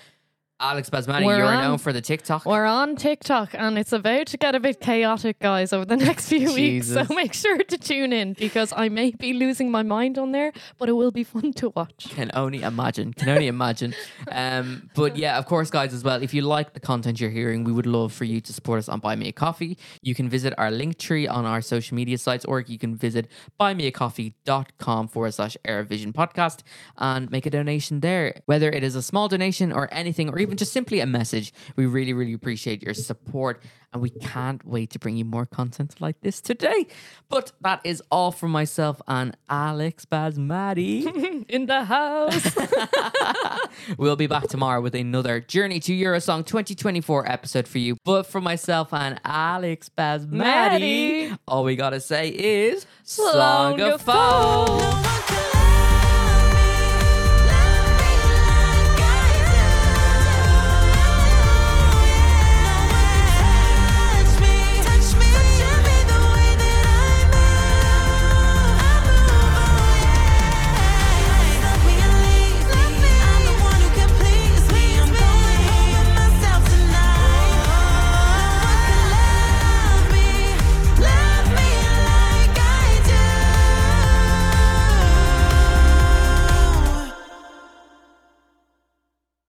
Alex 0.64 0.90
Basmani, 0.90 1.26
We're 1.26 1.40
you're 1.40 1.46
on- 1.46 1.62
known 1.62 1.78
for 1.78 1.92
the 1.92 2.00
TikTok. 2.00 2.46
We're 2.46 2.66
on 2.66 2.96
TikTok 2.96 3.50
and 3.54 3.78
it's 3.78 3.92
about 3.92 4.28
to 4.28 4.38
get 4.38 4.56
a 4.56 4.62
bit 4.62 4.80
chaotic, 4.80 5.40
guys, 5.40 5.74
over 5.74 5.84
the 5.84 5.98
next 6.10 6.30
few 6.30 6.54
weeks. 6.54 6.88
So 6.88 7.06
make 7.10 7.34
sure 7.34 7.58
to 7.58 7.78
tune 7.78 8.14
in 8.14 8.32
because 8.32 8.72
I 8.76 8.88
may 8.88 9.12
be 9.12 9.34
losing 9.34 9.70
my 9.72 9.84
mind 9.84 10.18
on 10.18 10.32
there, 10.32 10.54
but 10.78 10.88
it 10.88 10.94
will 10.94 11.12
be 11.12 11.26
fun 11.26 11.52
to 11.54 11.70
watch. 11.76 12.08
can 12.12 12.32
only 12.34 12.62
imagine. 12.62 13.12
Can 13.14 13.30
only 13.30 13.48
imagine. 13.48 13.94
Um, 14.32 14.90
but 14.96 15.16
yeah, 15.18 15.38
of 15.38 15.46
course, 15.46 15.70
guys, 15.70 15.94
as 15.94 16.04
well. 16.04 16.24
If 16.24 16.34
you 16.34 16.42
like 16.42 16.74
the 16.74 16.80
content 16.80 17.20
you're 17.22 17.30
hearing, 17.30 17.64
we 17.66 17.72
would 17.72 17.86
love 17.86 18.12
for 18.14 18.24
you 18.24 18.40
to 18.42 18.54
support 18.54 18.80
us 18.80 18.90
on 18.90 19.00
Buy 19.00 19.16
Me 19.16 19.28
a 19.28 19.32
Coffee. 19.32 19.78
You 20.02 20.16
can 20.16 20.28
visit 20.30 20.54
our 20.58 20.72
link 20.72 20.98
tree 20.98 21.28
on 21.28 21.46
our 21.46 21.62
social 21.62 21.94
media 21.96 22.18
sites, 22.18 22.44
or 22.46 22.62
you 22.62 22.80
can 22.80 22.96
visit 22.96 23.28
buymeacoffee.com 23.60 25.08
forward 25.10 25.34
slash 25.34 25.56
Airvision 25.68 26.14
podcast 26.14 26.62
and 26.98 27.30
make 27.32 27.46
a 27.46 27.50
donation 27.50 28.00
there. 28.00 28.42
Whether 28.46 28.70
it 28.72 28.84
is 28.84 28.96
a 28.96 29.02
small 29.02 29.28
donation 29.28 29.72
or 29.72 29.88
anything, 29.94 30.30
or 30.30 30.40
even 30.40 30.53
just 30.58 30.74
simply 30.74 31.00
a 31.00 31.06
message, 31.06 31.54
we 31.76 31.86
really, 31.86 32.14
really 32.14 32.34
appreciate 32.34 32.82
your 32.84 32.94
support. 32.94 33.62
And 33.92 34.02
we 34.02 34.10
can't 34.10 34.66
wait 34.66 34.90
to 34.92 35.00
bring 35.00 35.18
you 35.18 35.26
more 35.26 35.46
content 35.46 36.02
like 36.02 36.20
this 36.22 36.42
today. 36.42 36.88
But 37.30 37.52
that 37.62 37.80
is 37.84 38.02
all 38.10 38.32
from 38.32 38.50
myself 38.52 39.00
and 39.08 39.38
Alex 39.50 40.06
Basmati. 40.06 41.46
In 41.50 41.68
the 41.68 41.84
house. 41.84 42.58
We'll 43.98 44.16
be 44.16 44.28
back 44.28 44.48
tomorrow 44.48 44.82
with 44.82 44.96
another 44.96 45.40
Journey 45.40 45.80
to 45.82 45.94
Eurosong 45.94 46.46
2024 46.46 47.30
episode 47.30 47.68
for 47.68 47.80
you. 47.80 47.98
But 48.06 48.24
for 48.24 48.40
myself 48.40 48.94
and 48.94 49.20
Alex 49.26 49.90
Basmati, 49.90 51.38
all 51.48 51.64
we 51.64 51.76
gotta 51.76 52.00
say 52.00 52.30
is 52.30 52.86
Slán 53.06 54.00